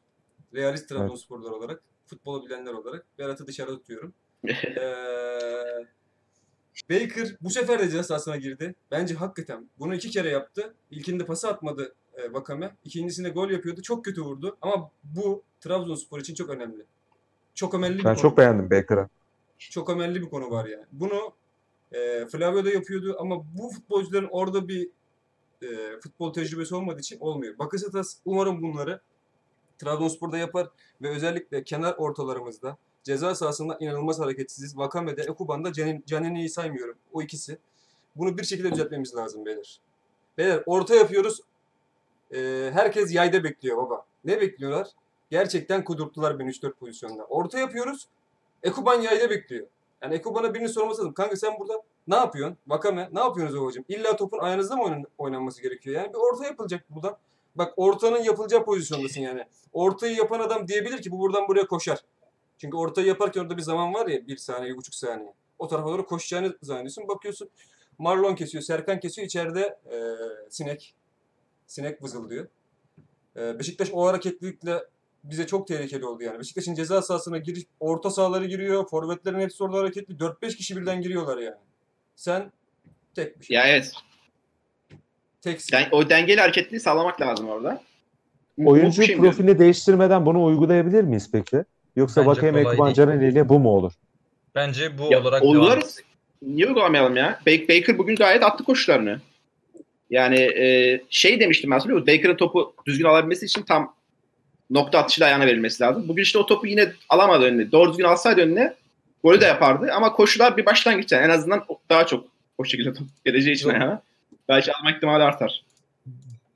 Realist 0.56 0.90
Trabzonsporlar 0.90 1.52
olarak, 1.52 1.82
futbolu 2.06 2.46
bilenler 2.46 2.74
olarak 2.74 3.06
Berat'ı 3.20 3.48
dışarıda 3.48 3.78
tutuyorum. 3.78 4.14
Ee, 4.48 5.88
Baker 6.90 7.36
bu 7.42 7.50
sefer 7.50 7.80
de 7.80 7.84
ceza 7.84 8.04
sahasına 8.04 8.38
girdi. 8.38 8.76
Bence 8.92 9.16
hakikaten 9.16 9.70
bunu 9.80 9.96
iki 9.96 10.10
kere 10.10 10.30
yaptı. 10.30 10.74
İlkinde 10.92 11.26
pası 11.26 11.48
atmadı 11.48 11.96
e, 12.14 12.34
Vakame. 12.34 12.76
İkincisinde 12.86 13.30
gol 13.30 13.50
yapıyordu. 13.50 13.82
Çok 13.82 14.06
kötü 14.06 14.22
vurdu. 14.22 14.58
Ama 14.62 14.92
bu 15.04 15.44
Trabzonspor 15.62 16.20
için 16.20 16.36
çok 16.36 16.50
önemli. 16.50 16.86
Çok 17.56 17.74
önemli 17.74 18.00
bir 18.00 18.04
Ben 18.04 18.14
konu. 18.14 18.22
çok 18.22 18.38
beğendim 18.38 18.72
Baker'ı. 18.72 19.08
Çok 19.58 19.90
önemli 19.90 20.22
bir 20.22 20.30
konu 20.30 20.52
var 20.52 20.66
yani. 20.66 20.86
Bunu 20.92 21.34
e, 21.92 22.26
Flavio 22.26 22.66
da 22.66 22.70
yapıyordu 22.70 23.18
ama 23.20 23.44
bu 23.58 23.70
futbolcuların 23.70 24.28
orada 24.32 24.68
bir 24.68 24.90
e, 25.62 26.00
futbol 26.04 26.34
tecrübesi 26.34 26.76
olmadığı 26.76 27.00
için 27.00 27.20
olmuyor. 27.20 27.60
Bakasetas 27.60 28.18
umarım 28.26 28.62
bunları 28.62 29.02
Trabzonspor'da 29.78 30.38
yapar 30.38 30.70
ve 31.02 31.10
özellikle 31.10 31.64
kenar 31.64 31.94
ortalarımızda 31.98 32.78
ceza 33.08 33.36
sahasında 33.36 33.78
inanılmaz 33.80 34.20
hareketsiziz. 34.20 34.78
Vakame'de, 34.78 35.22
Ekuban'da 35.22 35.74
Canin, 35.74 36.04
Canini'yi 36.08 36.50
saymıyorum. 36.50 36.96
O 37.14 37.22
ikisi. 37.22 37.58
Bunu 38.16 38.38
bir 38.38 38.44
şekilde 38.44 38.72
düzeltmemiz 38.72 39.16
lazım 39.16 39.46
beyler. 39.46 39.80
Beyler 40.38 40.64
orta 40.66 40.96
yapıyoruz. 40.96 41.42
e, 42.36 42.70
herkes 42.74 43.14
yayda 43.14 43.44
bekliyor 43.44 43.78
baba. 43.78 44.06
Ne 44.26 44.42
bekliyorlar? 44.42 44.88
Gerçekten 45.32 45.84
kudurttular 45.84 46.40
beni 46.40 46.50
3-4 46.50 46.74
pozisyonda. 46.74 47.24
Orta 47.26 47.60
yapıyoruz. 47.60 48.08
Ekuban 48.64 49.02
yayda 49.02 49.30
bekliyor. 49.30 49.68
Yani 50.02 50.16
Ekuban'a 50.16 50.54
birini 50.54 50.70
sorması 50.70 51.02
lazım. 51.02 51.14
Kanka 51.14 51.36
sen 51.36 51.60
burada 51.60 51.82
ne 52.08 52.16
yapıyorsun? 52.16 52.58
Vakame 52.68 53.10
ne 53.14 53.20
yapıyorsunuz 53.20 53.62
babacığım? 53.62 53.86
İlla 53.90 54.16
topun 54.16 54.40
ayağınızda 54.40 54.76
mı 54.76 54.84
oynan- 54.84 55.06
oynanması 55.18 55.62
gerekiyor? 55.62 55.96
Yani 55.96 56.10
bir 56.14 56.18
orta 56.18 56.46
yapılacak 56.46 56.84
buradan. 56.90 57.18
Bak 57.56 57.74
ortanın 57.78 58.24
yapılacağı 58.24 58.66
pozisyondasın 58.66 59.22
yani. 59.22 59.46
Ortayı 59.74 60.16
yapan 60.16 60.40
adam 60.40 60.68
diyebilir 60.68 61.02
ki 61.02 61.12
bu 61.12 61.20
buradan 61.20 61.48
buraya 61.48 61.68
koşar. 61.68 62.04
Çünkü 62.58 62.78
ortayı 62.78 63.08
yaparken 63.08 63.42
orada 63.42 63.58
bir 63.58 63.62
zaman 63.62 63.94
var 63.94 64.08
ya 64.08 64.28
bir 64.28 64.38
saniye, 64.38 64.72
bir 64.72 64.78
buçuk 64.78 64.96
saniye. 64.96 65.34
O 65.60 65.68
tarafa 65.68 65.88
doğru 65.90 66.06
koşacağını 66.06 66.58
zannediyorsun. 66.62 67.08
Bakıyorsun 67.08 67.50
Marlon 67.98 68.36
kesiyor, 68.36 68.62
Serkan 68.64 69.00
kesiyor. 69.00 69.26
içeride 69.26 69.78
eee, 69.92 70.00
sinek. 70.50 70.96
Sinek 71.68 72.04
vızıldıyor. 72.04 72.48
Eee 73.38 73.56
Beşiktaş 73.60 73.90
o 73.94 74.06
hareketlilikle 74.08 74.84
bize 75.24 75.48
çok 75.48 75.68
tehlikeli 75.68 76.06
oldu 76.06 76.24
yani. 76.24 76.40
Beşiktaş'ın 76.40 76.74
ceza 76.76 77.02
sahasına 77.02 77.38
giriş, 77.38 77.64
orta 77.80 78.10
sahaları 78.10 78.46
giriyor. 78.46 78.88
Forvetlerin 78.90 79.40
hepsi 79.40 79.64
orada 79.64 79.78
hareketli. 79.78 80.20
4-5 80.20 80.56
kişi 80.56 80.78
birden 80.78 81.02
giriyorlar 81.02 81.38
yani. 81.38 81.56
Sen 82.16 82.52
tek 83.16 83.40
bir 83.40 83.46
şey. 83.46 83.56
Ya 83.58 83.68
evet. 83.68 83.92
Teksin. 85.42 85.72
Den- 85.78 85.90
o 85.92 86.10
dengeli 86.10 86.42
hareketliği 86.42 86.80
sağlamak 86.80 87.22
lazım 87.22 87.50
orada. 87.50 87.84
Oyuncu 88.66 89.18
profilini 89.18 89.60
değiştirmeden 89.60 90.26
bunu 90.26 90.44
uygulayabilir 90.44 91.04
miyiz 91.04 91.30
peki? 91.32 91.64
Yoksa 91.98 92.22
Bence 92.22 92.30
Vakeme 92.30 92.64
kolay 92.64 92.92
Ekuban 92.92 93.20
değil. 93.22 93.32
İle 93.32 93.50
bu 93.50 93.60
mu 93.60 93.70
olur? 93.70 93.94
Bence 94.56 94.98
bu 94.98 95.08
Ya, 95.12 95.22
olarak 95.22 95.44
uygularız. 95.44 96.00
Niye 96.42 96.68
uygulamayalım 96.68 97.16
ya? 97.16 97.40
Bak- 97.48 97.70
Baker 97.70 97.98
bugün 97.98 98.16
gayet 98.16 98.44
attı 98.44 98.64
koşularını. 98.64 99.20
Yani 100.10 100.40
e, 100.40 101.02
şey 101.10 101.40
demiştim 101.40 101.72
ben 101.72 101.78
musun? 101.78 102.08
Baker'ın 102.08 102.36
topu 102.36 102.74
düzgün 102.86 103.06
alabilmesi 103.06 103.46
için 103.46 103.62
tam 103.62 103.96
nokta 104.70 105.00
atışıyla 105.00 105.28
ayağına 105.28 105.46
verilmesi 105.46 105.84
lazım. 105.84 106.08
Bugün 106.08 106.24
işte 106.24 106.40
o 106.40 106.46
topu 106.46 106.68
yine 106.68 106.94
alamadı 107.10 107.46
önüne. 107.46 107.72
Doğru 107.72 107.90
düzgün 107.90 108.04
alsaydı 108.04 108.42
önüne 108.42 108.74
golü 109.24 109.42
de 109.42 109.46
yapardı. 109.46 109.92
Ama 109.94 110.14
koşular 110.14 110.58
bir 110.58 110.66
başlangıç 110.66 111.12
yani. 111.12 111.26
En 111.26 111.30
azından 111.30 111.66
daha 111.90 112.06
çok 112.06 112.28
o 112.58 112.66
şekilde 112.66 112.94
top 112.94 113.08
geleceği 113.26 113.56
için 113.56 113.70
ayağına. 113.70 114.02
Belki 114.50 114.74
alma 114.74 114.92
ihtimali 114.92 115.24
artar. 115.24 115.64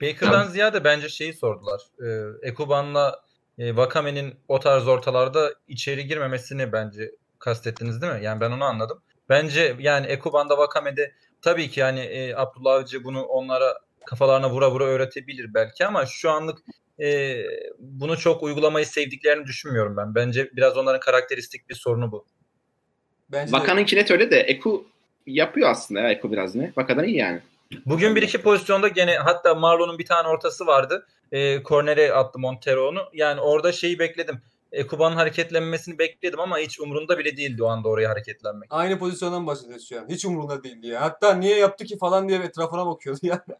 Baker'dan 0.01 0.47
ziyade 0.47 0.83
bence 0.83 1.09
şeyi 1.09 1.33
sordular. 1.33 1.81
Ee, 2.01 2.47
Ekuban'la 2.47 3.19
e, 3.57 3.67
Wakame'nin 3.67 4.35
o 4.47 4.59
tarz 4.59 4.87
ortalarda 4.87 5.53
içeri 5.67 6.07
girmemesini 6.07 6.71
bence 6.71 7.11
kastettiniz 7.39 8.01
değil 8.01 8.13
mi? 8.13 8.23
Yani 8.23 8.41
ben 8.41 8.51
onu 8.51 8.63
anladım. 8.63 9.01
Bence 9.29 9.75
yani 9.79 10.07
Ekuban'da 10.07 10.53
Wakame'de 10.55 11.11
tabii 11.41 11.69
ki 11.69 11.79
yani 11.79 11.99
e, 11.99 12.35
Abdullah 12.35 12.73
Avcı 12.73 13.03
bunu 13.03 13.23
onlara 13.23 13.79
kafalarına 14.05 14.49
vura 14.49 14.71
vura 14.71 14.83
öğretebilir 14.85 15.53
belki 15.53 15.85
ama 15.85 16.05
şu 16.05 16.31
anlık 16.31 16.59
e, 16.99 17.37
bunu 17.79 18.17
çok 18.17 18.43
uygulamayı 18.43 18.85
sevdiklerini 18.85 19.45
düşünmüyorum 19.45 19.97
ben. 19.97 20.15
Bence 20.15 20.49
biraz 20.53 20.77
onların 20.77 20.99
karakteristik 20.99 21.69
bir 21.69 21.75
sorunu 21.75 22.11
bu. 22.11 22.25
Bence 23.31 23.51
Vaka'nınki 23.51 23.95
net 23.95 24.11
öyle 24.11 24.31
de 24.31 24.39
Eku 24.39 24.85
yapıyor 25.25 25.69
aslında 25.69 25.99
ya 25.99 26.11
Eku 26.11 26.31
biraz 26.31 26.55
ne. 26.55 26.73
Vaka'dan 26.77 27.03
iyi 27.03 27.17
yani. 27.17 27.41
Bugün 27.85 28.15
bir 28.15 28.21
iki 28.21 28.41
pozisyonda 28.41 28.87
gene 28.87 29.17
hatta 29.17 29.55
Marlon'un 29.55 29.99
bir 29.99 30.05
tane 30.05 30.27
ortası 30.27 30.67
vardı. 30.67 31.07
E, 31.31 31.63
kornere 31.63 32.13
attı 32.13 32.39
Montero 32.39 32.87
onu. 32.87 32.99
Yani 33.13 33.41
orada 33.41 33.71
şeyi 33.71 33.99
bekledim. 33.99 34.41
Ekuban'ın 34.71 35.15
hareketlenmesini 35.15 35.99
bekledim 35.99 36.39
ama 36.39 36.57
hiç 36.57 36.79
umurunda 36.79 37.17
bile 37.17 37.37
değildi 37.37 37.63
o 37.63 37.67
anda 37.67 37.89
oraya 37.89 38.09
hareketlenmek. 38.09 38.69
Aynı 38.73 38.99
pozisyondan 38.99 39.47
bahsediyoruz 39.47 39.89
şu 39.89 39.99
an. 39.99 40.09
Hiç 40.09 40.25
umurunda 40.25 40.63
değildi 40.63 40.87
ya. 40.87 41.01
Hatta 41.01 41.33
niye 41.33 41.57
yaptı 41.57 41.85
ki 41.85 41.97
falan 41.97 42.29
diye 42.29 42.39
etrafına 42.39 42.85
bakıyordu 42.85 43.19
ya. 43.23 43.45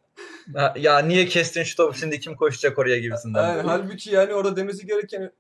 Ha, 0.56 0.74
ya 0.78 1.00
niye 1.00 1.26
kestin 1.26 1.64
şu 1.64 1.78
topu 1.78 1.98
şimdi 1.98 2.20
kim 2.20 2.36
koşacak 2.36 2.80
oraya 2.80 3.00
gibisinden. 3.00 3.48
Yani, 3.48 3.62
halbuki 3.62 4.12
yani 4.12 4.34
orada 4.34 4.56
demesi 4.56 4.88
gereken 4.88 5.32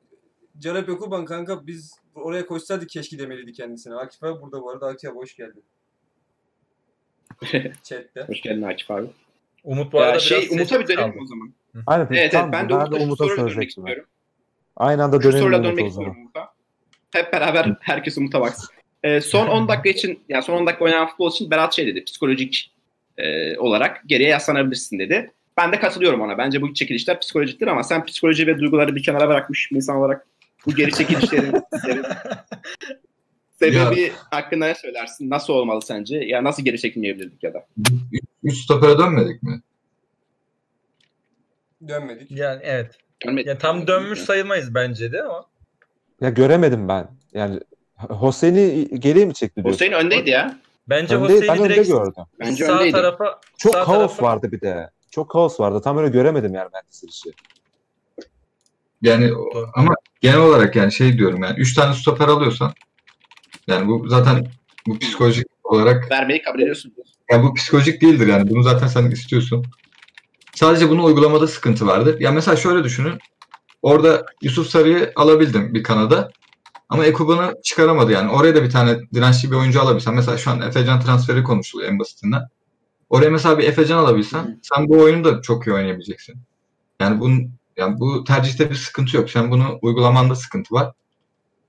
Calep 0.59 0.89
Ekuban 0.89 1.25
kanka 1.25 1.67
biz 1.67 1.95
oraya 2.15 2.45
koşsaydık 2.45 2.89
keşke 2.89 3.19
demeliydi 3.19 3.53
kendisine. 3.53 3.95
Akif 3.95 4.23
abi 4.23 4.41
burada 4.41 4.61
bu 4.61 4.71
arada. 4.71 4.87
Akif 4.87 5.09
abi 5.09 5.17
hoş 5.17 5.35
geldin. 5.35 5.63
Chat'te. 7.83 8.21
Hoş 8.27 8.41
geldin 8.41 8.61
Akif 8.61 8.91
abi. 8.91 9.07
Umut 9.63 9.93
bu 9.93 9.99
arada 9.99 10.07
Ya 10.07 10.13
biraz 10.13 10.23
şey 10.23 10.47
Umut'a 10.51 10.79
bir 10.79 10.87
dönelim 10.87 11.21
o 11.21 11.25
zaman. 11.25 11.53
Aynen. 11.87 12.07
Evet, 12.11 12.31
tam 12.31 12.43
evet 12.43 12.53
ben 12.53 12.69
de 12.69 12.73
ben 12.73 12.75
Umut'a, 12.75 13.03
Umut'a 13.03 13.23
soruyla 13.23 13.49
dönmek 13.49 13.69
istiyorum. 13.69 14.05
Aynı 14.77 15.03
anda 15.03 15.23
dönelim 15.23 15.39
soruyla 15.39 15.57
Umut'a 15.57 15.71
dönmek 15.71 15.87
istiyorum. 15.87 16.17
Umut'a. 16.17 16.53
Hep 17.11 17.33
beraber 17.33 17.75
herkes 17.81 18.17
Umut'a 18.17 18.41
baksın. 18.41 18.69
Ee, 19.03 19.21
son 19.21 19.47
10 19.47 19.67
dakika 19.67 19.89
için, 19.89 20.19
yani 20.29 20.43
son 20.43 20.53
10 20.53 20.67
dakika 20.67 20.85
oynanan 20.85 21.07
futbol 21.07 21.31
için 21.31 21.51
Berat 21.51 21.73
şey 21.73 21.87
dedi, 21.87 22.03
psikolojik 22.03 22.71
e, 23.17 23.57
olarak 23.57 24.01
geriye 24.05 24.29
yaslanabilirsin 24.29 24.99
dedi. 24.99 25.31
Ben 25.57 25.71
de 25.71 25.79
katılıyorum 25.79 26.21
ona. 26.21 26.37
Bence 26.37 26.61
bu 26.61 26.73
çekilişler 26.73 27.19
psikolojiktir 27.19 27.67
ama 27.67 27.83
sen 27.83 28.05
psikoloji 28.05 28.47
ve 28.47 28.59
duyguları 28.59 28.95
bir 28.95 29.03
kenara 29.03 29.29
bırakmış 29.29 29.71
bir 29.71 29.75
insan 29.75 29.95
olarak 29.95 30.27
bu 30.65 30.75
geri 30.75 30.91
çekilişlerin 30.91 31.53
sebebi 33.59 34.11
hakkında 34.31 34.65
ne 34.65 34.75
söylersin? 34.75 35.29
Nasıl 35.29 35.53
olmalı 35.53 35.81
sence? 35.81 36.17
Ya 36.17 36.43
nasıl 36.43 36.63
geri 36.63 36.79
çekilmeyebilirdik 36.79 37.43
ya 37.43 37.53
da? 37.53 37.65
Üç 38.43 38.57
stopere 38.57 38.97
dönmedik 38.97 39.43
mi? 39.43 39.61
Dönmedik. 41.87 42.31
Yani 42.31 42.59
evet. 42.63 42.97
Görmedim. 43.19 43.47
Ya 43.49 43.57
tam 43.57 43.87
dönmüş 43.87 44.19
sayılmayız 44.19 44.75
bence 44.75 45.11
de 45.11 45.23
ama. 45.23 45.45
Ya 46.21 46.29
göremedim 46.29 46.87
ben. 46.87 47.07
Yani 47.33 47.59
Hosseini 47.95 48.87
geriye 48.99 49.25
mi 49.25 49.33
çekti 49.33 49.55
diyorsun? 49.63 49.73
Hüseyin 49.73 49.91
öndeydi 49.91 50.29
ya. 50.29 50.59
Bence 50.87 51.15
Önde, 51.15 51.29
ben 51.29 51.33
Hüseyin'i 51.35 51.59
önde 51.61 51.73
direkt 51.73 51.87
gördüm. 51.89 52.23
Bence 52.39 52.65
sağ 52.65 52.73
öndeydi. 52.75 52.91
tarafa 52.91 53.39
Çok 53.57 53.73
sağ 53.73 53.83
kaos 53.83 53.97
tarafa- 54.17 54.23
vardı 54.23 54.51
bir 54.51 54.61
de. 54.61 54.89
Çok 55.11 55.29
kaos 55.31 55.59
vardı. 55.59 55.81
Tam 55.83 55.97
öyle 55.97 56.09
göremedim 56.09 56.53
yani 56.53 56.69
ben 56.73 56.81
dizilişi. 56.91 57.29
Yani 59.01 59.31
ama 59.73 59.93
genel 60.21 60.39
olarak 60.39 60.75
yani 60.75 60.91
şey 60.91 61.17
diyorum 61.17 61.43
yani 61.43 61.59
3 61.59 61.73
tane 61.73 61.93
stoper 61.93 62.27
alıyorsan 62.27 62.73
yani 63.67 63.87
bu 63.87 64.07
zaten 64.09 64.45
bu 64.87 64.99
psikolojik 64.99 65.45
olarak 65.63 66.11
Vermeyi 66.11 66.41
kabul 66.41 66.59
ediyorsun. 66.59 66.93
yani 67.31 67.43
bu 67.43 67.53
psikolojik 67.53 68.01
değildir 68.01 68.27
yani 68.27 68.49
bunu 68.49 68.63
zaten 68.63 68.87
sen 68.87 69.11
istiyorsun. 69.11 69.65
Sadece 70.55 70.89
bunu 70.89 71.03
uygulamada 71.03 71.47
sıkıntı 71.47 71.87
vardır. 71.87 72.19
Ya 72.19 72.31
mesela 72.31 72.57
şöyle 72.57 72.83
düşünün. 72.83 73.19
Orada 73.81 74.25
Yusuf 74.41 74.67
Sarı'yı 74.67 75.11
alabildim 75.15 75.73
bir 75.73 75.83
kanada. 75.83 76.31
Ama 76.89 77.05
Ekuban'ı 77.05 77.53
çıkaramadı 77.63 78.11
yani. 78.11 78.31
Oraya 78.31 78.55
da 78.55 78.63
bir 78.63 78.69
tane 78.69 78.99
dirençli 79.13 79.51
bir 79.51 79.55
oyuncu 79.55 79.81
alabilsen. 79.81 80.13
Mesela 80.15 80.37
şu 80.37 80.51
an 80.51 80.61
Efecan 80.61 81.01
transferi 81.01 81.43
konuşuluyor 81.43 81.91
en 81.91 81.99
basitinden. 81.99 82.41
Oraya 83.09 83.29
mesela 83.29 83.57
bir 83.57 83.63
Efecan 83.63 83.97
alabilsen 83.97 84.59
sen 84.61 84.89
bu 84.89 84.99
oyunu 84.99 85.23
da 85.23 85.41
çok 85.41 85.67
iyi 85.67 85.73
oynayabileceksin. 85.73 86.35
Yani 86.99 87.19
bunun 87.19 87.51
yani 87.77 87.99
bu 87.99 88.23
tercihte 88.23 88.69
bir 88.69 88.75
sıkıntı 88.75 89.17
yok. 89.17 89.29
Sen 89.29 89.51
bunu 89.51 89.79
uygulamanda 89.81 90.35
sıkıntı 90.35 90.75
var. 90.75 90.93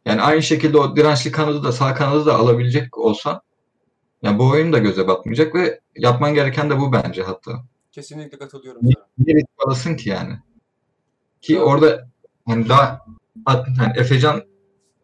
Yani 0.06 0.22
aynı 0.22 0.42
şekilde 0.42 0.78
o 0.78 0.96
dirençli 0.96 1.30
kanadı 1.30 1.64
da 1.64 1.72
sağ 1.72 1.94
kanadı 1.94 2.26
da 2.26 2.34
alabilecek 2.34 2.98
olsan 2.98 3.40
yani 4.22 4.38
bu 4.38 4.48
oyun 4.48 4.72
da 4.72 4.78
göze 4.78 5.08
batmayacak 5.08 5.54
ve 5.54 5.80
yapman 5.96 6.34
gereken 6.34 6.70
de 6.70 6.78
bu 6.78 6.92
bence 6.92 7.22
hatta. 7.22 7.64
Kesinlikle 7.92 8.38
katılıyorum 8.38 8.80
Niye 8.84 8.94
niye 9.18 9.36
risk 9.36 9.48
alasın 9.66 9.96
ki 9.96 10.08
yani? 10.08 10.38
Ki 11.40 11.56
Doğru. 11.56 11.64
orada 11.64 12.08
hani 12.46 12.68
daha 12.68 13.00
at, 13.46 13.66
hani 13.78 13.92
Efecan 13.98 14.42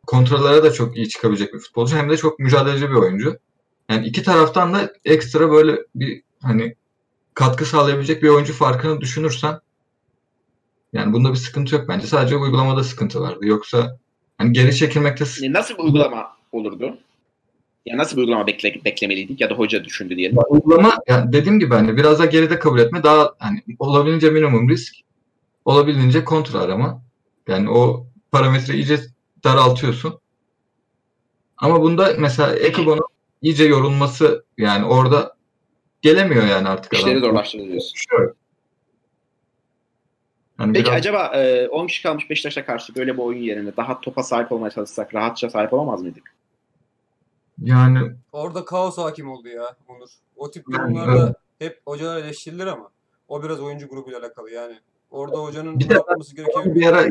kontrollere 0.06 0.62
de 0.62 0.72
çok 0.72 0.96
iyi 0.96 1.08
çıkabilecek 1.08 1.54
bir 1.54 1.58
futbolcu 1.58 1.96
hem 1.96 2.10
de 2.10 2.16
çok 2.16 2.38
mücadeleci 2.38 2.90
bir 2.90 2.94
oyuncu. 2.94 3.38
Yani 3.90 4.06
iki 4.06 4.22
taraftan 4.22 4.74
da 4.74 4.92
ekstra 5.04 5.50
böyle 5.50 5.78
bir 5.94 6.22
hani 6.42 6.74
katkı 7.34 7.64
sağlayabilecek 7.64 8.22
bir 8.22 8.28
oyuncu 8.28 8.52
farkını 8.52 9.00
düşünürsen 9.00 9.60
yani 10.92 11.12
bunda 11.12 11.30
bir 11.30 11.36
sıkıntı 11.36 11.74
yok 11.74 11.88
bence. 11.88 12.06
Sadece 12.06 12.36
uygulamada 12.36 12.84
sıkıntı 12.84 13.20
vardı. 13.20 13.46
Yoksa 13.46 13.98
hani 14.38 14.52
geri 14.52 14.76
çekilmekte 14.76 15.24
E, 15.42 15.52
Nasıl 15.52 15.74
bir 15.74 15.82
uygulama 15.82 16.36
olurdu? 16.52 16.98
Ya 17.88 17.96
nasıl 17.96 18.16
bir 18.16 18.20
uygulama 18.22 18.46
bekle, 18.46 18.80
beklemeliydik 18.84 19.40
ya 19.40 19.50
da 19.50 19.54
hoca 19.54 19.84
düşündü 19.84 20.16
diyelim. 20.16 20.38
uygulama 20.48 20.94
yani 21.08 21.32
dediğim 21.32 21.58
gibi 21.58 21.74
hani 21.74 21.96
biraz 21.96 22.18
daha 22.18 22.26
geride 22.26 22.58
kabul 22.58 22.78
etme 22.78 23.02
daha 23.02 23.34
hani 23.38 23.62
olabildiğince 23.78 24.30
minimum 24.30 24.68
risk 24.68 24.94
olabildiğince 25.64 26.24
kontra 26.24 26.58
arama. 26.58 27.02
Yani 27.48 27.70
o 27.70 28.06
parametre 28.32 28.74
iyice 28.74 28.98
daraltıyorsun. 29.44 30.18
Ama 31.56 31.82
bunda 31.82 32.14
mesela 32.18 32.56
Ekuban'ın 32.56 33.06
iyice 33.42 33.64
yorulması 33.64 34.44
yani 34.58 34.84
orada 34.84 35.36
gelemiyor 36.02 36.46
yani 36.46 36.68
artık 36.68 36.92
İşleri 36.92 37.22
diyorsun. 37.22 37.94
Şöyle. 38.10 38.32
Yani 40.60 40.72
Peki 40.72 40.84
biraz- 40.86 40.98
acaba 40.98 41.32
e, 41.34 41.68
10 41.68 41.86
kişi 41.86 42.02
kalmış 42.02 42.30
Beşiktaş'a 42.30 42.66
karşı 42.66 42.94
böyle 42.94 43.14
bir 43.14 43.22
oyun 43.22 43.42
yerine 43.42 43.76
daha 43.76 44.00
topa 44.00 44.22
sahip 44.22 44.52
olmaya 44.52 44.70
çalışsak 44.70 45.14
rahatça 45.14 45.50
sahip 45.50 45.72
olamaz 45.72 46.02
mıydık? 46.02 46.37
Yani 47.62 47.98
Orada 48.32 48.64
kaos 48.64 48.98
hakim 48.98 49.30
oldu 49.30 49.48
ya 49.48 49.76
Onur. 49.88 50.08
O 50.36 50.50
tip 50.50 50.66
durumlarda 50.66 51.34
hep 51.58 51.80
hocalar 51.86 52.16
eleştirilir 52.16 52.66
ama 52.66 52.88
o 53.28 53.42
biraz 53.42 53.60
oyuncu 53.60 53.88
grubuyla 53.88 54.18
alakalı 54.20 54.50
yani. 54.50 54.78
Orada 55.10 55.36
hocanın 55.36 55.78
Bir 55.80 55.88
de- 55.88 55.94
yapması 55.94 56.36
gereken 56.36 56.74
bir 56.74 56.86
ara 56.86 57.06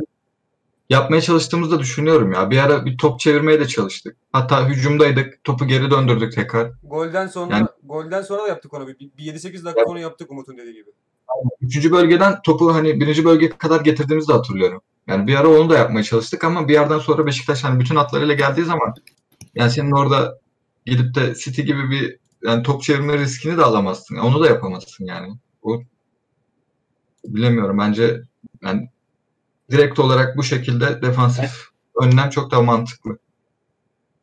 yapmaya 0.89 1.21
çalıştığımızı 1.21 1.71
da 1.71 1.79
düşünüyorum 1.79 2.31
ya. 2.31 2.49
Bir 2.49 2.57
ara 2.57 2.85
bir 2.85 2.97
top 2.97 3.19
çevirmeye 3.19 3.59
de 3.59 3.67
çalıştık. 3.67 4.15
Hatta 4.31 4.67
hücumdaydık. 4.69 5.43
Topu 5.43 5.67
geri 5.67 5.91
döndürdük 5.91 6.33
tekrar. 6.33 6.71
golden 6.83 7.27
sonra 7.27 7.55
Yani- 7.55 7.67
golden 7.83 8.21
sonra 8.21 8.43
da 8.43 8.47
yaptık 8.47 8.73
onu. 8.73 8.87
Bir, 8.87 8.99
bir 8.99 9.23
7-8 9.23 9.65
dakika 9.65 9.83
onu 9.85 9.99
yaptık 9.99 10.31
Umut'un 10.31 10.57
dediği 10.57 10.73
gibi. 10.73 10.89
üçüncü 11.61 11.91
bölgeden 11.91 12.41
topu 12.41 12.73
hani 12.73 12.99
birinci 12.99 13.25
bölgeye 13.25 13.49
kadar 13.57 13.81
getirdiğimizi 13.81 14.27
de 14.27 14.33
hatırlıyorum. 14.33 14.81
Yani 15.07 15.27
bir 15.27 15.35
ara 15.35 15.47
onu 15.47 15.69
da 15.69 15.77
yapmaya 15.77 16.03
çalıştık 16.03 16.43
ama 16.43 16.67
bir 16.67 16.73
yerden 16.73 16.99
sonra 16.99 17.25
Beşiktaş 17.25 17.63
hani 17.63 17.79
bütün 17.79 17.95
hatlarıyla 17.95 18.33
geldiği 18.33 18.63
zaman 18.65 18.93
yani 19.57 19.71
senin 19.71 19.91
orada 19.91 20.39
gidip 20.85 21.15
de 21.15 21.35
City 21.35 21.61
gibi 21.61 21.89
bir 21.89 22.17
yani 22.43 22.63
top 22.63 22.83
çevirme 22.83 23.17
riskini 23.17 23.57
de 23.57 23.63
alamazsın. 23.63 24.15
Onu 24.15 24.43
da 24.43 24.47
yapamazsın 24.47 25.05
yani. 25.05 25.37
O 25.61 25.81
bilemiyorum. 27.25 27.77
Bence 27.77 28.21
yani 28.63 28.89
direkt 29.71 29.99
olarak 29.99 30.37
bu 30.37 30.43
şekilde 30.43 31.01
defansif 31.01 31.51
önlem 32.01 32.29
çok 32.29 32.51
daha 32.51 32.61
mantıklı. 32.61 33.17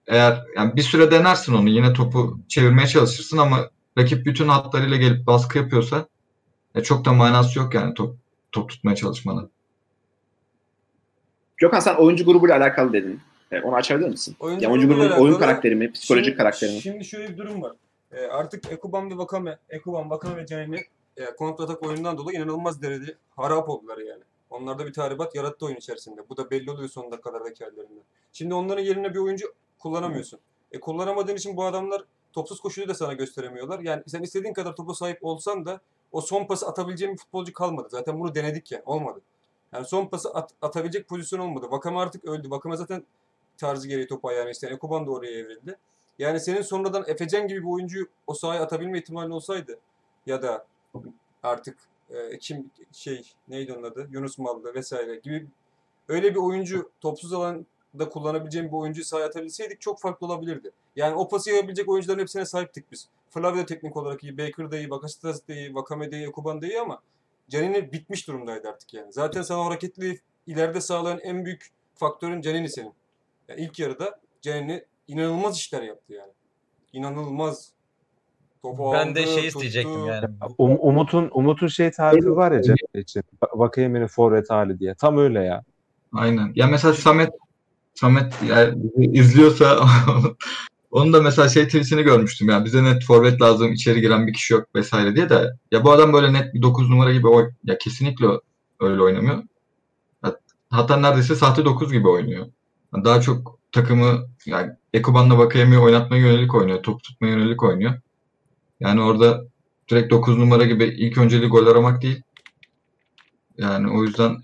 Eğer 0.07 0.45
yani 0.57 0.77
bir 0.77 0.83
süre 0.83 1.11
denersin 1.11 1.55
onu 1.55 1.69
yine 1.69 1.93
topu 1.93 2.41
çevirmeye 2.49 2.87
çalışırsın 2.87 3.39
ama 3.39 3.71
rakip 3.99 4.27
bütün 4.27 4.49
hatlarıyla 4.49 4.97
gelip 4.97 5.27
baskı 5.27 5.59
yapıyorsa 5.59 6.09
e, 6.75 6.83
çok 6.83 7.05
da 7.05 7.13
manası 7.13 7.59
yok 7.59 7.75
yani 7.75 7.95
top, 7.95 8.17
top 8.53 8.71
tutmaya 8.71 8.97
çalışmanın. 8.97 9.51
Gökhan 11.57 11.81
sen 11.81 11.95
oyuncu 11.95 12.25
grubuyla 12.25 12.57
alakalı 12.57 12.93
dedin. 12.93 13.21
E, 13.55 13.63
onu 13.63 13.75
açabilir 13.75 14.09
misin? 14.09 14.37
Oyuncu 14.41 14.65
ya 14.65 14.71
oyuncu 14.73 15.23
oyun 15.23 15.39
karakteri 15.39 15.75
mi, 15.75 15.93
psikolojik 15.93 16.25
Şimdi- 16.25 16.37
karakteri 16.37 16.73
mi? 16.73 16.81
Şimdi 16.81 17.05
şöyle 17.05 17.29
bir 17.29 17.37
durum 17.39 17.63
var. 17.63 17.73
Ee, 18.13 18.21
artık 18.27 18.73
Ekuban 18.73 19.11
ve 19.11 19.19
Vakame, 19.19 19.59
Ekuban, 19.71 20.11
Vakame 20.11 20.37
ve 20.37 20.47
Canini 20.47 20.81
e, 21.17 21.25
kontratak 21.25 21.83
oyundan 21.83 22.19
dolayı 22.19 22.39
inanılmaz 22.39 22.83
derecede 22.83 23.15
harap 23.37 23.69
oldular 23.69 23.99
yani. 23.99 24.23
Onlarda 24.51 24.87
bir 24.87 24.93
tahribat 24.93 25.35
yarattı 25.35 25.67
oyun 25.67 25.77
içerisinde. 25.77 26.29
Bu 26.31 26.37
da 26.37 26.51
belli 26.51 26.71
oluyor 26.71 26.89
son 26.89 27.13
dakikalardaki 27.13 27.65
hallerinden. 27.65 28.03
Şimdi 28.33 28.55
onların 28.55 28.83
yerine 28.83 29.15
bir 29.15 29.19
oyuncu 29.19 29.53
kullanamıyorsun. 29.79 30.39
E 30.73 30.81
kullanamadığın 30.81 31.37
için 31.37 31.57
bu 31.57 31.65
adamlar 31.65 32.03
topsuz 32.33 32.61
koşuyu 32.61 32.89
da 32.89 32.95
sana 32.95 33.13
gösteremiyorlar. 33.13 33.81
Yani 33.81 34.03
sen 34.07 34.23
istediğin 34.23 34.55
kadar 34.55 34.77
topa 34.77 34.95
sahip 34.95 35.19
olsan 35.25 35.67
da 35.67 35.81
o 36.13 36.21
son 36.21 36.47
pası 36.47 36.67
atabileceğin 36.67 37.13
bir 37.15 37.19
futbolcu 37.19 37.53
kalmadı. 37.53 37.89
Zaten 37.91 38.21
bunu 38.21 38.35
denedik 38.35 38.73
ya. 38.73 38.83
Olmadı. 38.87 39.21
Yani 39.73 39.85
son 39.87 40.07
pası 40.07 40.31
at- 40.31 40.53
atabilecek 40.63 41.09
pozisyon 41.09 41.41
olmadı. 41.41 41.67
Vakame 41.71 41.99
artık 41.99 42.25
öldü. 42.25 42.51
Vakame 42.51 42.77
zaten 42.77 43.05
tarzı 43.59 43.89
gereği 43.89 44.07
topu 44.07 44.29
ayağına 44.29 44.51
isteyen 44.51 44.73
Ekuban 44.73 45.07
da 45.07 45.11
oraya 45.11 45.39
evrildi. 45.39 45.79
Yani 46.19 46.41
senin 46.41 46.63
sonradan 46.63 47.05
Efecan 47.07 47.49
gibi 47.49 47.61
bir 47.61 47.69
oyuncuyu 47.69 48.07
o 48.27 48.35
sahaya 48.35 48.63
atabilme 48.63 48.99
ihtimalin 48.99 49.31
olsaydı 49.31 49.79
ya 50.27 50.43
da 50.43 50.67
artık 51.43 51.79
e, 52.11 52.39
kim 52.39 52.71
şey 52.93 53.33
neydi 53.49 53.73
onun 53.73 53.83
adı 53.83 54.09
Yunus 54.11 54.39
Mallı 54.39 54.75
vesaire 54.75 55.17
gibi 55.17 55.47
öyle 56.09 56.31
bir 56.31 56.41
oyuncu 56.41 56.91
topsuz 57.01 57.33
alanda 57.33 58.09
kullanabileceğim 58.11 58.69
bir 58.69 58.73
oyuncuyu 58.73 59.05
sahaya 59.05 59.27
atabilseydik 59.27 59.81
çok 59.81 60.01
farklı 60.01 60.27
olabilirdi. 60.27 60.71
Yani 60.97 61.15
o 61.15 61.29
pası 61.29 61.51
yapabilecek 61.51 61.89
oyuncuların 61.89 62.21
hepsine 62.21 62.47
sahiptik 62.47 62.93
biz. 62.93 63.09
Flavio 63.31 63.67
teknik 63.67 63.97
olarak 63.97 64.25
iyi, 64.25 64.39
Baker 64.39 64.71
da 64.71 64.79
iyi, 64.79 64.91
Bakasetas 64.91 65.49
da 65.49 65.55
iyi, 65.55 65.75
Vakame 65.75 66.11
de 66.11 66.17
iyi, 66.17 66.29
Ekuban 66.29 66.63
da 66.63 66.67
iyi 66.67 66.81
ama 66.81 67.03
Canini 67.49 67.93
bitmiş 67.93 68.29
durumdaydı 68.29 68.69
artık 68.69 68.95
yani. 68.95 69.13
Zaten 69.13 69.43
sana 69.43 69.65
hareketli 69.65 70.21
ileride 70.47 70.81
sağlayan 70.81 71.19
en 71.19 71.45
büyük 71.45 71.71
faktörün 71.95 72.41
Canini 72.41 72.69
senin. 72.69 72.93
Yani 73.49 73.61
ilk 73.61 73.79
yarıda 73.79 74.21
Canini 74.43 74.85
inanılmaz 75.09 75.57
işler 75.57 75.83
yaptı 75.83 76.13
yani. 76.13 76.33
İnanılmaz. 76.93 77.75
Topu 78.63 78.93
Ben 78.93 79.15
de 79.15 79.21
aldı, 79.21 79.29
şey 79.29 79.37
tuttu. 79.37 79.47
isteyecektim 79.47 80.07
yani. 80.07 80.27
Um- 80.59 80.79
Umut'un 80.81 81.31
Umut'un 81.33 81.67
şey 81.67 81.91
tarifi 81.91 82.37
var 82.37 82.53
ya 82.53 82.63
Cennet 82.63 82.95
için. 82.95 83.23
Vakayemen'in 83.55 84.07
forvet 84.07 84.51
hali 84.51 84.79
diye. 84.79 84.95
Tam 84.95 85.19
öyle 85.19 85.41
ya. 85.41 85.65
Aynen. 86.13 86.53
Ya 86.55 86.67
mesela 86.67 86.95
Samet 86.95 87.31
Samet 87.95 88.35
yani 88.49 88.83
izliyorsa 88.97 89.81
onun 90.91 91.13
da 91.13 91.23
mesela 91.23 91.49
şey 91.49 91.67
tweetini 91.67 92.03
görmüştüm 92.03 92.49
ya 92.49 92.65
bize 92.65 92.85
net 92.85 93.05
forvet 93.05 93.43
lazım 93.43 93.73
içeri 93.73 94.01
giren 94.01 94.27
bir 94.27 94.33
kişi 94.33 94.55
yok 94.55 94.75
vesaire 94.75 95.17
diye 95.17 95.29
de 95.29 95.51
ya 95.71 95.85
bu 95.85 95.93
adam 95.93 96.13
böyle 96.13 96.33
net 96.33 96.55
bir 96.55 96.63
9 96.63 96.91
numara 96.91 97.13
gibi 97.13 97.29
oy 97.29 97.51
ya 97.65 97.79
kesinlikle 97.79 98.27
öyle 98.81 99.03
oynamıyor. 99.03 99.43
Hatta 100.71 100.97
neredeyse 100.97 101.35
sahte 101.35 101.65
9 101.65 101.93
gibi 101.93 102.09
oynuyor. 102.09 102.47
Daha 103.05 103.21
çok 103.21 103.59
takımı 103.73 104.27
yani 104.47 104.73
Ekuban'la 104.95 105.39
Vakayemi'yi 105.39 105.81
oynatmaya 105.81 106.23
yönelik 106.27 106.55
oynuyor. 106.55 106.83
Top 106.83 107.03
tutmaya 107.03 107.35
yönelik 107.35 107.63
oynuyor. 107.63 107.95
Yani 108.81 109.03
orada 109.03 109.45
direkt 109.91 110.11
9 110.11 110.39
numara 110.39 110.65
gibi 110.65 110.85
ilk 110.85 111.19
önceliği 111.19 111.49
gol 111.51 111.67
aramak 111.67 112.03
değil. 112.03 112.23
Yani 113.59 113.91
o 113.99 114.03
yüzden 114.03 114.37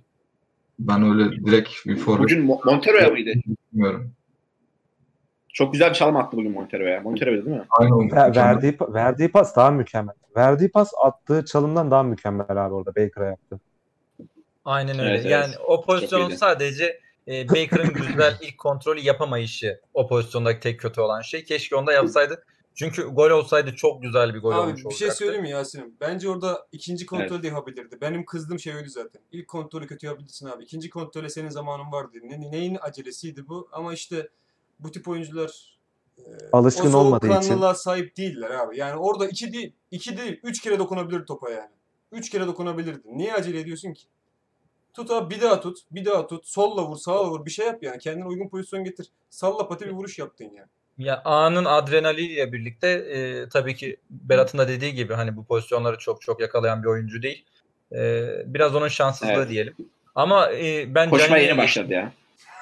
ben 0.78 1.02
öyle 1.02 1.32
direkt 1.44 1.70
bir 1.86 1.96
forvet 1.96 2.22
Bugün 2.22 2.46
Mo- 2.46 2.72
Montero'ya 2.72 3.10
mıydı? 3.10 3.30
bilmiyorum. 3.72 4.12
Çok 5.52 5.72
güzel 5.72 5.90
bir 5.90 5.94
çalım 5.94 6.16
attı 6.16 6.36
bugün 6.36 6.52
Montero'ya. 6.52 7.00
Montero'ydu 7.00 7.46
değil 7.46 7.56
mi? 7.56 7.64
Aynı 7.70 7.96
o- 7.96 8.10
Ver- 8.10 8.36
verdiği, 8.36 8.76
verdiği 8.80 9.28
pas 9.28 9.56
daha 9.56 9.70
mükemmel. 9.70 10.14
Verdiği 10.36 10.70
pas 10.70 10.90
attığı 11.04 11.44
çalımdan 11.44 11.90
daha 11.90 12.02
mükemmel 12.02 12.66
abi 12.66 12.74
orada 12.74 12.90
Baker'a 12.90 13.26
yaptı. 13.26 13.60
Aynen 14.64 14.98
öyle. 14.98 15.10
Evet, 15.10 15.20
evet. 15.20 15.32
Yani 15.32 15.54
o 15.66 15.84
pozisyonun 15.84 16.24
iyiydi. 16.28 16.36
sadece 16.36 17.00
e, 17.28 17.48
Baker'ın 17.48 17.92
güzel 17.94 18.38
ilk 18.42 18.58
kontrolü 18.58 19.00
yapamayışı 19.00 19.80
o 19.94 20.08
pozisyondaki 20.08 20.60
tek 20.60 20.80
kötü 20.80 21.00
olan 21.00 21.20
şey. 21.20 21.44
Keşke 21.44 21.76
onu 21.76 21.86
da 21.86 21.92
yapsaydı. 21.92 22.44
Çünkü 22.74 23.02
gol 23.02 23.30
olsaydı 23.30 23.74
çok 23.76 24.02
güzel 24.02 24.34
bir 24.34 24.38
gol 24.38 24.52
Abi 24.52 24.58
olmuş 24.60 24.80
bir 24.80 24.84
olacaktı. 24.84 24.98
şey 24.98 25.10
söyleyeyim 25.10 25.42
mi 25.42 25.50
Yasin'im? 25.50 25.94
Bence 26.00 26.28
orada 26.28 26.66
ikinci 26.72 27.06
kontrol 27.06 27.42
de 27.42 27.46
yapabilirdi. 27.48 28.00
Benim 28.00 28.24
kızdığım 28.24 28.58
şey 28.58 28.76
oydu 28.76 28.88
zaten. 28.88 29.22
İlk 29.32 29.48
kontrolü 29.48 29.86
kötü 29.86 30.06
yapabilirsin 30.06 30.46
abi. 30.46 30.64
İkinci 30.64 30.90
kontrole 30.90 31.28
senin 31.28 31.48
zamanın 31.48 31.92
vardı. 31.92 32.18
Ne, 32.22 32.50
neyin 32.50 32.78
acelesiydi 32.80 33.48
bu? 33.48 33.68
Ama 33.72 33.92
işte 33.94 34.28
bu 34.78 34.90
tip 34.90 35.08
oyuncular 35.08 35.78
e, 36.18 36.22
Alışkın 36.52 36.92
olmadığı 36.92 37.38
için. 37.38 37.72
sahip 37.72 38.16
değiller 38.16 38.50
abi. 38.50 38.78
Yani 38.78 39.00
orada 39.00 39.28
iki 39.28 39.52
değil, 39.52 39.72
iki 39.90 40.16
değil, 40.16 40.40
üç 40.42 40.60
kere 40.60 40.78
dokunabilir 40.78 41.26
topa 41.26 41.50
yani. 41.50 41.70
Üç 42.12 42.30
kere 42.30 42.46
dokunabilirdi. 42.46 43.02
Niye 43.04 43.34
acele 43.34 43.60
ediyorsun 43.60 43.92
ki? 43.92 44.02
Tut 44.94 45.10
abi 45.10 45.34
bir 45.34 45.40
daha 45.40 45.60
tut, 45.60 45.78
bir 45.90 46.04
daha 46.04 46.26
tut. 46.26 46.46
Solla 46.46 46.86
vur, 46.86 46.96
sağa 46.96 47.30
vur. 47.30 47.46
Bir 47.46 47.50
şey 47.50 47.66
yap 47.66 47.82
yani. 47.82 47.98
Kendine 47.98 48.24
uygun 48.24 48.48
pozisyon 48.48 48.84
getir. 48.84 49.06
Salla 49.30 49.68
pati 49.68 49.86
bir 49.86 49.90
vuruş 49.90 50.18
yaptın 50.18 50.44
yani. 50.44 50.68
Ya 50.98 51.22
anın 51.24 51.64
adrenaliyle 51.64 52.52
birlikte 52.52 52.88
e, 52.88 53.48
tabii 53.48 53.74
ki 53.74 53.96
Berat'ın 54.10 54.58
da 54.58 54.68
dediği 54.68 54.94
gibi 54.94 55.14
hani 55.14 55.36
bu 55.36 55.44
pozisyonları 55.44 55.98
çok 55.98 56.22
çok 56.22 56.40
yakalayan 56.40 56.82
bir 56.82 56.88
oyuncu 56.88 57.22
değil. 57.22 57.44
E, 57.92 58.26
biraz 58.46 58.74
onun 58.74 58.88
şanssızlığı 58.88 59.32
Evet. 59.32 59.48
diyelim. 59.48 59.74
Ama 60.14 60.52
e, 60.52 60.94
ben 60.94 61.10
Koşmaya 61.10 61.28
Canini'ye 61.28 61.48
yeni 61.48 61.58
başladı 61.58 61.92
ya. 61.92 62.12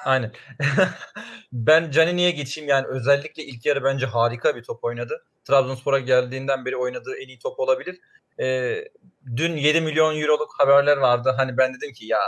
Aynen. 0.05 0.31
ben 1.53 1.91
Canini'ye 1.91 2.31
geçeyim 2.31 2.69
yani 2.69 2.87
özellikle 2.87 3.43
ilk 3.43 3.65
yarı 3.65 3.83
bence 3.83 4.05
harika 4.05 4.55
bir 4.55 4.63
top 4.63 4.83
oynadı. 4.83 5.23
Trabzonspor'a 5.53 5.99
geldiğinden 5.99 6.65
beri 6.65 6.77
oynadığı 6.77 7.15
en 7.15 7.27
iyi 7.27 7.39
top 7.39 7.59
olabilir. 7.59 7.99
Ee, 8.39 8.85
dün 9.35 9.57
7 9.57 9.81
milyon 9.81 10.21
euroluk 10.21 10.53
haberler 10.59 10.97
vardı. 10.97 11.33
Hani 11.37 11.57
ben 11.57 11.73
dedim 11.73 11.93
ki 11.93 12.05
ya 12.05 12.19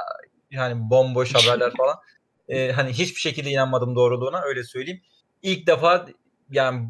yani 0.51 0.89
bomboş 0.89 1.35
haberler 1.35 1.71
falan. 1.77 1.95
Ee, 2.49 2.71
hani 2.71 2.89
hiçbir 2.93 3.19
şekilde 3.21 3.49
inanmadım 3.49 3.95
doğruluğuna 3.95 4.41
öyle 4.41 4.63
söyleyeyim. 4.63 5.01
İlk 5.41 5.67
defa 5.67 6.05
yani 6.51 6.89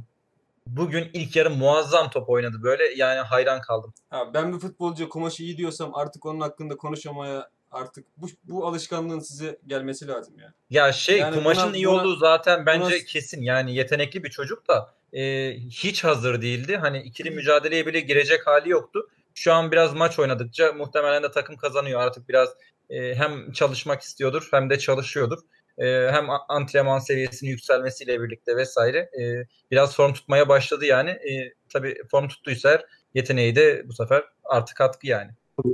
bugün 0.67 1.09
ilk 1.13 1.36
yarı 1.36 1.49
muazzam 1.49 2.09
top 2.09 2.29
oynadı 2.29 2.57
böyle 2.63 2.84
yani 2.95 3.19
hayran 3.19 3.61
kaldım. 3.61 3.93
Ha, 4.09 4.34
ben 4.34 4.53
bir 4.53 4.59
futbolcu 4.59 5.09
kumaşı 5.09 5.43
iyi 5.43 5.57
diyorsam 5.57 5.95
artık 5.95 6.25
onun 6.25 6.39
hakkında 6.39 6.77
konuşamaya 6.77 7.49
artık 7.71 8.05
bu, 8.17 8.27
bu 8.43 8.67
alışkanlığın 8.67 9.19
size 9.19 9.59
gelmesi 9.67 10.07
lazım 10.07 10.39
ya. 10.39 10.53
Ya 10.69 10.91
şey 10.93 11.17
Yani 11.19 11.36
kumaşın 11.36 11.63
buna- 11.69 11.75
iyi 11.77 11.86
buna- 11.88 12.01
olduğu 12.01 12.15
zaten 12.15 12.65
bence 12.65 12.86
buna- 12.95 13.05
kesin. 13.05 13.41
Yani 13.41 13.75
yetenekli 13.75 14.23
bir 14.23 14.29
çocuk 14.29 14.67
da 14.67 14.93
e, 15.14 15.53
hiç 15.70 16.03
hazır 16.03 16.41
değildi. 16.41 16.78
Hani 16.78 17.01
ikili 17.01 17.32
mücadeleye 17.32 17.88
bile 17.88 17.99
girecek 17.99 18.47
hali 18.47 18.70
yoktu. 18.70 19.07
Şu 19.34 19.53
an 19.53 19.72
biraz 19.72 19.93
maç 19.93 20.20
oynadıkça 20.20 20.74
muhtemelen 20.74 21.24
de 21.24 21.32
takım 21.32 21.57
kazanıyor. 21.57 22.01
Artık 22.01 22.30
biraz 22.30 22.49
e, 22.89 23.16
hem 23.16 23.51
çalışmak 23.51 24.01
istiyordur 24.01 24.47
hem 24.51 24.70
de 24.70 24.80
çalışıyordur. 24.80 25.39
E, 25.78 25.86
hem 26.12 26.26
antrenman 26.49 26.99
seviyesinin 26.99 27.51
yükselmesiyle 27.51 28.22
birlikte 28.22 28.55
vesaire 28.55 28.97
e, 28.97 29.45
biraz 29.72 29.95
form 29.95 30.14
tutmaya 30.14 30.49
başladı 30.49 30.86
yani. 30.86 31.09
E, 31.09 31.53
tabii 31.74 31.95
form 32.12 32.28
tuttuysa 32.28 32.70
eğer 32.70 32.86
yeteneği 33.14 33.55
de 33.55 33.88
bu 33.88 33.93
sefer 33.93 34.24
artık 34.43 34.78
katkı 34.78 35.07
yani. 35.07 35.32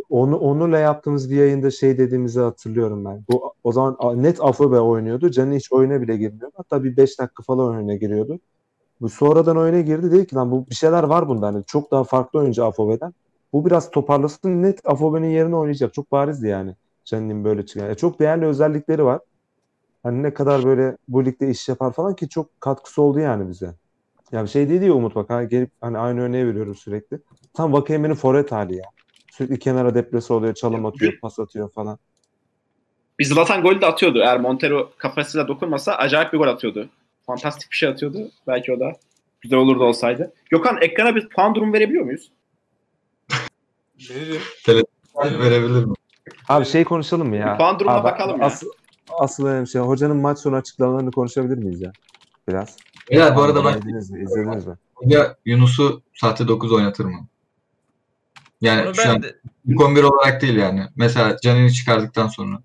Onu 0.09 0.37
Onur'la 0.37 0.79
yaptığımız 0.79 1.31
bir 1.31 1.35
yayında 1.35 1.71
şey 1.71 1.97
dediğimizi 1.97 2.39
hatırlıyorum 2.39 3.05
ben. 3.05 3.25
Bu 3.29 3.53
o 3.63 3.71
zaman 3.71 4.23
net 4.23 4.41
Afobe 4.41 4.79
oynuyordu. 4.79 5.31
Canı 5.31 5.55
hiç 5.55 5.71
oyuna 5.71 6.01
bile 6.01 6.17
girmiyordu. 6.17 6.53
Hatta 6.57 6.83
bir 6.83 6.97
5 6.97 7.19
dakika 7.19 7.43
falan 7.43 7.75
oyuna 7.75 7.95
giriyordu. 7.95 8.39
Bu 9.01 9.09
sonradan 9.09 9.57
oyuna 9.57 9.81
girdi 9.81 10.11
dedi 10.11 10.27
ki 10.27 10.35
lan 10.35 10.51
bu 10.51 10.67
bir 10.69 10.75
şeyler 10.75 11.03
var 11.03 11.27
bunda 11.27 11.47
hani 11.47 11.63
çok 11.65 11.91
daha 11.91 12.03
farklı 12.03 12.39
oyuncu 12.39 12.65
Afobe'den. 12.65 13.13
Bu 13.53 13.65
biraz 13.65 13.91
toparlasın 13.91 14.63
net 14.63 14.79
Afobe'nin 14.85 15.29
yerine 15.29 15.55
oynayacak. 15.55 15.93
Çok 15.93 16.11
barizdi 16.11 16.47
yani. 16.47 16.75
Can'ın 17.05 17.43
böyle 17.43 17.65
çıkan. 17.65 17.85
Yani 17.85 17.97
çok 17.97 18.19
değerli 18.19 18.45
özellikleri 18.45 19.05
var. 19.05 19.19
Hani 20.03 20.23
ne 20.23 20.33
kadar 20.33 20.63
böyle 20.63 20.97
bu 21.07 21.25
ligde 21.25 21.49
iş 21.49 21.69
yapar 21.69 21.93
falan 21.93 22.15
ki 22.15 22.29
çok 22.29 22.61
katkısı 22.61 23.01
oldu 23.01 23.19
yani 23.19 23.49
bize. 23.49 23.73
Ya 24.31 24.43
bir 24.43 24.47
şey 24.47 24.69
değil 24.69 24.81
ya 24.81 24.93
Umut 24.93 25.15
bak 25.15 25.29
hani 25.29 25.49
gelip 25.49 25.71
hani 25.81 25.97
aynı 25.97 26.21
örneği 26.21 26.47
veriyorum 26.47 26.75
sürekli. 26.75 27.19
Tam 27.53 27.73
Vakayemen'in 27.73 28.13
forvet 28.13 28.51
hali 28.51 28.75
ya. 28.75 28.85
Sürekli 29.31 29.59
kenara 29.59 29.95
depresi 29.95 30.33
oluyor, 30.33 30.53
çalım 30.53 30.85
atıyor, 30.85 31.13
pas 31.21 31.39
atıyor 31.39 31.71
falan. 31.71 31.99
Bir 33.19 33.25
Zlatan 33.25 33.61
golü 33.61 33.81
de 33.81 33.85
atıyordu. 33.85 34.19
Eğer 34.19 34.39
Montero 34.39 34.89
kafasıyla 34.97 35.47
dokunmasa 35.47 35.95
acayip 35.95 36.33
bir 36.33 36.37
gol 36.37 36.47
atıyordu. 36.47 36.89
Fantastik 37.27 37.71
bir 37.71 37.75
şey 37.75 37.89
atıyordu. 37.89 38.31
Belki 38.47 38.73
o 38.73 38.79
da 38.79 38.91
güzel 39.41 39.59
olurdu 39.59 39.83
olsaydı. 39.83 40.33
Gökhan 40.49 40.77
ekrana 40.81 41.15
bir 41.15 41.29
puan 41.29 41.55
durumu 41.55 41.73
verebiliyor 41.73 42.05
muyuz? 42.05 42.31
Veririm. 44.09 44.41
Ben 45.23 45.39
verebilirim. 45.39 45.93
Abi 46.49 46.65
şey 46.65 46.83
konuşalım 46.83 47.27
mı 47.27 47.35
ya? 47.35 47.57
Puan 47.57 47.79
durumuna 47.79 47.97
Abi, 47.97 48.03
bakalım 48.03 48.39
ya. 48.41 48.45
Asıl, 48.45 48.67
asıl 49.19 49.45
önemli 49.45 49.67
şey 49.67 49.81
hocanın 49.81 50.17
maç 50.17 50.39
sonu 50.39 50.55
açıklamalarını 50.55 51.11
konuşabilir 51.11 51.57
miyiz 51.57 51.81
ya? 51.81 51.91
Biraz. 52.47 52.77
Ya 53.09 53.35
bu 53.35 53.41
arada 53.41 53.65
ben 53.65 53.69
İzlediniz 53.69 54.11
mi? 54.11 54.23
İzlediniz 54.23 54.67
mi? 54.67 54.75
ya 55.01 55.35
Yunus'u 55.45 56.01
sahte 56.13 56.47
9 56.47 56.71
oynatır 56.71 57.05
mı? 57.05 57.27
Yani 58.61 58.87
Onu 58.87 58.95
şu 58.95 59.01
ben 59.03 59.09
an 59.09 59.23
de 59.23 59.35
ilk 59.65 59.81
11 59.81 60.03
olarak 60.03 60.41
değil 60.41 60.55
yani. 60.55 60.87
Mesela 60.95 61.37
Canini 61.43 61.73
çıkardıktan 61.73 62.27
sonra. 62.27 62.61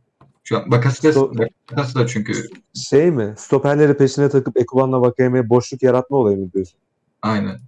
Şu 0.52 0.58
an 0.58 0.70
Bakasitas, 0.70 1.16
Do- 1.16 1.38
Bakasitas 1.38 1.94
da 1.94 2.06
çünkü 2.06 2.32
Şey 2.74 3.10
mi? 3.10 3.34
Stoperleri 3.36 3.96
peşine 3.96 4.28
takıp 4.28 4.56
Ekuban'la 4.60 5.00
Vakayeme'ye 5.00 5.48
boşluk 5.48 5.82
yaratma 5.82 6.16
olayı 6.16 6.36
mı 6.36 6.52
diyorsun? 6.52 6.78
aynen. 7.22 7.58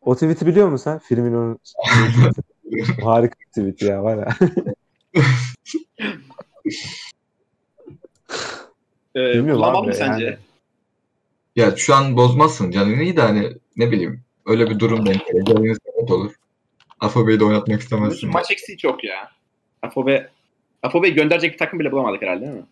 O 0.00 0.14
tweet'i 0.14 0.46
biliyor 0.46 0.68
musun 0.68 0.84
sen? 0.84 0.98
Firmino'nun 0.98 1.58
harika 3.02 3.34
bir 3.40 3.46
tweet 3.46 3.82
ya 3.82 4.02
var 4.02 4.16
ya. 4.16 4.36
Ee, 9.16 9.34
Bilmiyorum 9.34 9.62
abi, 9.62 9.86
mı 9.86 9.94
sence? 9.94 10.24
yani. 10.24 10.36
Ya 11.56 11.76
şu 11.76 11.94
an 11.94 12.16
bozmazsın 12.16 12.70
Canini'yi 12.70 13.16
de 13.16 13.20
hani 13.20 13.52
ne 13.76 13.90
bileyim 13.92 14.20
öyle 14.46 14.70
bir 14.70 14.78
durum 14.78 15.06
denk 15.06 15.26
gelir. 15.26 15.78
Olur. 15.96 16.34
Afobe'yi 17.00 17.40
de 17.40 17.44
oynatmak 17.44 17.80
istemezsin. 17.80 18.30
Maç 18.30 18.50
eksiği 18.50 18.78
çok 18.78 19.04
ya. 19.04 19.30
Afobe 19.82 20.30
Afobe'yi 20.82 21.14
gönderecek 21.14 21.52
bir 21.52 21.58
takım 21.58 21.78
bile 21.80 21.92
bulamadık 21.92 22.22
herhalde 22.22 22.40
değil 22.40 22.52
mi? 22.52 22.64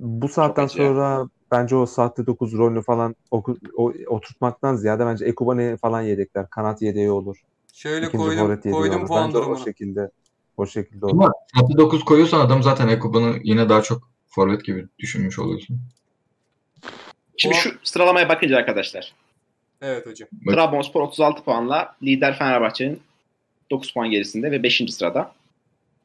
Bu 0.00 0.28
saatten 0.28 0.62
Çok 0.66 0.70
acı 0.70 0.82
ya. 0.82 0.88
sonra 0.88 1.28
bence 1.52 1.76
o 1.76 1.86
saatte 1.86 2.26
9 2.26 2.52
rolünü 2.58 2.82
falan 2.82 3.16
oku- 3.30 3.58
o, 3.76 3.92
oturtmaktan 4.06 4.76
ziyade 4.76 5.06
bence 5.06 5.24
Ekuban'ı 5.24 5.76
falan 5.76 6.00
yedekler. 6.02 6.50
Kanat 6.50 6.82
yedeği 6.82 7.10
olur. 7.10 7.36
Şöyle 7.72 8.06
İkinci 8.06 8.24
koydum, 8.24 8.60
koydum 8.72 8.98
olur. 9.00 9.06
puan 9.08 9.26
Bence 9.26 9.38
o 9.38 9.42
durumunu. 9.42 9.64
şekilde 9.64 10.10
o 10.56 10.66
şekilde 10.66 11.06
olur. 11.06 11.12
Ama 11.12 11.32
sahte 11.54 11.76
9 11.78 12.04
koyuyorsan 12.04 12.40
adam 12.40 12.62
zaten 12.62 12.88
Ekuba'nı 12.88 13.36
yine 13.42 13.68
daha 13.68 13.82
çok 13.82 14.10
forvet 14.28 14.64
gibi 14.64 14.86
düşünmüş 14.98 15.38
oluyorsun. 15.38 15.78
Şimdi 17.36 17.54
O- 17.54 17.58
şu 17.58 17.70
sıralamaya 17.82 18.28
bakınca 18.28 18.56
arkadaşlar. 18.56 19.12
Evet 19.82 20.06
hocam. 20.06 20.28
Trabzonspor 20.50 21.00
36 21.02 21.44
puanla 21.44 21.96
lider 22.02 22.38
Fenerbahçe'nin 22.38 23.00
9 23.70 23.92
puan 23.94 24.10
gerisinde 24.10 24.50
ve 24.50 24.62
5. 24.62 24.92
sırada. 24.92 25.32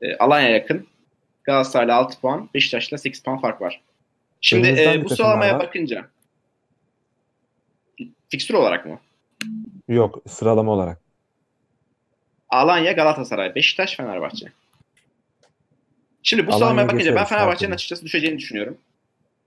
E, 0.03 0.17
Alanya 0.17 0.49
yakın. 0.49 0.87
Galatasaray'la 1.43 1.95
6 1.95 2.19
puan, 2.21 2.49
Beşiktaş'la 2.53 2.97
8 2.97 3.23
puan 3.23 3.41
fark 3.41 3.61
var. 3.61 3.81
Şimdi 4.41 4.67
Önümüzden 4.67 4.99
e, 4.99 5.03
bu 5.03 5.09
sıralamaya 5.09 5.59
bakınca 5.59 6.07
fikstür 8.29 8.53
olarak 8.53 8.85
mı? 8.85 8.99
Yok 9.87 10.23
sıralama 10.27 10.71
olarak. 10.71 10.99
Alanya, 12.49 12.91
Galatasaray, 12.91 13.55
Beşiktaş, 13.55 13.95
Fenerbahçe. 13.95 14.47
Şimdi 16.23 16.47
bu 16.47 16.51
Alanya 16.51 16.59
sıralamaya 16.59 16.87
bakınca 16.87 17.15
ben 17.15 17.25
Fenerbahçe'nin 17.25 17.71
açıkçası 17.71 18.05
düşeceğini 18.05 18.37
düşünüyorum. 18.37 18.77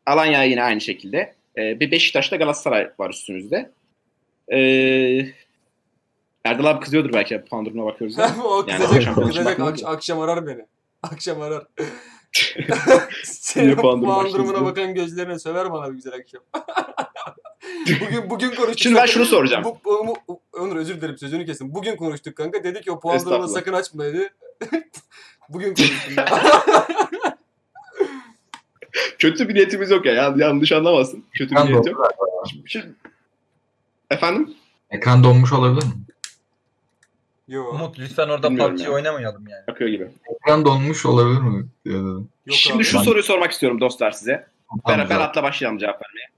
Alanya 0.07 0.43
yine 0.43 0.63
aynı 0.63 0.81
şekilde. 0.81 1.35
Ee, 1.59 1.81
bir 1.81 1.91
Beşiktaş'ta 1.91 2.37
Galatasaray 2.37 2.91
var 2.99 3.11
üstümüzde. 3.11 3.71
Ee, 4.53 5.27
Erdal 6.47 6.65
abi 6.65 6.81
kızıyordur 6.85 7.13
belki 7.13 7.45
puan 7.51 7.67
durumuna 7.67 7.87
bakıyoruz. 7.87 8.19
ya. 8.19 8.37
o 8.45 8.65
Yani 8.69 8.79
kızacak, 8.85 9.09
akşam 9.09 9.27
kızacak 9.29 9.59
akş- 9.59 9.85
akşam 9.87 10.21
arar 10.21 10.47
beni. 10.47 10.67
Akşam 11.03 11.41
arar. 11.41 11.67
Senin 13.25 13.77
puan 13.77 14.03
puan 14.03 14.33
durumuna 14.33 14.65
bakan 14.65 14.95
gözlerine 14.95 15.39
söver 15.39 15.73
bana 15.73 15.89
bir 15.91 15.95
güzel 15.95 16.13
akşam. 16.15 16.43
bugün 18.01 18.31
bugün 18.31 18.49
konuştuk. 18.49 18.79
Şimdi 18.79 18.97
ben 18.97 19.07
şunu 19.07 19.25
soracağım. 19.25 19.65
Bu, 19.65 19.79
bu- 19.85 20.17
bu- 20.29 20.41
Onur 20.53 20.77
özür 20.77 20.97
dilerim 21.01 21.19
sözünü 21.19 21.47
kesin. 21.47 21.75
Bugün 21.75 21.97
konuştuk 21.97 22.37
kanka. 22.37 22.65
Dedi 22.65 22.81
ki 22.81 22.91
o 22.93 23.01
puan 23.01 23.21
durumunu 23.21 23.49
sakın 23.49 23.73
açma 23.73 24.05
dedi. 24.05 24.29
bugün 25.49 25.75
konuştuk. 25.75 26.25
Kötü 29.19 29.49
bir 29.49 29.55
niyetimiz 29.55 29.91
yok 29.91 30.07
ya. 30.07 30.13
Yan- 30.13 30.39
Yanlış 30.39 30.73
anlamasın. 30.73 31.25
Kötü 31.33 31.55
bir 31.55 31.61
niyet 31.61 31.75
donmuş, 31.87 31.89
yok. 31.89 32.13
Şimdi, 32.67 32.95
efendim? 34.11 34.55
ekran 34.91 35.25
donmuş 35.25 35.53
olabilir 35.53 35.87
mi? 35.87 35.93
Yo. 37.49 37.65
Umut 37.65 37.99
lütfen 37.99 38.29
orada 38.29 38.51
Bilmiyorum 38.51 38.77
PUBG 38.77 38.85
ya. 38.85 38.91
oynamayalım 38.93 39.49
yani. 39.49 39.67
Bakıyor 39.69 39.91
gibi. 39.91 40.09
Ekran 40.35 40.65
donmuş 40.65 41.07
olabilir 41.07 41.41
mi? 41.41 41.67
diye 41.85 41.95
dedim. 41.95 42.29
Yok 42.47 42.57
Şimdi 42.57 42.77
abi. 42.77 42.85
şu 42.85 42.99
soruyu 42.99 43.23
sormak 43.23 43.51
istiyorum 43.53 43.81
dostlar 43.81 44.11
size. 44.11 44.47
Tamam, 44.87 45.01
Ben, 45.09 45.11
Berat'la 45.11 45.43
başlayalım 45.43 45.79
cevap 45.79 46.01
vermeye. 46.03 46.29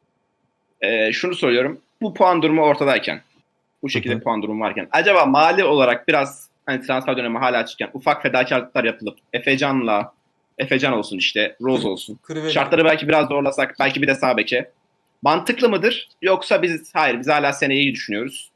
Ee, 0.80 1.12
şunu 1.12 1.34
soruyorum. 1.34 1.80
Bu 2.00 2.14
puan 2.14 2.42
durumu 2.42 2.62
ortadayken, 2.62 3.20
bu 3.82 3.88
şekilde 3.88 4.14
Hı 4.14 4.18
hı. 4.18 4.22
puan 4.22 4.42
durumu 4.42 4.64
varken, 4.64 4.88
acaba 4.92 5.26
mali 5.26 5.64
olarak 5.64 6.08
biraz 6.08 6.48
hani 6.66 6.82
transfer 6.82 7.16
dönemi 7.16 7.38
hala 7.38 7.58
açıkken 7.58 7.90
ufak 7.94 8.22
fedakarlıklar 8.22 8.84
yapılıp 8.84 9.18
Efecan'la 9.32 10.12
Efecan 10.58 10.92
olsun 10.92 11.16
işte, 11.18 11.56
Rose 11.62 11.88
olsun. 11.88 12.18
Krivelli. 12.22 12.52
Şartları 12.52 12.84
belki 12.84 13.08
biraz 13.08 13.28
zorlasak, 13.28 13.76
belki 13.80 14.02
bir 14.02 14.06
de 14.06 14.14
sağ 14.14 14.36
beke. 14.36 14.70
Mantıklı 15.22 15.68
mıdır? 15.68 16.08
Yoksa 16.22 16.62
biz 16.62 16.94
hayır, 16.94 17.18
biz 17.18 17.28
hala 17.28 17.52
seneyi 17.52 17.92
düşünüyoruz. 17.94 18.50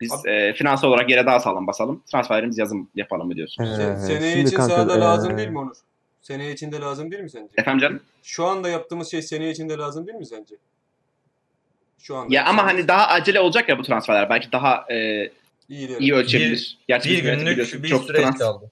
Biz 0.00 0.12
Abi- 0.12 0.30
e, 0.30 0.52
finansal 0.52 0.88
olarak 0.88 1.10
yere 1.10 1.26
daha 1.26 1.40
sağlam 1.40 1.66
basalım. 1.66 2.02
Transferlerimizi 2.10 2.60
yazım 2.60 2.88
yapalım 2.94 3.26
mı 3.26 3.36
diyorsun? 3.36 3.64
Ee, 3.64 3.96
seneye 4.06 4.32
şimdi 4.32 4.48
için 4.48 4.56
kanka, 4.56 4.74
sahada 4.74 4.96
ee, 4.96 5.00
lazım 5.00 5.38
değil 5.38 5.48
mi 5.48 5.58
Onur? 5.58 5.76
Seneye 6.22 6.52
için 6.52 6.72
de 6.72 6.80
lazım 6.80 7.10
değil 7.10 7.22
mi 7.22 7.30
sence? 7.30 7.48
Efendim 7.56 7.80
canım? 7.80 8.00
Şu 8.22 8.44
anda 8.44 8.68
yaptığımız 8.68 9.10
şey 9.10 9.22
seneye 9.22 9.50
için 9.50 9.68
de 9.68 9.76
lazım 9.76 10.06
değil 10.06 10.18
mi 10.18 10.26
sence? 10.26 10.54
Şu 11.98 12.16
anda. 12.16 12.34
Ya 12.34 12.44
ama 12.44 12.64
hani 12.64 12.88
daha 12.88 13.06
acele 13.06 13.40
olacak 13.40 13.68
ya 13.68 13.78
bu 13.78 13.82
transferler. 13.82 14.30
Belki 14.30 14.52
daha 14.52 14.84
e, 14.90 15.28
iyi 15.68 15.98
iyi 15.98 16.14
ölçebilir. 16.14 16.78
Gerçi 16.88 17.08
Bir 17.08 17.14
bizim 17.14 17.26
yönetim 17.26 17.44
günlük 17.44 17.52
biliyorsun 17.56 17.82
bir 17.82 17.88
çok 17.88 18.04
süreç 18.04 18.22
trans- 18.22 18.38
kaldı. 18.38 18.70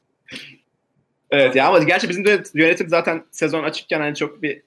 Evet 1.30 1.56
ya 1.56 1.68
ama 1.68 1.78
gerçi 1.78 2.08
bizim 2.08 2.24
de 2.24 2.42
yönetim 2.54 2.88
zaten 2.88 3.24
sezon 3.30 3.64
açıkken 3.64 4.00
hani 4.00 4.16
çok 4.16 4.42
bir 4.42 4.62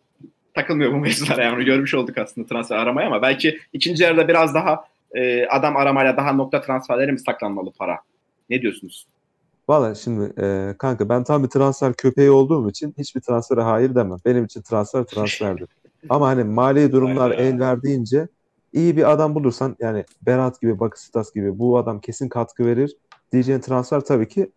takılmıyor 0.54 0.92
bu 0.92 0.98
mevzulara 0.98 1.44
yani 1.44 1.66
görmüş 1.66 1.94
olduk 1.94 2.18
aslında 2.18 2.48
transfer 2.48 2.76
aramaya 2.78 3.08
ama 3.08 3.22
belki 3.22 3.60
ikinci 3.74 4.04
yarıda 4.04 4.28
biraz 4.28 4.54
daha 4.54 4.88
e, 5.16 5.48
adam 5.48 5.78
aramayla 5.78 6.18
daha 6.18 6.34
nokta 6.34 6.62
transferlere 6.62 7.12
mi 7.12 7.20
saklanmalı 7.20 7.72
para? 7.78 8.00
Ne 8.50 8.62
diyorsunuz? 8.62 9.08
Valla 9.70 9.96
şimdi 9.96 10.34
e, 10.42 10.76
kanka 10.78 11.10
ben 11.10 11.24
tam 11.24 11.44
bir 11.44 11.50
transfer 11.50 11.94
köpeği 11.94 12.32
olduğum 12.32 12.70
için 12.70 12.96
hiçbir 12.98 13.22
transfere 13.22 13.62
hayır 13.62 13.96
demem. 13.96 14.18
Benim 14.26 14.46
için 14.46 14.62
transfer 14.62 15.04
transferdir. 15.04 15.68
Ama 16.10 16.28
hani 16.28 16.44
mali 16.44 16.92
durumlar 16.92 17.32
el 17.32 17.60
verdiğince 17.60 18.28
iyi 18.74 18.98
bir 18.98 19.12
adam 19.12 19.36
bulursan 19.36 19.76
yani 19.80 20.06
Berat 20.22 20.62
gibi, 20.62 20.80
Bakasitas 20.80 21.34
gibi 21.34 21.60
bu 21.60 21.78
adam 21.78 22.00
kesin 22.00 22.30
katkı 22.30 22.66
verir 22.66 22.98
diyeceğin 23.32 23.60
transfer 23.60 24.02
tabii 24.02 24.28
ki 24.28 24.52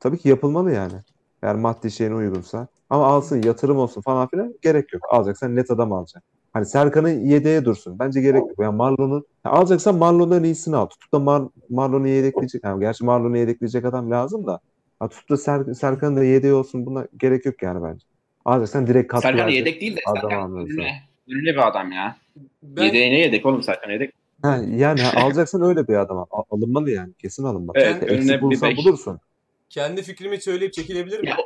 tabii 0.00 0.18
ki 0.18 0.28
yapılmalı 0.28 0.72
yani. 0.72 0.94
Eğer 1.42 1.54
maddi 1.54 1.90
şeyine 1.90 2.14
uygunsa. 2.14 2.68
Ama 2.90 3.06
alsın 3.06 3.42
yatırım 3.42 3.76
olsun 3.76 4.00
falan 4.00 4.28
filan 4.28 4.54
gerek 4.62 4.92
yok. 4.92 5.02
Alacaksan 5.10 5.56
net 5.56 5.70
adam 5.70 5.92
alacaksın. 5.92 6.22
Hani 6.54 6.66
Serkan'ın 6.66 7.24
yedeğe 7.24 7.64
dursun. 7.64 7.98
Bence 7.98 8.20
gerek 8.20 8.40
yok. 8.40 8.58
Yani 8.60 8.76
Marlon'un 8.76 9.24
alacaksan 9.44 9.98
Marlon'dan 9.98 10.44
iyisini 10.44 10.76
al. 10.76 10.86
Tutup 10.86 11.12
da 11.12 11.18
Mar 11.18 11.42
Marlon'u 11.70 12.08
yedekleyecek. 12.08 12.64
Yani 12.64 12.80
gerçi 12.80 13.04
Marlon'u 13.04 13.36
yedekleyecek 13.38 13.84
adam 13.84 14.10
lazım 14.10 14.46
da. 14.46 14.60
Ha, 15.00 15.08
tutup 15.08 15.30
da 15.30 15.36
Ser 15.36 15.74
Serkan'ın 15.74 16.16
da 16.16 16.24
yedeği 16.24 16.52
olsun. 16.52 16.86
Buna 16.86 17.06
gerek 17.18 17.46
yok 17.46 17.62
yani 17.62 17.82
bence. 17.84 18.06
Alacaksan 18.44 18.86
direkt 18.86 19.08
katkı 19.12 19.28
Serkan 19.28 19.48
yedek 19.48 19.80
değil 19.80 19.96
de 19.96 20.00
adam 20.06 20.30
Serkan 20.30 20.56
ünlü, 20.56 20.82
ünlü 21.28 21.52
bir 21.52 21.68
adam 21.68 21.92
ya. 21.92 22.16
Ben, 22.62 22.82
Yedeğine 22.82 23.18
yedek 23.20 23.46
oğlum 23.46 23.62
Serkan 23.62 23.90
yedek. 23.90 24.12
Ha, 24.42 24.60
yani 24.76 25.02
ha, 25.02 25.22
alacaksan 25.24 25.62
öyle 25.62 25.88
bir 25.88 25.94
adam. 25.94 26.18
al. 26.18 26.42
Alınmalı 26.50 26.90
yani. 26.90 27.12
Kesin 27.14 27.44
alınmalı. 27.44 27.78
Evet, 27.78 28.02
Eksik 28.02 28.10
önüne 28.10 28.50
bir 28.50 28.76
bulursun. 28.76 29.20
kendi 29.68 30.02
fikrimi 30.02 30.40
söyleyip 30.40 30.72
çekilebilir 30.72 31.20
mi? 31.20 31.28
Ya, 31.28 31.36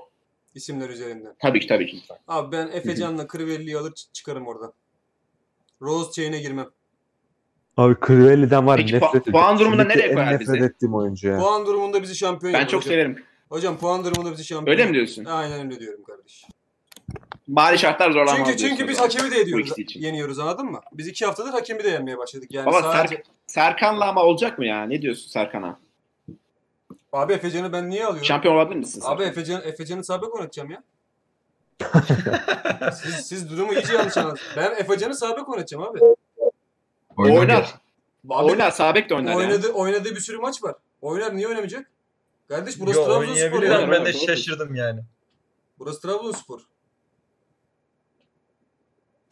İsimler 0.55 0.89
üzerinden. 0.89 1.35
tabii 1.39 1.61
ki 1.61 1.67
tabii 1.67 1.87
ki. 1.87 1.99
Abi 2.29 2.53
ben 2.57 2.69
Efecan'la 2.73 3.27
Krivelli'yi 3.27 3.79
alır 3.79 3.93
çıkarım 4.13 4.47
oradan. 4.47 4.73
Rose 5.83 6.13
chain'e 6.13 6.39
girmem. 6.41 6.67
Abi 7.77 7.95
Crivelli'den 8.07 8.67
var 8.67 8.77
Peki, 8.77 8.95
nefret 8.95 9.03
puan- 9.03 9.11
ediyorum. 9.21 9.33
puan 9.33 9.59
durumunda 9.59 9.83
Ligde 9.83 9.95
nereye 9.95 10.09
en 10.09 10.15
koyar 10.15 10.33
nefret 10.33 10.49
bizi? 10.55 10.65
ettiğim 10.65 10.95
oyuncu 10.95 11.29
ya. 11.29 11.39
Puan 11.39 11.67
durumunda 11.67 12.03
bizi 12.03 12.17
şampiyon 12.17 12.55
Ben 12.55 12.59
yapar 12.59 12.71
çok 12.71 12.81
hocam. 12.81 12.91
severim. 12.93 13.25
Hocam 13.49 13.79
puan 13.79 14.05
durumunda 14.05 14.33
bizi 14.33 14.45
şampiyon 14.45 14.79
Öyle 14.79 14.87
mi 14.89 14.95
diyorsun? 14.95 15.25
Aynen 15.25 15.67
öyle 15.67 15.81
diyorum 15.81 16.05
kardeş. 16.05 16.45
Bari 17.49 17.79
şartlar 17.79 18.11
zorlanmaz 18.11 18.49
Çünkü 18.49 18.57
çünkü 18.57 18.89
biz 18.89 18.97
zaman. 18.97 19.11
hakemi 19.11 19.31
de 19.31 19.41
ediyoruz, 19.41 19.67
ikisi 19.67 19.83
için. 19.83 20.01
yeniyoruz 20.01 20.39
anladın 20.39 20.67
mı? 20.67 20.81
Biz 20.93 21.07
iki 21.09 21.27
haftadır 21.27 21.51
hakemi 21.51 21.85
de 21.85 21.89
yenmeye 21.89 22.19
başladık. 22.19 22.49
Yani 22.55 22.67
Baba 22.67 22.83
sadece... 22.83 23.15
Serk- 23.17 23.25
Serkan'la 23.47 24.09
ama 24.09 24.23
olacak 24.23 24.59
mı 24.59 24.67
ya? 24.67 24.83
Ne 24.83 25.03
diyorsun 25.03 25.29
Serkan'a? 25.31 25.79
Abi 27.13 27.33
Efecan'ı 27.33 27.73
ben 27.73 27.91
niye 27.91 28.05
alıyorum? 28.05 28.25
Şampiyon 28.25 28.55
olabilir 28.55 28.77
misin? 28.77 29.01
Abi 29.05 29.23
Serkan? 29.25 29.31
Efecan, 29.43 29.63
Efecan'ı 29.65 30.05
sağ 30.05 30.23
bek 30.23 30.35
oynatacağım 30.35 30.71
ya. 30.71 30.83
Siz, 32.95 33.15
siz 33.27 33.51
durumu 33.51 33.75
iyice 33.75 33.93
yanlış 33.95 34.17
anladınız. 34.17 34.41
Ben 34.57 34.71
Efecan'ı 34.71 35.15
sağ 35.15 35.37
bek 35.37 35.49
oynatacağım 35.49 35.85
abi. 35.85 35.99
Oynar. 37.17 37.39
Oynar. 37.41 37.75
Abi, 38.31 38.45
Oynar. 38.53 38.71
Sabek 38.71 39.11
de 39.11 39.15
oynar 39.15 39.35
oynadı, 39.35 39.73
oynadığı 39.73 40.11
bir 40.11 40.21
sürü 40.21 40.39
maç 40.39 40.63
var. 40.63 40.75
Oynar 41.03 41.37
niye 41.37 41.49
oynamayacak? 41.49 41.91
Kardeş 42.49 42.81
burası 42.81 42.99
Yo, 42.99 43.05
Trabzonspor 43.05 43.35
oynayabilir 43.35 43.71
ya. 43.71 43.79
ama 43.79 43.93
ben 43.93 44.05
de 44.05 44.13
şaşırdım 44.13 44.75
yani. 44.75 45.01
Burası 45.79 46.01
Trabzonspor. 46.01 46.61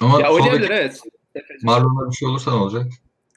Ama 0.01 0.21
Ya 0.21 0.33
oynayabilir 0.33 0.71
evet. 0.71 1.01
Marlon'a 1.63 2.11
bir 2.11 2.17
şey 2.17 2.29
olursa 2.29 2.51
ne 2.51 2.57
olacak? 2.57 2.87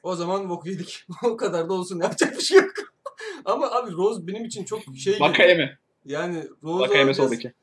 O 0.04 0.16
zaman 0.16 0.50
boku 0.50 0.70
yedik. 0.70 1.06
o 1.24 1.38
kadar 1.38 1.70
da 1.70 1.74
olsun 1.74 2.00
yapacak 2.00 2.38
bir 2.38 2.44
şey 2.44 2.58
yok. 2.58 2.72
Ama 3.46 3.72
abi 3.72 3.92
Rose 3.92 4.28
benim 4.28 4.46
için 4.46 4.66
çok 4.66 4.80
şey. 4.98 5.20
Vakaya 5.20 5.56
mı? 5.56 5.70
Yani 6.06 6.44
Rose 6.64 6.84
Vakayeme 6.84 7.06
biraz- 7.06 7.18
sol 7.18 7.32
beki. 7.32 7.54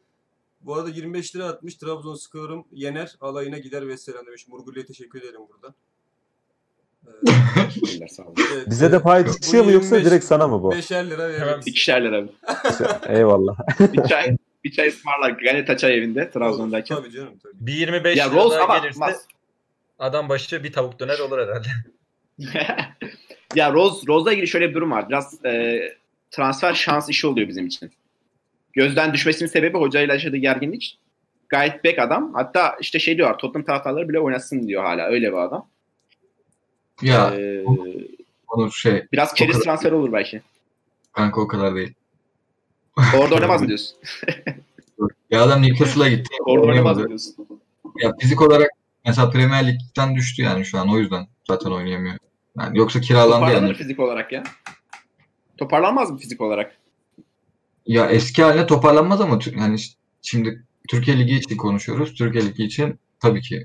Bu 0.60 0.74
arada 0.74 0.90
25 0.90 1.36
lira 1.36 1.44
atmış. 1.44 1.74
Trabzonspor'um 1.74 2.64
yener. 2.72 3.16
Alayına 3.20 3.58
gider 3.58 3.88
ve 3.88 3.96
selam 3.96 4.26
demiş. 4.26 4.48
Murgul'ya 4.48 4.84
teşekkür 4.84 5.22
ederim 5.22 5.40
buradan. 5.52 5.74
Teşekkürler, 7.64 8.08
sağ 8.08 8.22
olun. 8.22 8.34
evet, 8.54 8.70
Bize 8.70 8.92
de 8.92 9.02
pay 9.02 9.24
düşüyor 9.26 9.64
mu 9.64 9.70
yoksa 9.70 9.96
25 9.96 10.10
direkt 10.12 10.24
sana 10.24 10.48
mı 10.48 10.62
bu? 10.62 10.70
Beşer 10.70 11.10
lira 11.10 11.22
Hemen 11.22 11.40
veririz. 11.40 11.66
İkişerler 11.66 12.12
abi. 12.12 12.28
Eyvallah. 13.18 13.58
Bir 13.80 14.02
çay, 14.08 14.36
bir 14.64 14.72
çay 14.72 14.88
ısmarlar 14.88 15.30
Galeta 15.30 15.76
Çay 15.76 15.98
evinde 15.98 16.30
Trabzon'dayken. 16.30 16.96
Tabii 16.96 17.10
canım 17.10 17.38
tabii. 17.42 17.52
Bir 17.54 17.72
25 17.72 18.16
Ya 18.16 18.26
lira 18.30 18.36
Rose 18.36 18.56
daha 18.56 18.64
ama 18.64 18.78
gelirse 18.78 19.00
mas- 19.00 19.24
adam 19.98 20.28
başı 20.28 20.64
bir 20.64 20.72
tavuk 20.72 20.98
döner 21.00 21.18
olur 21.18 21.38
herhalde. 21.38 21.68
ya 23.54 23.72
Rose 23.72 24.06
Rose'la 24.06 24.32
ilgili 24.32 24.48
şöyle 24.48 24.68
bir 24.68 24.74
durum 24.74 24.90
var. 24.90 25.08
Biraz 25.08 25.44
e, 25.44 25.80
transfer 26.30 26.74
şans 26.74 27.08
işi 27.08 27.26
oluyor 27.26 27.48
bizim 27.48 27.66
için. 27.66 27.90
Gözden 28.76 29.12
düşmesinin 29.14 29.48
sebebi 29.48 29.78
hocayla 29.78 30.14
yaşadığı 30.14 30.36
gerginlik. 30.36 30.98
Gayet 31.48 31.84
bek 31.84 31.98
adam. 31.98 32.34
Hatta 32.34 32.76
işte 32.80 32.98
şey 32.98 33.16
diyor 33.16 33.38
Tottenham 33.38 33.64
taraftarları 33.66 34.08
bile 34.08 34.20
oynasın 34.20 34.68
diyor 34.68 34.84
hala. 34.84 35.06
Öyle 35.06 35.28
bir 35.32 35.36
adam. 35.36 35.68
Ya 37.02 37.34
Ee, 37.34 37.64
Onur 38.48 38.72
şey 38.72 39.04
biraz 39.12 39.34
keriz 39.34 39.58
transfer 39.60 39.92
olur 39.92 40.12
belki. 40.12 40.40
kanka 41.12 41.40
o 41.40 41.48
kadar 41.48 41.74
değil. 41.74 41.94
Orada 43.18 43.34
oynamaz 43.34 43.62
mı 43.62 43.68
diyorsun? 43.68 43.96
Ya 45.30 45.42
adam 45.42 45.62
Newcastle'a 45.62 46.08
gitti. 46.08 46.34
Orada 46.46 46.66
oynamaz 46.66 46.98
mı 46.98 47.08
diyorsun? 47.08 47.46
Ya 48.02 48.12
fizik 48.20 48.42
olarak 48.42 48.70
mesela 49.06 49.30
Premier 49.30 49.66
Lig'den 49.66 50.14
düştü 50.16 50.42
yani 50.42 50.64
şu 50.64 50.78
an 50.78 50.88
o 50.88 50.98
yüzden 50.98 51.26
zaten 51.48 51.70
oynayamıyor. 51.70 52.14
Yani 52.58 52.78
yoksa 52.78 53.00
kiralandı 53.00 53.32
Toparlanır 53.34 53.66
yani. 53.66 53.74
fizik 53.74 54.00
olarak 54.00 54.32
ya. 54.32 54.42
Toparlanmaz 55.58 56.10
mı 56.10 56.18
fizik 56.18 56.40
olarak? 56.40 56.76
Ya 57.86 58.10
eski 58.10 58.42
haline 58.42 58.66
toparlanmaz 58.66 59.20
ama 59.20 59.38
yani 59.58 59.76
şimdi 60.22 60.62
Türkiye 60.88 61.18
Ligi 61.18 61.34
için 61.34 61.56
konuşuyoruz. 61.56 62.14
Türkiye 62.14 62.46
Ligi 62.46 62.64
için 62.64 62.98
tabii 63.20 63.40
ki 63.40 63.64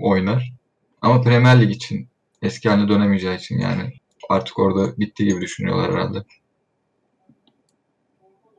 oynar. 0.00 0.52
Ama 1.02 1.22
Premier 1.22 1.60
Lig 1.60 1.70
için 1.70 2.08
eski 2.42 2.68
haline 2.68 2.88
dönemeyeceği 2.88 3.36
için 3.38 3.58
yani 3.58 3.92
artık 4.28 4.58
orada 4.58 4.98
bitti 4.98 5.24
gibi 5.24 5.40
düşünüyorlar 5.40 5.92
herhalde. 5.92 6.18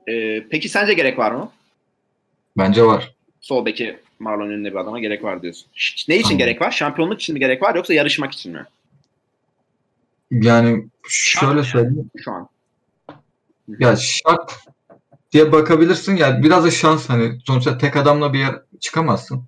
Ee, 0.10 0.48
peki 0.50 0.70
sence 0.70 0.94
gerek 0.94 1.18
var 1.20 1.32
mı? 1.32 1.52
Bence 2.58 2.84
var. 2.86 3.16
Sol 3.42 3.66
beki 3.66 4.00
Marlon 4.20 4.50
önünde 4.50 4.72
bir 4.72 4.76
adama 4.76 5.00
gerek 5.00 5.24
var 5.24 5.42
diyorsun. 5.42 5.68
Ş- 5.74 6.06
Ne 6.12 6.16
için 6.16 6.24
Tamam. 6.24 6.38
gerek 6.38 6.62
var? 6.62 6.72
Şampiyonluk 6.72 7.22
için 7.22 7.34
mi 7.34 7.40
gerek 7.40 7.62
var 7.62 7.76
yoksa 7.76 7.94
yarışmak 7.94 8.34
için 8.34 8.52
mi? 8.54 8.66
Yani 10.32 10.86
şöyle 11.10 11.64
söyleyeyim. 11.64 12.12
Şu 12.18 12.32
an. 12.32 12.50
Ya 13.68 13.96
şart 13.96 14.68
diye 15.32 15.52
bakabilirsin. 15.52 16.16
Yani 16.16 16.44
biraz 16.44 16.64
da 16.64 16.72
şans 16.72 17.10
hani 17.10 17.40
sonuçta 17.46 17.78
tek 17.78 17.96
adamla 17.98 18.34
bir 18.34 18.40
yer 18.40 18.62
çıkamazsın. 18.80 19.44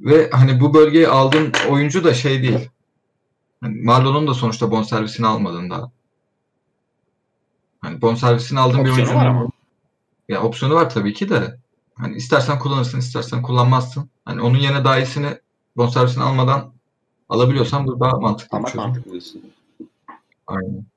Ve 0.00 0.30
hani 0.30 0.60
bu 0.60 0.74
bölgeye 0.74 1.08
aldığın 1.08 1.52
oyuncu 1.70 2.04
da 2.04 2.14
şey 2.14 2.42
değil. 2.42 2.68
Hani 3.60 3.82
Marlon'un 3.82 4.26
da 4.26 4.34
sonuçta 4.34 4.70
bonservisini 4.70 5.26
almadın 5.26 5.70
daha. 5.70 5.90
Hani 7.80 8.02
bonservisini 8.02 8.60
aldığın 8.60 8.84
bir 8.84 9.14
var 9.14 9.26
ama. 9.26 9.48
ya 10.28 10.42
opsiyonu 10.42 10.74
var 10.74 10.90
tabii 10.90 11.14
ki 11.14 11.28
de. 11.28 11.58
Hani 11.94 12.16
istersen 12.16 12.58
kullanırsın, 12.58 12.98
istersen 12.98 13.42
kullanmazsın. 13.42 14.10
Hani 14.24 14.40
onun 14.40 14.58
yerine 14.58 14.84
daha 14.84 14.98
iyisini 14.98 15.38
bonservisini 15.76 16.22
almadan 16.22 16.72
alabiliyorsan 17.28 17.86
bu 17.86 18.00
daha 18.00 18.18
mantıklı 18.18 18.62
çözüm. 18.62 18.80
mantıklı 18.80 19.10
diyorsun. 19.10 19.42
Aynen. 20.46 20.91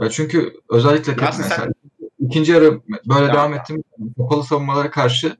Ya 0.00 0.10
çünkü 0.10 0.52
özellikle 0.70 1.12
tek 1.14 1.22
Yasin 1.22 1.42
sen- 1.42 1.50
mesela 1.50 1.72
ikinci 2.18 2.52
yarı 2.52 2.80
böyle 3.06 3.26
Ya. 3.26 3.32
devam 3.34 3.54
ettiğim 3.54 3.84
kapalı 4.16 4.44
savunmalara 4.44 4.90
karşı 4.90 5.36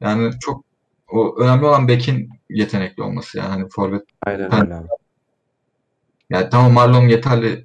yani 0.00 0.30
çok 0.40 0.64
o 1.12 1.36
önemli 1.40 1.64
olan 1.66 1.88
bekin 1.88 2.30
yetenekli 2.50 3.02
olması 3.02 3.38
yani 3.38 3.48
hani 3.48 3.68
forvet 3.68 4.02
Aynen 4.26 4.50
Ben- 4.52 4.60
öyle 4.64 4.74
abi. 4.74 4.86
yani 6.30 6.48
tamam 6.50 6.72
Marlon 6.72 7.08
yeterli 7.08 7.64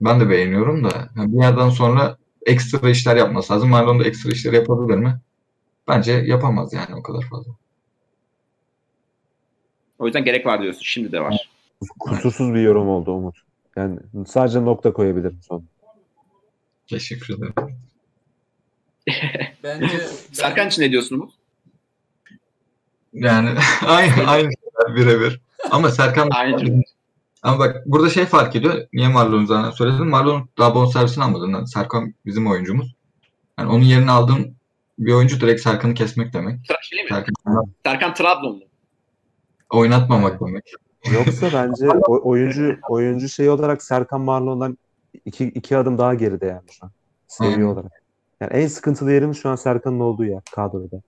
ben 0.00 0.20
de 0.20 0.30
beğeniyorum 0.30 0.84
da 0.84 1.08
yani 1.16 1.32
bir 1.32 1.42
yerden 1.42 1.68
sonra 1.68 2.16
ekstra 2.46 2.90
işler 2.90 3.16
yapması 3.16 3.52
lazım. 3.52 3.68
Marlon 3.68 4.00
da 4.00 4.04
ekstra 4.04 4.30
işler 4.30 4.52
yapabilir 4.52 4.98
mi? 4.98 5.20
Bence 5.88 6.12
yapamaz 6.12 6.72
yani 6.72 6.94
o 6.94 7.02
kadar 7.02 7.22
fazla. 7.22 7.52
O 9.98 10.06
yüzden 10.06 10.24
gerek 10.24 10.46
var 10.46 10.62
diyorsun. 10.62 10.82
Şimdi 10.84 11.12
de 11.12 11.20
var. 11.20 11.50
Kusursuz 11.98 12.54
bir 12.54 12.60
yorum 12.60 12.88
oldu 12.88 13.12
Umut. 13.12 13.36
Yani 13.78 13.98
sadece 14.26 14.64
nokta 14.64 14.92
koyabilirim 14.92 15.38
son. 15.48 15.64
Teşekkür 16.90 17.34
ederim. 17.34 17.54
Bence 19.62 19.98
Serkan 20.32 20.68
için 20.68 20.82
ne 20.82 20.90
diyorsun 20.90 21.16
Umut? 21.16 21.32
Yani 23.12 23.50
aynı 23.86 24.30
aynı 24.30 24.50
şeyler 24.50 24.96
birebir. 24.96 25.40
Ama 25.70 25.90
Serkan 25.90 26.28
Aynı. 26.30 26.82
Ama 27.42 27.58
bak 27.58 27.82
burada 27.86 28.10
şey 28.10 28.24
fark 28.24 28.56
ediyor. 28.56 28.86
Niye 28.92 29.08
Marlon'u 29.08 29.46
zaten 29.46 29.70
söyledim. 29.70 30.08
Marlon 30.08 30.48
daha 30.58 30.74
bonservisini 30.74 31.24
almadın. 31.24 31.52
Yani 31.52 31.68
Serkan 31.68 32.14
bizim 32.26 32.46
oyuncumuz. 32.46 32.94
Yani 33.58 33.70
onun 33.70 33.84
yerine 33.84 34.10
aldığın 34.10 34.56
bir 34.98 35.12
oyuncu 35.12 35.40
direkt 35.40 35.60
Serkan'ı 35.60 35.94
kesmek 35.94 36.32
demek. 36.32 36.60
Tra- 36.66 36.82
şey 36.82 37.02
mi? 37.02 37.08
Serkan'ı 37.08 37.62
Serkan 37.84 38.14
Trabzonlu. 38.14 38.62
oynatmamak 39.70 40.40
demek. 40.40 40.64
Yoksa 41.12 41.50
bence 41.52 41.88
oyuncu 42.06 42.76
oyuncu 42.88 43.28
şey 43.28 43.50
olarak 43.50 43.82
Serkan 43.82 44.20
Marlon'dan 44.20 44.78
iki, 45.24 45.44
iki 45.44 45.76
adım 45.76 45.98
daha 45.98 46.14
geride 46.14 46.46
yani 46.46 46.62
şu 46.70 46.86
an. 46.86 46.90
Seviye 47.26 47.66
olarak. 47.66 47.92
Yani 48.40 48.52
en 48.52 48.66
sıkıntılı 48.66 49.12
yerimiz 49.12 49.36
şu 49.36 49.48
an 49.48 49.56
Serkan'ın 49.56 50.00
olduğu 50.00 50.24
yer 50.24 50.42
kadroda. 50.54 51.00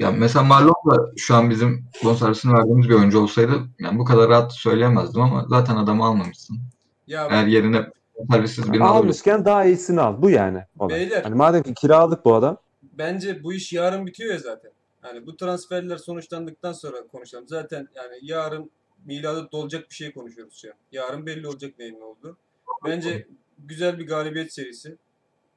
Ya 0.00 0.10
mesela 0.10 0.44
Marlon 0.44 0.74
da 0.90 1.10
şu 1.16 1.34
an 1.34 1.50
bizim 1.50 1.84
bonservisini 2.04 2.52
verdiğimiz 2.52 2.88
bir 2.88 2.94
oyuncu 2.94 3.20
olsaydı 3.20 3.52
yani 3.78 3.98
bu 3.98 4.04
kadar 4.04 4.28
rahat 4.28 4.52
söyleyemezdim 4.52 5.22
ama 5.22 5.46
zaten 5.48 5.76
adamı 5.76 6.04
almamışsın. 6.04 6.58
ya 7.06 7.28
Eğer 7.30 7.46
yerine 7.46 7.86
bonservissiz 8.18 8.72
birini. 8.72 8.84
Almışken 8.84 9.44
daha 9.44 9.64
iyisini 9.64 10.00
al. 10.00 10.22
Bu 10.22 10.30
yani. 10.30 10.64
olay. 10.78 10.96
Beyler. 10.96 11.22
Hani 11.22 11.34
madem 11.34 11.62
ki 11.62 11.74
kiralık 11.74 12.24
bu 12.24 12.34
adam. 12.34 12.56
bence 12.82 13.42
bu 13.42 13.52
iş 13.52 13.72
yarın 13.72 14.06
bitiyor 14.06 14.32
ya 14.32 14.38
zaten. 14.38 14.70
Yani 15.04 15.26
bu 15.26 15.36
transferler 15.36 15.96
sonuçlandıktan 15.96 16.72
sonra 16.72 17.06
konuşalım. 17.06 17.48
Zaten 17.48 17.88
yani 17.94 18.18
yarın 18.22 18.70
miladı 19.04 19.48
dolacak 19.52 19.90
bir 19.90 19.94
şey 19.94 20.12
konuşuyoruz 20.12 20.54
şu 20.54 20.68
an. 20.68 20.74
Yarın 20.92 21.26
belli 21.26 21.48
olacak 21.48 21.78
neyin 21.78 22.00
ne 22.00 22.04
oldu. 22.04 22.36
Bence 22.84 23.26
güzel 23.58 23.98
bir 23.98 24.06
galibiyet 24.06 24.52
serisi. 24.52 24.96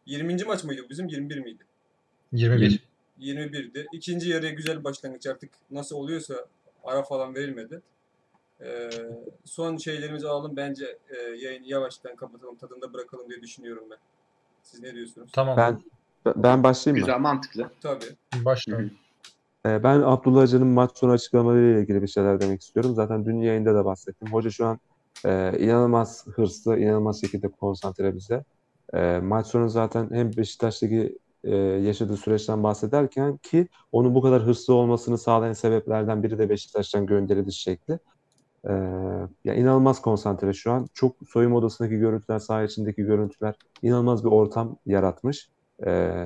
20. 0.06 0.44
maç 0.44 0.64
mıydı 0.64 0.86
bizim? 0.90 1.08
21 1.08 1.40
miydi? 1.40 1.64
21. 2.32 2.84
21'di. 3.20 3.88
İkinci 3.94 4.30
yarıya 4.30 4.52
güzel 4.52 4.80
bir 4.80 4.84
başlangıç 4.84 5.28
artık 5.28 5.50
nasıl 5.72 5.96
oluyorsa 5.96 6.46
ara 6.84 7.04
falan 7.04 7.36
verilmedi. 7.36 7.82
Ee, 8.62 8.90
son 9.46 9.78
şeylerimizi 9.78 10.28
alalım. 10.28 10.56
Bence 10.56 10.98
e, 11.10 11.18
yayını 11.18 11.68
yavaştan 11.68 12.16
kapatalım, 12.16 12.56
tadında 12.56 12.94
bırakalım 12.94 13.30
diye 13.30 13.42
düşünüyorum 13.42 13.84
ben. 13.92 13.98
Siz 14.64 14.80
ne 14.80 14.94
diyorsunuz? 14.94 15.32
Tamam. 15.34 15.58
Ben 15.58 15.82
ben 16.26 16.64
başlayayım 16.64 17.02
mı? 17.02 17.06
Güzel, 17.08 17.20
mantıklı. 17.20 17.72
Tabii. 17.82 18.06
Başla. 18.36 18.82
Ben 19.66 20.02
Abdullah 20.02 20.42
Hoca'nın 20.42 20.68
maç 20.68 20.92
sonu 20.98 21.12
açıklamalarıyla 21.12 21.80
ilgili 21.82 22.02
bir 22.02 22.08
şeyler 22.08 22.42
demek 22.42 22.62
istiyorum. 22.62 22.96
Zaten 22.96 23.26
dün 23.26 23.42
yayında 23.42 23.76
da 23.76 23.86
bahsettim. 23.86 24.34
Hoca 24.34 24.50
şu 24.50 24.66
an 24.66 24.80
e, 25.26 25.60
inanılmaz 25.60 26.28
hırslı, 26.28 26.80
inanılmaz 26.80 27.22
şekilde 27.22 27.48
konsantre 27.48 28.16
bize. 28.16 28.44
E, 28.94 29.20
maç 29.20 29.48
sonu 29.48 29.70
zaten 29.70 30.10
hem 30.12 30.32
Beşiktaş'taki 30.38 31.20
e, 31.44 31.56
yaşadığı 31.58 32.18
süreçten 32.18 32.64
bahsederken 32.64 33.38
ki 33.38 33.68
onun 33.92 34.16
bu 34.16 34.22
kadar 34.22 34.42
hırslı 34.42 34.74
olmasını 34.74 35.18
sağlayan 35.18 35.54
sebeplerden 35.54 36.24
biri 36.24 36.38
de 36.40 36.50
Beşiktaş'tan 36.50 37.06
gönderiliş 37.06 37.58
şekli. 37.58 38.00
E, 38.70 38.72
ya 39.44 39.54
inanılmaz 39.54 40.02
konsantre 40.02 40.54
şu 40.54 40.72
an. 40.72 40.88
Çok 40.94 41.16
soyunma 41.30 41.58
odasındaki 41.58 41.98
görüntüler, 41.98 42.40
saha 42.40 42.64
içindeki 42.64 43.04
görüntüler 43.04 43.56
inanılmaz 43.82 44.26
bir 44.26 44.30
ortam 44.30 44.78
yaratmış. 44.86 45.50
E, 45.88 46.26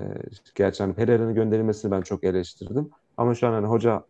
gerçi 0.56 0.84
hani 0.84 0.96
Pereira'nın 0.96 1.36
gönderilmesini 1.36 1.92
ben 1.92 2.02
çok 2.02 2.24
eleştirdim. 2.24 2.90
Ama 3.18 3.36
şu 3.36 3.48
an 3.48 3.54
hani 3.54 3.68
hoca 3.68 4.04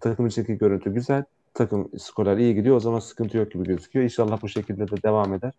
takım 0.00 0.26
içindeki 0.26 0.58
görüntü 0.58 0.94
güzel. 0.94 1.24
Takım 1.54 1.90
skorlar 1.98 2.36
iyi 2.36 2.54
gidiyor. 2.54 2.76
O 2.76 2.80
zaman 2.80 2.98
sıkıntı 2.98 3.36
yok 3.36 3.52
gibi 3.52 3.64
gözüküyor. 3.64 4.04
İnşallah 4.04 4.42
bu 4.42 4.48
şekilde 4.48 4.88
de 4.90 5.02
devam 5.02 5.34
eder. 5.34 5.52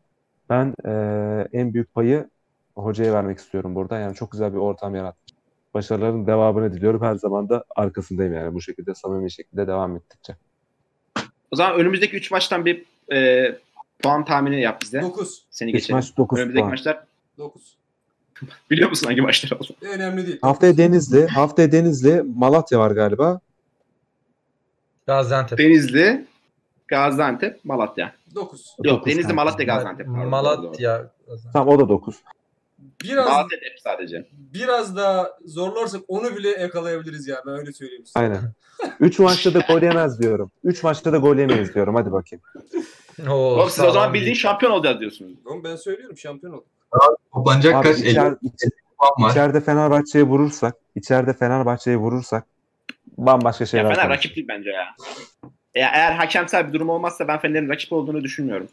Ben 0.49 0.73
eee, 0.85 1.47
en 1.53 1.73
büyük 1.73 1.93
payı 1.93 2.29
hocaya 2.75 3.13
vermek 3.13 3.37
istiyorum 3.37 3.75
burada. 3.75 3.99
Yani 3.99 4.15
çok 4.15 4.31
güzel 4.31 4.53
bir 4.53 4.57
ortam 4.57 4.95
yaratmış. 4.95 5.33
Başarıların 5.73 6.27
devamını 6.27 6.73
diliyorum. 6.73 7.01
Her 7.01 7.15
zaman 7.15 7.49
da 7.49 7.63
arkasındayım 7.75 8.33
yani 8.33 8.53
bu 8.53 8.61
şekilde 8.61 8.95
samimi 8.95 9.31
şekilde 9.31 9.67
devam 9.67 9.95
ettikçe. 9.95 10.35
O 11.51 11.55
zaman 11.55 11.79
önümüzdeki 11.79 12.15
3 12.15 12.31
maçtan 12.31 12.65
bir 12.65 12.85
e, 13.13 13.45
puan 14.03 14.25
tahmini 14.25 14.61
yap 14.61 14.81
bize. 14.81 15.01
9. 15.01 15.45
Seni 15.51 15.71
geçelim. 15.71 15.95
maç 15.95 16.17
9 16.17 16.39
Önümüzdeki 16.39 16.59
puan. 16.61 16.69
maçlar 16.71 17.03
9. 17.37 17.77
biliyor 18.71 18.89
musun 18.89 19.07
hangi 19.07 19.21
maçlar 19.21 19.57
oldu? 19.57 19.75
Önemli 19.81 20.27
değil. 20.27 20.39
Haftaya 20.41 20.77
Denizli, 20.77 21.27
haftaya 21.27 21.71
Denizli, 21.71 22.23
Malatya 22.35 22.79
var 22.79 22.91
galiba. 22.91 23.39
Gaziantep. 25.07 25.57
Denizli, 25.59 26.25
Gaziantep, 26.87 27.65
Malatya. 27.65 28.13
9. 28.35 28.75
Yok 28.83 28.95
Dokuz 28.99 29.13
Denizli. 29.13 29.33
Malatya, 29.33 29.65
Gaziantep. 29.65 30.07
Pardon. 30.07 30.27
Malatya. 30.27 31.11
Tamam 31.53 31.67
o 31.75 31.79
da 31.79 31.89
9. 31.89 32.15
Biraz 33.03 33.25
Gaziantep 33.25 33.59
sadece. 33.83 34.27
biraz 34.53 34.95
daha 34.95 35.29
zorlarsak 35.45 36.01
onu 36.07 36.35
bile 36.37 36.49
yakalayabiliriz 36.49 37.27
ya. 37.27 37.41
Ben 37.47 37.53
öyle 37.53 37.73
söyleyeyim 37.73 38.05
size. 38.05 38.19
Aynen. 38.19 38.53
3 38.99 39.19
maçta 39.19 39.53
da 39.53 39.59
gol 39.59 39.81
yemez 39.81 40.19
diyorum. 40.19 40.51
3 40.63 40.83
maçta 40.83 41.13
da 41.13 41.17
gol 41.17 41.37
yemeyiz 41.37 41.73
diyorum. 41.75 41.95
Hadi 41.95 42.11
bakayım. 42.11 42.43
Oo, 43.29 43.33
Oğlum 43.33 43.69
siz 43.69 43.83
o 43.83 43.91
zaman 43.91 44.13
bildiğin 44.13 44.33
şampiyon 44.35 44.71
olacağız 44.71 44.99
diyorsunuz. 44.99 45.31
Oğlum 45.45 45.63
ben 45.63 45.75
söylüyorum 45.75 46.17
şampiyon 46.17 46.53
olduk. 46.53 46.65
Toplanacak 47.33 47.75
Abi 47.75 47.83
kaç? 47.87 47.99
50 47.99 48.09
içer, 48.09 48.33
iç- 48.41 48.53
puan 48.99 49.11
var. 49.27 49.31
içeride 49.31 49.61
Fenerbahçe'ye 49.61 50.23
vurursak, 50.23 50.75
içeride 50.95 51.33
Fenerbahçe'ye 51.33 51.97
vurursak 51.97 52.45
bambaşka 53.17 53.63
Ya 53.63 53.67
şeyler 53.67 53.83
Fener 53.83 53.95
konuşuruz. 53.95 54.17
rakip 54.17 54.35
değil 54.35 54.47
bence 54.49 54.69
ya. 54.69 54.85
Ya 55.75 55.91
eğer 55.93 56.11
hakemsel 56.11 56.67
bir 56.67 56.73
durum 56.73 56.89
olmazsa 56.89 57.27
ben 57.27 57.39
Fener'in 57.39 57.69
rakip 57.69 57.93
olduğunu 57.93 58.23
düşünmüyorum. 58.23 58.67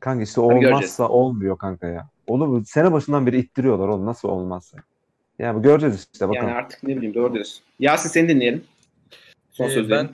Kanka 0.00 0.22
işte 0.22 0.40
Hadi 0.40 0.46
olmazsa 0.46 0.70
göreceğiz. 0.70 1.00
olmuyor 1.00 1.58
kanka 1.58 1.86
ya. 1.86 2.08
Oğlum 2.26 2.64
sene 2.66 2.92
başından 2.92 3.26
beri 3.26 3.38
ittiriyorlar 3.38 3.88
oğlum 3.88 4.06
nasıl 4.06 4.28
olmazsa. 4.28 4.78
Ya 5.38 5.54
bu 5.54 5.62
göreceğiz 5.62 6.08
işte 6.12 6.28
bakalım. 6.28 6.48
Yani 6.48 6.56
artık 6.58 6.82
ne 6.82 6.96
bileyim 6.96 7.14
doğru 7.14 7.34
diyorsun. 7.34 7.62
Yasin 7.78 8.08
seni 8.08 8.28
dinleyelim. 8.28 8.64
Son 9.52 9.68
Ee, 9.70 9.90
ben 9.90 10.10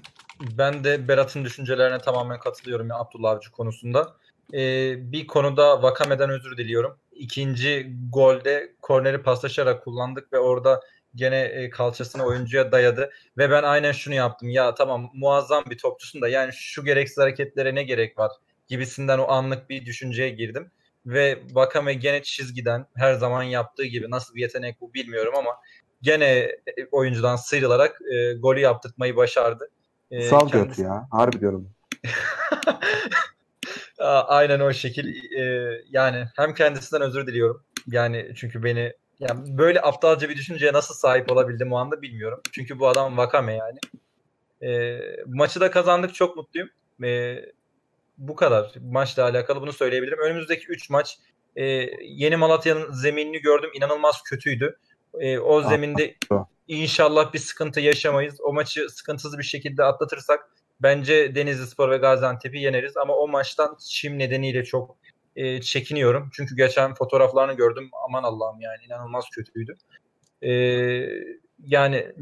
ben 0.58 0.84
de 0.84 1.08
Berat'ın 1.08 1.44
düşüncelerine 1.44 1.98
tamamen 1.98 2.40
katılıyorum 2.40 2.88
ya 2.88 2.96
Abdullah 2.96 3.30
Avcı 3.30 3.50
konusunda. 3.50 4.12
Ee, 4.54 5.12
bir 5.12 5.26
konuda 5.26 5.82
Vakame'den 5.82 6.30
özür 6.30 6.56
diliyorum. 6.56 6.96
İkinci 7.14 7.92
golde 8.12 8.72
korneri 8.82 9.22
paslaşarak 9.22 9.84
kullandık 9.84 10.32
ve 10.32 10.38
orada 10.38 10.80
gene 11.14 11.40
e, 11.40 11.70
kalçasını 11.70 12.24
oyuncuya 12.24 12.72
dayadı 12.72 13.10
ve 13.38 13.50
ben 13.50 13.62
aynen 13.62 13.92
şunu 13.92 14.14
yaptım. 14.14 14.48
Ya 14.48 14.74
tamam 14.74 15.10
muazzam 15.14 15.64
bir 15.70 15.78
topçusun 15.78 16.22
da 16.22 16.28
yani 16.28 16.52
şu 16.52 16.84
gereksiz 16.84 17.18
hareketlere 17.18 17.74
ne 17.74 17.82
gerek 17.82 18.18
var 18.18 18.30
gibisinden 18.68 19.18
o 19.18 19.28
anlık 19.28 19.70
bir 19.70 19.86
düşünceye 19.86 20.28
girdim. 20.28 20.70
Ve 21.06 21.42
Vakame 21.52 21.94
gene 21.94 22.22
çizgiden 22.22 22.86
her 22.96 23.14
zaman 23.14 23.42
yaptığı 23.42 23.84
gibi 23.84 24.10
nasıl 24.10 24.34
bir 24.34 24.40
yetenek 24.40 24.80
bu 24.80 24.94
bilmiyorum 24.94 25.34
ama 25.36 25.50
gene 26.02 26.26
e, 26.26 26.86
oyuncudan 26.92 27.36
sıyrılarak 27.36 27.98
e, 28.14 28.32
golü 28.32 28.60
yaptırtmayı 28.60 29.16
başardı. 29.16 29.70
E, 30.10 30.22
Sal 30.22 30.48
kendisi- 30.48 30.66
göt 30.66 30.78
ya. 30.78 31.08
Harbi 31.10 31.40
diyorum. 31.40 31.70
Aynen 34.04 34.60
o 34.60 34.72
şekil. 34.72 35.32
Ee, 35.38 35.82
yani 35.90 36.24
hem 36.36 36.54
kendisinden 36.54 37.02
özür 37.02 37.26
diliyorum. 37.26 37.62
Yani 37.86 38.32
çünkü 38.36 38.62
beni 38.64 38.92
yani 39.20 39.58
böyle 39.58 39.82
aptalca 39.82 40.28
bir 40.28 40.36
düşünceye 40.36 40.72
nasıl 40.72 40.94
sahip 40.94 41.32
olabildim 41.32 41.72
o 41.72 41.76
anda 41.76 42.02
bilmiyorum. 42.02 42.40
Çünkü 42.52 42.78
bu 42.78 42.88
adam 42.88 43.16
Vakame 43.16 43.54
yani. 43.56 43.78
Ee, 44.62 45.00
maçı 45.26 45.60
da 45.60 45.70
kazandık 45.70 46.14
çok 46.14 46.36
mutluyum. 46.36 46.68
Ee, 47.04 47.44
bu 48.18 48.36
kadar. 48.36 48.72
Maçla 48.80 49.24
alakalı 49.24 49.60
bunu 49.60 49.72
söyleyebilirim. 49.72 50.18
Önümüzdeki 50.18 50.66
3 50.66 50.90
maç 50.90 51.18
e, 51.56 51.64
Yeni 52.02 52.36
Malatya'nın 52.36 52.92
zeminini 52.92 53.40
gördüm. 53.40 53.70
inanılmaz 53.74 54.22
kötüydü. 54.22 54.78
E, 55.20 55.38
o 55.38 55.60
Ah, 55.60 55.68
zeminde 55.68 56.14
inşallah 56.68 57.32
bir 57.32 57.38
sıkıntı 57.38 57.80
yaşamayız. 57.80 58.40
O 58.40 58.52
maçı 58.52 58.90
sıkıntısız 58.90 59.38
bir 59.38 59.42
şekilde 59.42 59.84
atlatırsak 59.84 60.40
bence 60.82 61.34
Denizli 61.34 61.66
Spor 61.66 61.90
ve 61.90 61.96
Gaziantep'i 61.96 62.58
yeneriz. 62.58 62.96
Ama 62.96 63.14
o 63.14 63.28
maçtan 63.28 63.76
çim 63.88 64.18
nedeniyle 64.18 64.64
çok 64.64 64.96
e, 65.36 65.60
çekiniyorum. 65.60 66.30
Çünkü 66.32 66.56
geçen 66.56 66.94
fotoğraflarını 66.94 67.52
gördüm. 67.52 67.90
Aman 68.08 68.22
Allah'ım 68.22 68.60
yani 68.60 68.84
inanılmaz 68.86 69.24
kötüydü. 69.34 69.76
E, 70.42 70.52
yani 71.66 72.12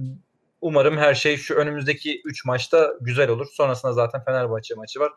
umarım 0.61 0.97
her 0.97 1.15
şey 1.15 1.37
şu 1.37 1.55
önümüzdeki 1.55 2.21
3 2.25 2.45
maçta 2.45 2.95
güzel 3.01 3.31
olur. 3.31 3.47
Sonrasında 3.53 3.93
zaten 3.93 4.25
Fenerbahçe 4.25 4.75
maçı 4.75 5.01
var. 5.01 5.13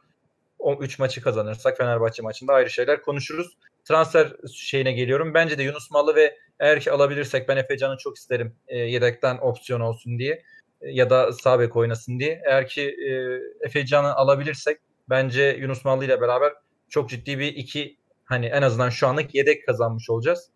O 0.60 0.84
3 0.84 1.00
maçı 1.00 1.22
kazanırsak 1.22 1.78
Fenerbahçe 1.78 2.22
maçında 2.22 2.54
ayrı 2.54 2.70
şeyler 2.70 3.02
konuşuruz. 3.02 3.58
Transfer 3.86 4.34
şeyine 4.54 4.92
geliyorum. 4.92 5.34
Bence 5.34 5.58
de 5.58 5.64
Yunus 5.64 5.92
Mallı 5.92 6.16
ve 6.16 6.38
eğer 6.60 6.80
ki 6.80 6.92
alabilirsek 6.92 7.50
ben 7.50 7.58
Efecan'ı 7.58 7.98
çok 7.98 8.18
isterim 8.18 8.56
e, 8.68 8.78
yedekten 8.78 9.38
opsiyon 9.38 9.80
olsun 9.80 10.20
diye 10.20 10.44
ya 10.92 11.10
da 11.10 11.34
sağ 11.34 11.60
bek 11.60 11.76
oynasın 11.76 12.20
diye. 12.20 12.42
Eğer 12.46 12.68
ki 12.68 12.82
e, 12.82 13.40
Efecan'ı 13.66 14.16
alabilirsek 14.16 14.78
bence 15.10 15.58
Yunus 15.60 15.86
Mallı 15.86 16.06
ile 16.06 16.22
beraber 16.22 16.54
çok 16.90 17.10
ciddi 17.10 17.40
bir 17.40 17.48
iki 17.48 17.98
hani 18.26 18.46
en 18.46 18.62
azından 18.62 18.90
şu 18.90 19.08
anlık 19.08 19.36
yedek 19.36 19.66
kazanmış 19.66 20.10
olacağız. 20.10 20.50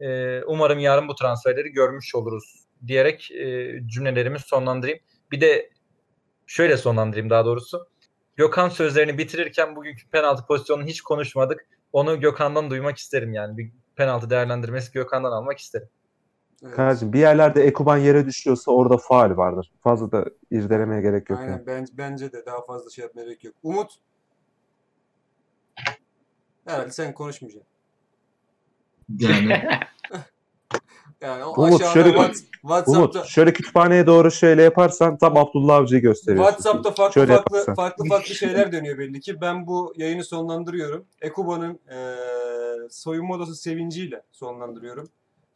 E, 0.00 0.40
umarım 0.42 0.78
yarın 0.78 1.08
bu 1.08 1.14
transferleri 1.14 1.68
görmüş 1.68 2.14
oluruz 2.14 2.64
diyerek 2.86 3.30
e, 3.30 3.72
cümlelerimi 3.86 4.38
sonlandırayım. 4.38 5.00
Bir 5.32 5.40
de 5.40 5.70
şöyle 6.46 6.76
sonlandırayım 6.76 7.30
daha 7.30 7.44
doğrusu. 7.44 7.88
Gökhan 8.36 8.68
sözlerini 8.68 9.18
bitirirken 9.18 9.76
bugünkü 9.76 10.08
penaltı 10.10 10.46
pozisyonunu 10.46 10.86
hiç 10.86 11.00
konuşmadık. 11.00 11.66
Onu 11.92 12.20
Gökhan'dan 12.20 12.70
duymak 12.70 12.98
isterim 12.98 13.32
yani. 13.32 13.58
Bir 13.58 13.72
penaltı 13.96 14.30
değerlendirmesi 14.30 14.92
Gökhan'dan 14.92 15.32
almak 15.32 15.58
isterim. 15.58 15.88
Evet. 16.64 16.76
Kardeşim 16.76 17.12
bir 17.12 17.18
yerlerde 17.18 17.62
Ekuban 17.64 17.96
yere 17.98 18.26
düşüyorsa 18.26 18.70
orada 18.72 18.96
faal 18.96 19.36
vardır. 19.36 19.72
Fazla 19.82 20.12
da 20.12 20.24
irdelemeye 20.50 21.00
gerek 21.00 21.30
yok 21.30 21.38
Aynen 21.40 21.52
yani. 21.52 21.66
ben, 21.66 21.86
bence 21.92 22.32
de 22.32 22.46
daha 22.46 22.64
fazla 22.64 22.90
şey 22.90 23.02
yapmaya 23.02 23.24
gerek 23.24 23.44
yok. 23.44 23.54
Umut. 23.62 23.90
Herhalde 26.66 26.90
sen 26.90 27.14
konuşmayacaksın. 27.14 27.68
Yani 29.18 29.62
Yani 31.20 31.44
o 31.44 31.62
Umut, 31.66 31.84
şöyle- 31.84 32.08
What- 32.08 32.34
WhatsApp'ta 32.52 32.92
Umut 33.18 33.24
şöyle 33.26 33.52
kütüphaneye 33.52 34.06
doğru 34.06 34.30
şöyle 34.30 34.62
yaparsan 34.62 35.18
tam 35.18 35.36
Abdullah 35.36 35.76
Avcı'yı 35.76 36.02
gösteriyorsun. 36.02 36.50
WhatsApp'ta 36.50 36.90
farklı 36.90 37.14
Şöyle 37.14 37.32
farklı 37.36 37.56
yaparsan. 37.56 37.74
farklı 37.74 38.04
farklı 38.04 38.34
şeyler 38.34 38.72
dönüyor 38.72 38.98
belli 38.98 39.20
ki. 39.20 39.40
Ben 39.40 39.66
bu 39.66 39.92
yayını 39.96 40.24
sonlandırıyorum. 40.24 41.04
Ekuba'nın 41.20 41.78
eee 41.90 42.16
soyunma 42.90 43.34
odası 43.34 43.54
sevinciyle 43.56 44.22
sonlandırıyorum. 44.32 45.08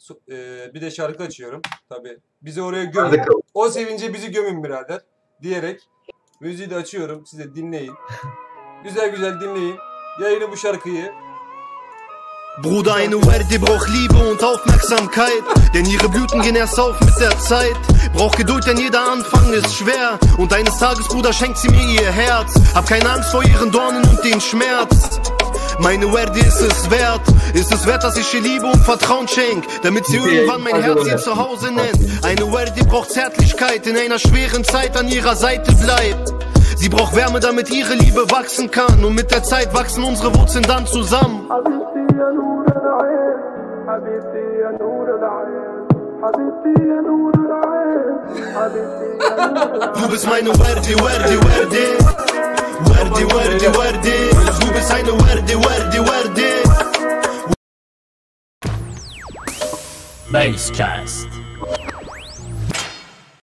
So- 0.08 0.20
eee, 0.28 0.70
bir 0.74 0.80
de 0.80 0.90
şarkı 0.90 1.22
açıyorum. 1.22 1.62
Tabii 1.88 2.18
bizi 2.42 2.62
oraya 2.62 2.84
gömün. 2.84 3.20
O 3.54 3.68
sevince 3.68 4.14
bizi 4.14 4.30
gömün 4.30 4.64
birader 4.64 5.00
diyerek 5.42 5.80
müziği 6.40 6.70
de 6.70 6.76
açıyorum. 6.76 7.26
Size 7.26 7.54
dinleyin. 7.54 7.94
Güzel 8.84 9.10
güzel 9.10 9.40
dinleyin. 9.40 9.76
Yayını 10.22 10.52
bu 10.52 10.56
şarkıyı 10.56 11.12
Bruder, 12.64 12.96
eine 13.00 13.20
Werde 13.20 13.58
braucht 13.66 13.88
Liebe 13.90 14.14
und 14.30 14.40
Aufmerksamkeit. 14.42 15.42
Denn 15.74 15.84
ihre 15.84 16.08
Blüten 16.12 16.40
gehen 16.42 16.54
erst 16.54 16.78
auf 16.78 17.00
mit 17.00 17.20
der 17.20 17.38
Zeit. 17.40 17.76
Braucht 18.16 18.36
Geduld, 18.38 18.64
denn 18.66 18.76
jeder 18.76 19.00
Anfang 19.10 19.52
ist 19.52 19.74
schwer. 19.74 20.18
Und 20.38 20.52
eines 20.52 20.78
Tages, 20.78 21.08
Bruder, 21.08 21.32
schenkt 21.32 21.58
sie 21.58 21.68
mir 21.68 22.00
ihr 22.02 22.12
Herz. 22.12 22.54
Hab 22.74 22.86
keine 22.86 23.10
Angst 23.10 23.30
vor 23.32 23.42
ihren 23.42 23.72
Dornen 23.72 24.04
und 24.08 24.22
den 24.24 24.40
Schmerz. 24.40 25.20
Meine 25.80 26.12
Werdi 26.12 26.40
ist 26.40 26.60
es 26.60 26.90
wert, 26.90 27.22
ist 27.52 27.72
es 27.72 27.86
wert, 27.86 28.04
dass 28.04 28.16
ich 28.16 28.32
ihr 28.34 28.40
Liebe 28.40 28.66
und 28.66 28.78
Vertrauen 28.84 29.26
schenk, 29.28 29.64
damit 29.82 30.06
sie 30.06 30.16
irgendwann 30.16 30.62
mein 30.62 30.74
also 30.74 30.94
Herz 30.94 31.06
ihr 31.06 31.16
Zuhause 31.18 31.72
nennt. 31.72 32.24
Eine 32.24 32.52
Werdi 32.52 32.84
braucht 32.84 33.10
Zärtlichkeit, 33.10 33.86
in 33.86 33.96
einer 33.96 34.18
schweren 34.18 34.64
Zeit 34.64 34.96
an 34.96 35.08
ihrer 35.08 35.36
Seite 35.36 35.72
bleibt. 35.74 36.32
Sie 36.76 36.88
braucht 36.88 37.14
Wärme, 37.14 37.40
damit 37.40 37.70
ihre 37.70 37.94
Liebe 37.94 38.30
wachsen 38.30 38.70
kann. 38.70 39.04
Und 39.04 39.14
mit 39.14 39.30
der 39.30 39.42
Zeit 39.42 39.74
wachsen 39.74 40.04
unsere 40.04 40.34
Wurzeln 40.34 40.64
dann 40.64 40.86
zusammen. 40.86 41.48
Du 49.94 50.08
bist 50.08 50.28
meine 50.28 50.48
Werdi, 50.48 50.94
Werdi, 50.94 51.36
Werdi. 51.42 52.33
وردي 52.80 53.24
وردي 53.24 53.66
وردي 53.68 54.30
اسلوب 54.30 54.80
سعيد 54.80 55.08
وردي 55.08 55.54
وردي 55.54 56.00
وردي 56.00 56.52
بيس 60.32 60.70
كاست 60.70 61.28